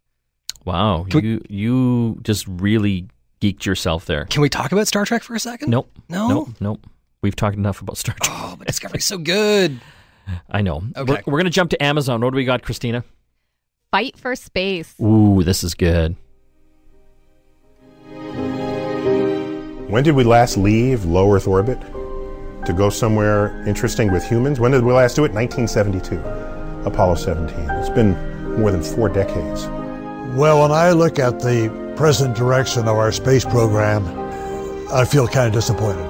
Wow, 0.65 1.07
Can 1.09 1.25
you 1.25 1.41
you 1.49 2.19
just 2.23 2.45
really 2.49 3.07
geeked 3.41 3.65
yourself 3.65 4.05
there. 4.07 4.25
Can 4.25 4.43
we 4.43 4.49
talk 4.49 4.73
about 4.73 4.89
Star 4.89 5.05
Trek 5.05 5.23
for 5.23 5.37
a 5.37 5.41
second? 5.41 5.71
Nope. 5.71 5.91
No? 6.09 6.29
Nope. 6.29 6.49
Nope. 6.59 6.87
We've 7.23 7.37
talked 7.37 7.57
enough 7.57 7.81
about 7.81 7.97
Star 7.99 8.17
Trek. 8.21 8.37
Oh, 8.37 8.57
but 8.59 8.67
Discovery's 8.67 9.05
so 9.05 9.17
good. 9.17 9.81
I 10.51 10.63
know. 10.63 10.83
Okay. 10.97 11.13
We're, 11.13 11.33
we're 11.33 11.39
going 11.39 11.45
to 11.45 11.51
jump 11.51 11.71
to 11.71 11.81
Amazon. 11.83 12.21
What 12.21 12.31
do 12.31 12.37
we 12.37 12.45
got, 12.45 12.63
Christina? 12.63 13.05
Fight 13.93 14.19
for 14.19 14.35
Space. 14.35 14.95
Ooh, 15.01 15.43
this 15.45 15.63
is 15.63 15.75
good. 15.75 16.17
When 19.89 20.05
did 20.05 20.15
we 20.15 20.23
last 20.23 20.59
leave 20.59 21.07
low 21.07 21.33
Earth 21.33 21.49
orbit 21.49 21.81
to 22.67 22.75
go 22.77 22.91
somewhere 22.91 23.67
interesting 23.67 24.13
with 24.13 24.23
humans? 24.23 24.61
When 24.61 24.71
did 24.73 24.85
we 24.85 24.93
last 24.93 25.17
do 25.17 25.25
it? 25.25 25.33
1972, 25.33 26.87
Apollo 26.87 27.15
17. 27.15 27.59
It's 27.71 27.89
been 27.89 28.13
more 28.61 28.71
than 28.71 28.83
four 28.83 29.09
decades. 29.09 29.67
Well, 30.37 30.61
when 30.61 30.73
I 30.73 30.93
look 30.93 31.19
at 31.19 31.41
the 31.41 31.95
present 31.97 32.37
direction 32.37 32.83
of 32.83 32.99
our 32.99 33.11
space 33.11 33.47
program, 33.47 34.05
I 34.93 35.07
feel 35.07 35.27
kind 35.27 35.47
of 35.47 35.55
disappointed. 35.55 36.07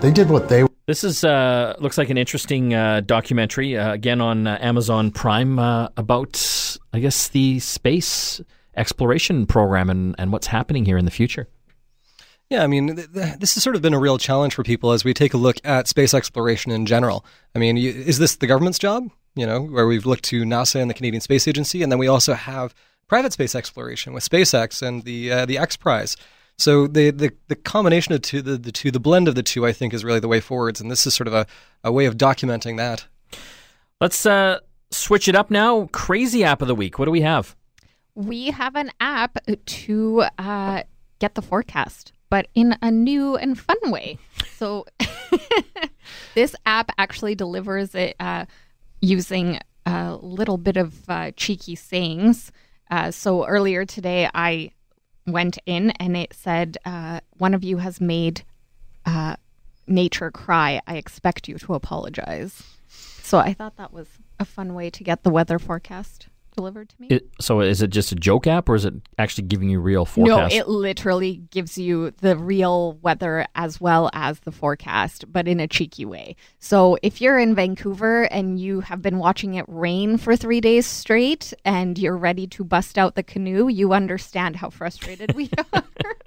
They 0.00 0.10
did 0.10 0.28
what 0.28 0.48
they 0.48 0.64
This 0.86 1.04
is 1.04 1.22
uh, 1.22 1.76
looks 1.78 1.98
like 1.98 2.10
an 2.10 2.18
interesting 2.18 2.74
uh, 2.74 3.02
documentary 3.06 3.78
uh, 3.78 3.92
again 3.92 4.20
on 4.20 4.48
uh, 4.48 4.58
Amazon 4.60 5.12
Prime 5.12 5.60
uh, 5.60 5.90
about, 5.96 6.76
I 6.92 6.98
guess, 6.98 7.28
the 7.28 7.60
space 7.60 8.40
exploration 8.76 9.46
program 9.46 9.90
and, 9.90 10.16
and 10.18 10.32
what's 10.32 10.48
happening 10.48 10.84
here 10.84 10.98
in 10.98 11.04
the 11.04 11.12
future. 11.12 11.46
Yeah, 12.52 12.64
I 12.64 12.66
mean, 12.66 12.96
th- 12.96 13.10
th- 13.14 13.38
this 13.38 13.54
has 13.54 13.62
sort 13.62 13.76
of 13.76 13.80
been 13.80 13.94
a 13.94 13.98
real 13.98 14.18
challenge 14.18 14.54
for 14.54 14.62
people 14.62 14.92
as 14.92 15.04
we 15.04 15.14
take 15.14 15.32
a 15.32 15.38
look 15.38 15.56
at 15.64 15.88
space 15.88 16.12
exploration 16.12 16.70
in 16.70 16.84
general. 16.84 17.24
I 17.54 17.58
mean, 17.58 17.78
you, 17.78 17.90
is 17.90 18.18
this 18.18 18.36
the 18.36 18.46
government's 18.46 18.78
job? 18.78 19.08
You 19.34 19.46
know, 19.46 19.62
where 19.62 19.86
we've 19.86 20.04
looked 20.04 20.24
to 20.24 20.42
NASA 20.42 20.78
and 20.78 20.90
the 20.90 20.94
Canadian 20.94 21.22
Space 21.22 21.48
Agency, 21.48 21.82
and 21.82 21.90
then 21.90 21.98
we 21.98 22.08
also 22.08 22.34
have 22.34 22.74
private 23.08 23.32
space 23.32 23.54
exploration 23.54 24.12
with 24.12 24.28
SpaceX 24.28 24.86
and 24.86 25.04
the 25.04 25.32
uh, 25.32 25.46
the 25.46 25.56
X 25.56 25.78
Prize. 25.78 26.14
So 26.58 26.86
the, 26.86 27.08
the 27.08 27.32
the 27.48 27.56
combination 27.56 28.12
of 28.12 28.20
two, 28.20 28.42
the, 28.42 28.58
the 28.58 28.70
two, 28.70 28.90
the 28.90 29.00
blend 29.00 29.28
of 29.28 29.34
the 29.34 29.42
two, 29.42 29.64
I 29.64 29.72
think, 29.72 29.94
is 29.94 30.04
really 30.04 30.20
the 30.20 30.28
way 30.28 30.40
forwards, 30.40 30.78
and 30.78 30.90
this 30.90 31.06
is 31.06 31.14
sort 31.14 31.28
of 31.28 31.32
a, 31.32 31.46
a 31.82 31.90
way 31.90 32.04
of 32.04 32.18
documenting 32.18 32.76
that. 32.76 33.06
Let's 33.98 34.26
uh, 34.26 34.58
switch 34.90 35.26
it 35.26 35.34
up 35.34 35.50
now. 35.50 35.88
Crazy 35.92 36.44
app 36.44 36.60
of 36.60 36.68
the 36.68 36.74
week. 36.74 36.98
What 36.98 37.06
do 37.06 37.12
we 37.12 37.22
have? 37.22 37.56
We 38.14 38.50
have 38.50 38.76
an 38.76 38.90
app 39.00 39.38
to 39.64 40.24
uh, 40.36 40.82
get 41.18 41.34
the 41.34 41.40
forecast, 41.40 42.12
but 42.32 42.48
in 42.54 42.74
a 42.80 42.90
new 42.90 43.36
and 43.36 43.60
fun 43.60 43.76
way. 43.90 44.16
So, 44.56 44.86
this 46.34 46.56
app 46.64 46.90
actually 46.96 47.34
delivers 47.34 47.94
it 47.94 48.16
uh, 48.18 48.46
using 49.02 49.60
a 49.84 50.16
little 50.16 50.56
bit 50.56 50.78
of 50.78 51.10
uh, 51.10 51.32
cheeky 51.36 51.74
sayings. 51.74 52.50
Uh, 52.90 53.10
so, 53.10 53.46
earlier 53.46 53.84
today, 53.84 54.30
I 54.34 54.70
went 55.26 55.58
in 55.66 55.90
and 55.90 56.16
it 56.16 56.32
said, 56.32 56.78
uh, 56.86 57.20
One 57.36 57.52
of 57.52 57.62
you 57.64 57.76
has 57.76 58.00
made 58.00 58.44
uh, 59.04 59.36
nature 59.86 60.30
cry. 60.30 60.80
I 60.86 60.96
expect 60.96 61.48
you 61.48 61.58
to 61.58 61.74
apologize. 61.74 62.62
So, 62.88 63.40
I 63.40 63.52
thought 63.52 63.76
that 63.76 63.92
was 63.92 64.08
a 64.40 64.46
fun 64.46 64.72
way 64.72 64.88
to 64.88 65.04
get 65.04 65.22
the 65.22 65.30
weather 65.30 65.58
forecast 65.58 66.28
delivered 66.52 66.88
to 66.90 66.94
me. 67.00 67.08
It, 67.08 67.30
so 67.40 67.60
is 67.60 67.82
it 67.82 67.90
just 67.90 68.12
a 68.12 68.14
joke 68.14 68.46
app 68.46 68.68
or 68.68 68.74
is 68.74 68.84
it 68.84 68.94
actually 69.18 69.44
giving 69.44 69.68
you 69.68 69.80
real 69.80 70.04
forecast? 70.04 70.54
No, 70.54 70.60
it 70.60 70.68
literally 70.68 71.42
gives 71.50 71.76
you 71.78 72.12
the 72.20 72.36
real 72.36 72.94
weather 73.02 73.46
as 73.54 73.80
well 73.80 74.10
as 74.12 74.40
the 74.40 74.52
forecast, 74.52 75.30
but 75.32 75.48
in 75.48 75.60
a 75.60 75.66
cheeky 75.66 76.04
way. 76.04 76.36
So 76.58 76.98
if 77.02 77.20
you're 77.20 77.38
in 77.38 77.54
Vancouver 77.54 78.24
and 78.24 78.58
you 78.58 78.80
have 78.80 79.02
been 79.02 79.18
watching 79.18 79.54
it 79.54 79.64
rain 79.68 80.18
for 80.18 80.36
three 80.36 80.60
days 80.60 80.86
straight 80.86 81.52
and 81.64 81.98
you're 81.98 82.16
ready 82.16 82.46
to 82.48 82.64
bust 82.64 82.98
out 82.98 83.14
the 83.14 83.22
canoe, 83.22 83.68
you 83.68 83.92
understand 83.92 84.56
how 84.56 84.70
frustrated 84.70 85.34
we 85.34 85.50
are. 85.72 85.84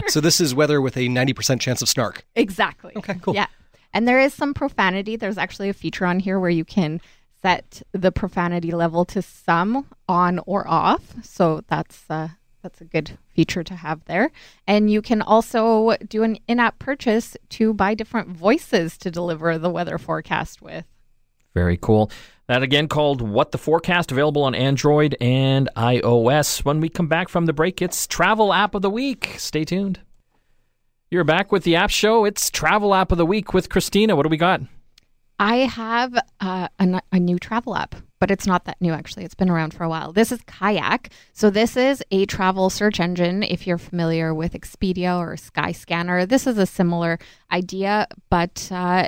So 0.07 0.21
this 0.21 0.41
is 0.41 0.53
weather 0.53 0.81
with 0.81 0.97
a 0.97 1.07
ninety 1.07 1.33
percent 1.33 1.61
chance 1.61 1.81
of 1.81 1.89
snark. 1.89 2.25
Exactly. 2.35 2.93
Okay, 2.95 3.15
cool. 3.21 3.35
Yeah. 3.35 3.47
And 3.93 4.07
there 4.07 4.19
is 4.19 4.33
some 4.33 4.53
profanity. 4.53 5.15
There's 5.15 5.37
actually 5.37 5.69
a 5.69 5.73
feature 5.73 6.05
on 6.05 6.19
here 6.19 6.37
where 6.37 6.49
you 6.49 6.65
can 6.65 6.99
set 7.41 7.81
the 7.91 8.11
profanity 8.11 8.71
level 8.71 9.05
to 9.05 9.21
some 9.21 9.85
on 10.07 10.39
or 10.45 10.67
off. 10.67 11.13
So 11.23 11.61
that's 11.67 12.05
uh, 12.09 12.29
that's 12.61 12.81
a 12.81 12.85
good 12.85 13.17
feature 13.33 13.63
to 13.63 13.75
have 13.75 14.03
there. 14.05 14.31
And 14.65 14.89
you 14.89 15.01
can 15.01 15.21
also 15.21 15.95
do 16.09 16.23
an 16.23 16.39
in-app 16.47 16.79
purchase 16.79 17.37
to 17.49 17.73
buy 17.73 17.93
different 17.93 18.29
voices 18.29 18.97
to 18.99 19.11
deliver 19.11 19.59
the 19.59 19.69
weather 19.69 19.99
forecast 19.99 20.63
with. 20.63 20.85
Very 21.53 21.77
cool. 21.77 22.09
That 22.47 22.63
again 22.63 22.87
called 22.87 23.21
What 23.21 23.51
the 23.51 23.57
Forecast, 23.57 24.11
available 24.11 24.43
on 24.43 24.53
Android 24.53 25.15
and 25.21 25.69
iOS. 25.75 26.65
When 26.65 26.79
we 26.79 26.89
come 26.89 27.07
back 27.07 27.29
from 27.29 27.45
the 27.45 27.53
break, 27.53 27.81
it's 27.81 28.07
Travel 28.07 28.53
App 28.53 28.75
of 28.75 28.81
the 28.81 28.89
Week. 28.89 29.35
Stay 29.37 29.63
tuned. 29.63 29.99
You're 31.09 31.23
back 31.23 31.51
with 31.51 31.63
the 31.63 31.75
App 31.75 31.91
Show. 31.91 32.25
It's 32.25 32.51
Travel 32.51 32.93
App 32.93 33.11
of 33.11 33.17
the 33.17 33.25
Week 33.25 33.53
with 33.53 33.69
Christina. 33.69 34.15
What 34.15 34.23
do 34.23 34.29
we 34.29 34.37
got? 34.37 34.61
I 35.39 35.57
have 35.57 36.17
uh, 36.39 36.67
a, 36.79 37.01
a 37.11 37.19
new 37.19 37.37
travel 37.37 37.75
app, 37.75 37.95
but 38.19 38.31
it's 38.31 38.47
not 38.47 38.65
that 38.65 38.79
new 38.79 38.93
actually. 38.93 39.25
It's 39.25 39.35
been 39.35 39.49
around 39.49 39.73
for 39.73 39.83
a 39.83 39.89
while. 39.89 40.13
This 40.13 40.31
is 40.31 40.39
Kayak. 40.47 41.09
So, 41.33 41.49
this 41.49 41.75
is 41.75 42.03
a 42.11 42.25
travel 42.25 42.69
search 42.69 42.99
engine. 42.99 43.43
If 43.43 43.67
you're 43.67 43.77
familiar 43.77 44.33
with 44.33 44.53
Expedia 44.53 45.17
or 45.17 45.35
Skyscanner, 45.35 46.27
this 46.27 46.47
is 46.47 46.57
a 46.57 46.65
similar 46.65 47.19
idea, 47.51 48.07
but 48.29 48.69
uh, 48.71 49.07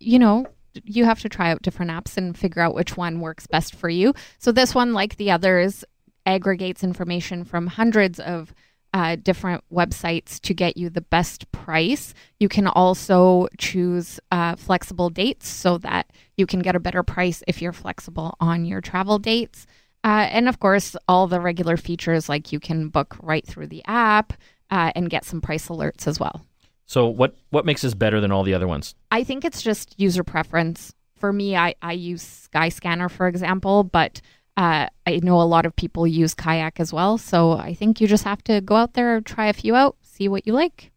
you 0.00 0.18
know, 0.18 0.46
you 0.84 1.04
have 1.04 1.20
to 1.20 1.28
try 1.28 1.50
out 1.50 1.62
different 1.62 1.90
apps 1.90 2.16
and 2.16 2.36
figure 2.36 2.62
out 2.62 2.74
which 2.74 2.96
one 2.96 3.20
works 3.20 3.46
best 3.46 3.74
for 3.74 3.88
you. 3.88 4.14
So, 4.38 4.50
this 4.50 4.74
one, 4.74 4.92
like 4.92 5.16
the 5.16 5.30
others, 5.30 5.84
aggregates 6.26 6.84
information 6.84 7.44
from 7.44 7.66
hundreds 7.66 8.18
of 8.20 8.54
uh, 8.92 9.16
different 9.16 9.64
websites 9.72 10.40
to 10.40 10.54
get 10.54 10.76
you 10.76 10.90
the 10.90 11.00
best 11.00 11.50
price. 11.52 12.14
You 12.38 12.48
can 12.48 12.66
also 12.66 13.48
choose 13.58 14.20
uh, 14.30 14.56
flexible 14.56 15.10
dates 15.10 15.48
so 15.48 15.78
that 15.78 16.10
you 16.36 16.46
can 16.46 16.60
get 16.60 16.76
a 16.76 16.80
better 16.80 17.02
price 17.02 17.42
if 17.46 17.62
you're 17.62 17.72
flexible 17.72 18.36
on 18.40 18.64
your 18.64 18.80
travel 18.80 19.18
dates. 19.18 19.66
Uh, 20.04 20.28
and 20.30 20.48
of 20.48 20.60
course, 20.60 20.96
all 21.08 21.26
the 21.26 21.40
regular 21.40 21.76
features 21.76 22.28
like 22.28 22.52
you 22.52 22.60
can 22.60 22.88
book 22.88 23.16
right 23.22 23.46
through 23.46 23.68
the 23.68 23.82
app 23.86 24.32
uh, 24.70 24.90
and 24.94 25.10
get 25.10 25.24
some 25.24 25.40
price 25.40 25.68
alerts 25.68 26.06
as 26.06 26.18
well. 26.18 26.44
So, 26.86 27.06
what, 27.06 27.36
what 27.50 27.64
makes 27.64 27.82
this 27.82 27.94
better 27.94 28.20
than 28.20 28.32
all 28.32 28.42
the 28.42 28.54
other 28.54 28.66
ones? 28.66 28.94
I 29.10 29.24
think 29.24 29.44
it's 29.44 29.62
just 29.62 29.94
user 29.98 30.24
preference. 30.24 30.92
For 31.14 31.32
me, 31.32 31.56
I, 31.56 31.74
I 31.80 31.92
use 31.92 32.48
Skyscanner, 32.52 33.10
for 33.10 33.28
example, 33.28 33.84
but 33.84 34.20
uh, 34.56 34.86
I 35.06 35.20
know 35.22 35.40
a 35.40 35.42
lot 35.42 35.66
of 35.66 35.76
people 35.76 36.06
use 36.06 36.34
Kayak 36.34 36.80
as 36.80 36.92
well. 36.92 37.18
So 37.18 37.52
I 37.52 37.74
think 37.74 38.00
you 38.00 38.06
just 38.06 38.24
have 38.24 38.42
to 38.44 38.60
go 38.60 38.76
out 38.76 38.94
there, 38.94 39.20
try 39.20 39.46
a 39.46 39.52
few 39.52 39.74
out, 39.74 39.96
see 40.02 40.28
what 40.28 40.46
you 40.46 40.52
like. 40.52 40.90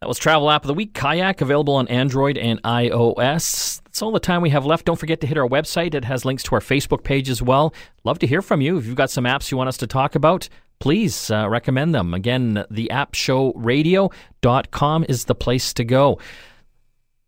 That 0.00 0.08
was 0.08 0.18
Travel 0.18 0.50
App 0.50 0.62
of 0.62 0.68
the 0.68 0.74
Week, 0.74 0.92
Kayak, 0.92 1.40
available 1.40 1.74
on 1.74 1.88
Android 1.88 2.36
and 2.36 2.62
iOS. 2.62 3.80
That's 3.84 4.02
all 4.02 4.12
the 4.12 4.20
time 4.20 4.42
we 4.42 4.50
have 4.50 4.66
left. 4.66 4.84
Don't 4.84 4.98
forget 4.98 5.22
to 5.22 5.26
hit 5.26 5.38
our 5.38 5.48
website. 5.48 5.94
It 5.94 6.04
has 6.04 6.26
links 6.26 6.42
to 6.44 6.54
our 6.54 6.60
Facebook 6.60 7.02
page 7.02 7.30
as 7.30 7.40
well. 7.40 7.72
Love 8.04 8.18
to 8.18 8.26
hear 8.26 8.42
from 8.42 8.60
you. 8.60 8.76
If 8.76 8.84
you've 8.84 8.94
got 8.94 9.10
some 9.10 9.24
apps 9.24 9.50
you 9.50 9.56
want 9.56 9.68
us 9.68 9.78
to 9.78 9.86
talk 9.86 10.14
about, 10.14 10.50
please 10.80 11.30
uh, 11.30 11.48
recommend 11.48 11.94
them. 11.94 12.12
Again, 12.12 12.62
the 12.70 12.90
appshowradio.com 12.92 15.06
is 15.08 15.24
the 15.24 15.34
place 15.34 15.72
to 15.72 15.84
go. 15.84 16.18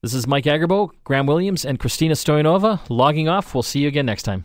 This 0.03 0.13
is 0.13 0.27
Mike 0.27 0.45
Agerbo, 0.45 0.91
Graham 1.05 1.27
Williams, 1.27 1.65
and 1.65 1.81
Christina 1.81 2.13
Stoyanova 2.15 2.81
logging 2.91 3.29
off. 3.29 3.55
We'll 3.55 3.63
see 3.63 3.81
you 3.81 3.89
again 3.89 4.05
next 4.07 4.25
time. 4.25 4.45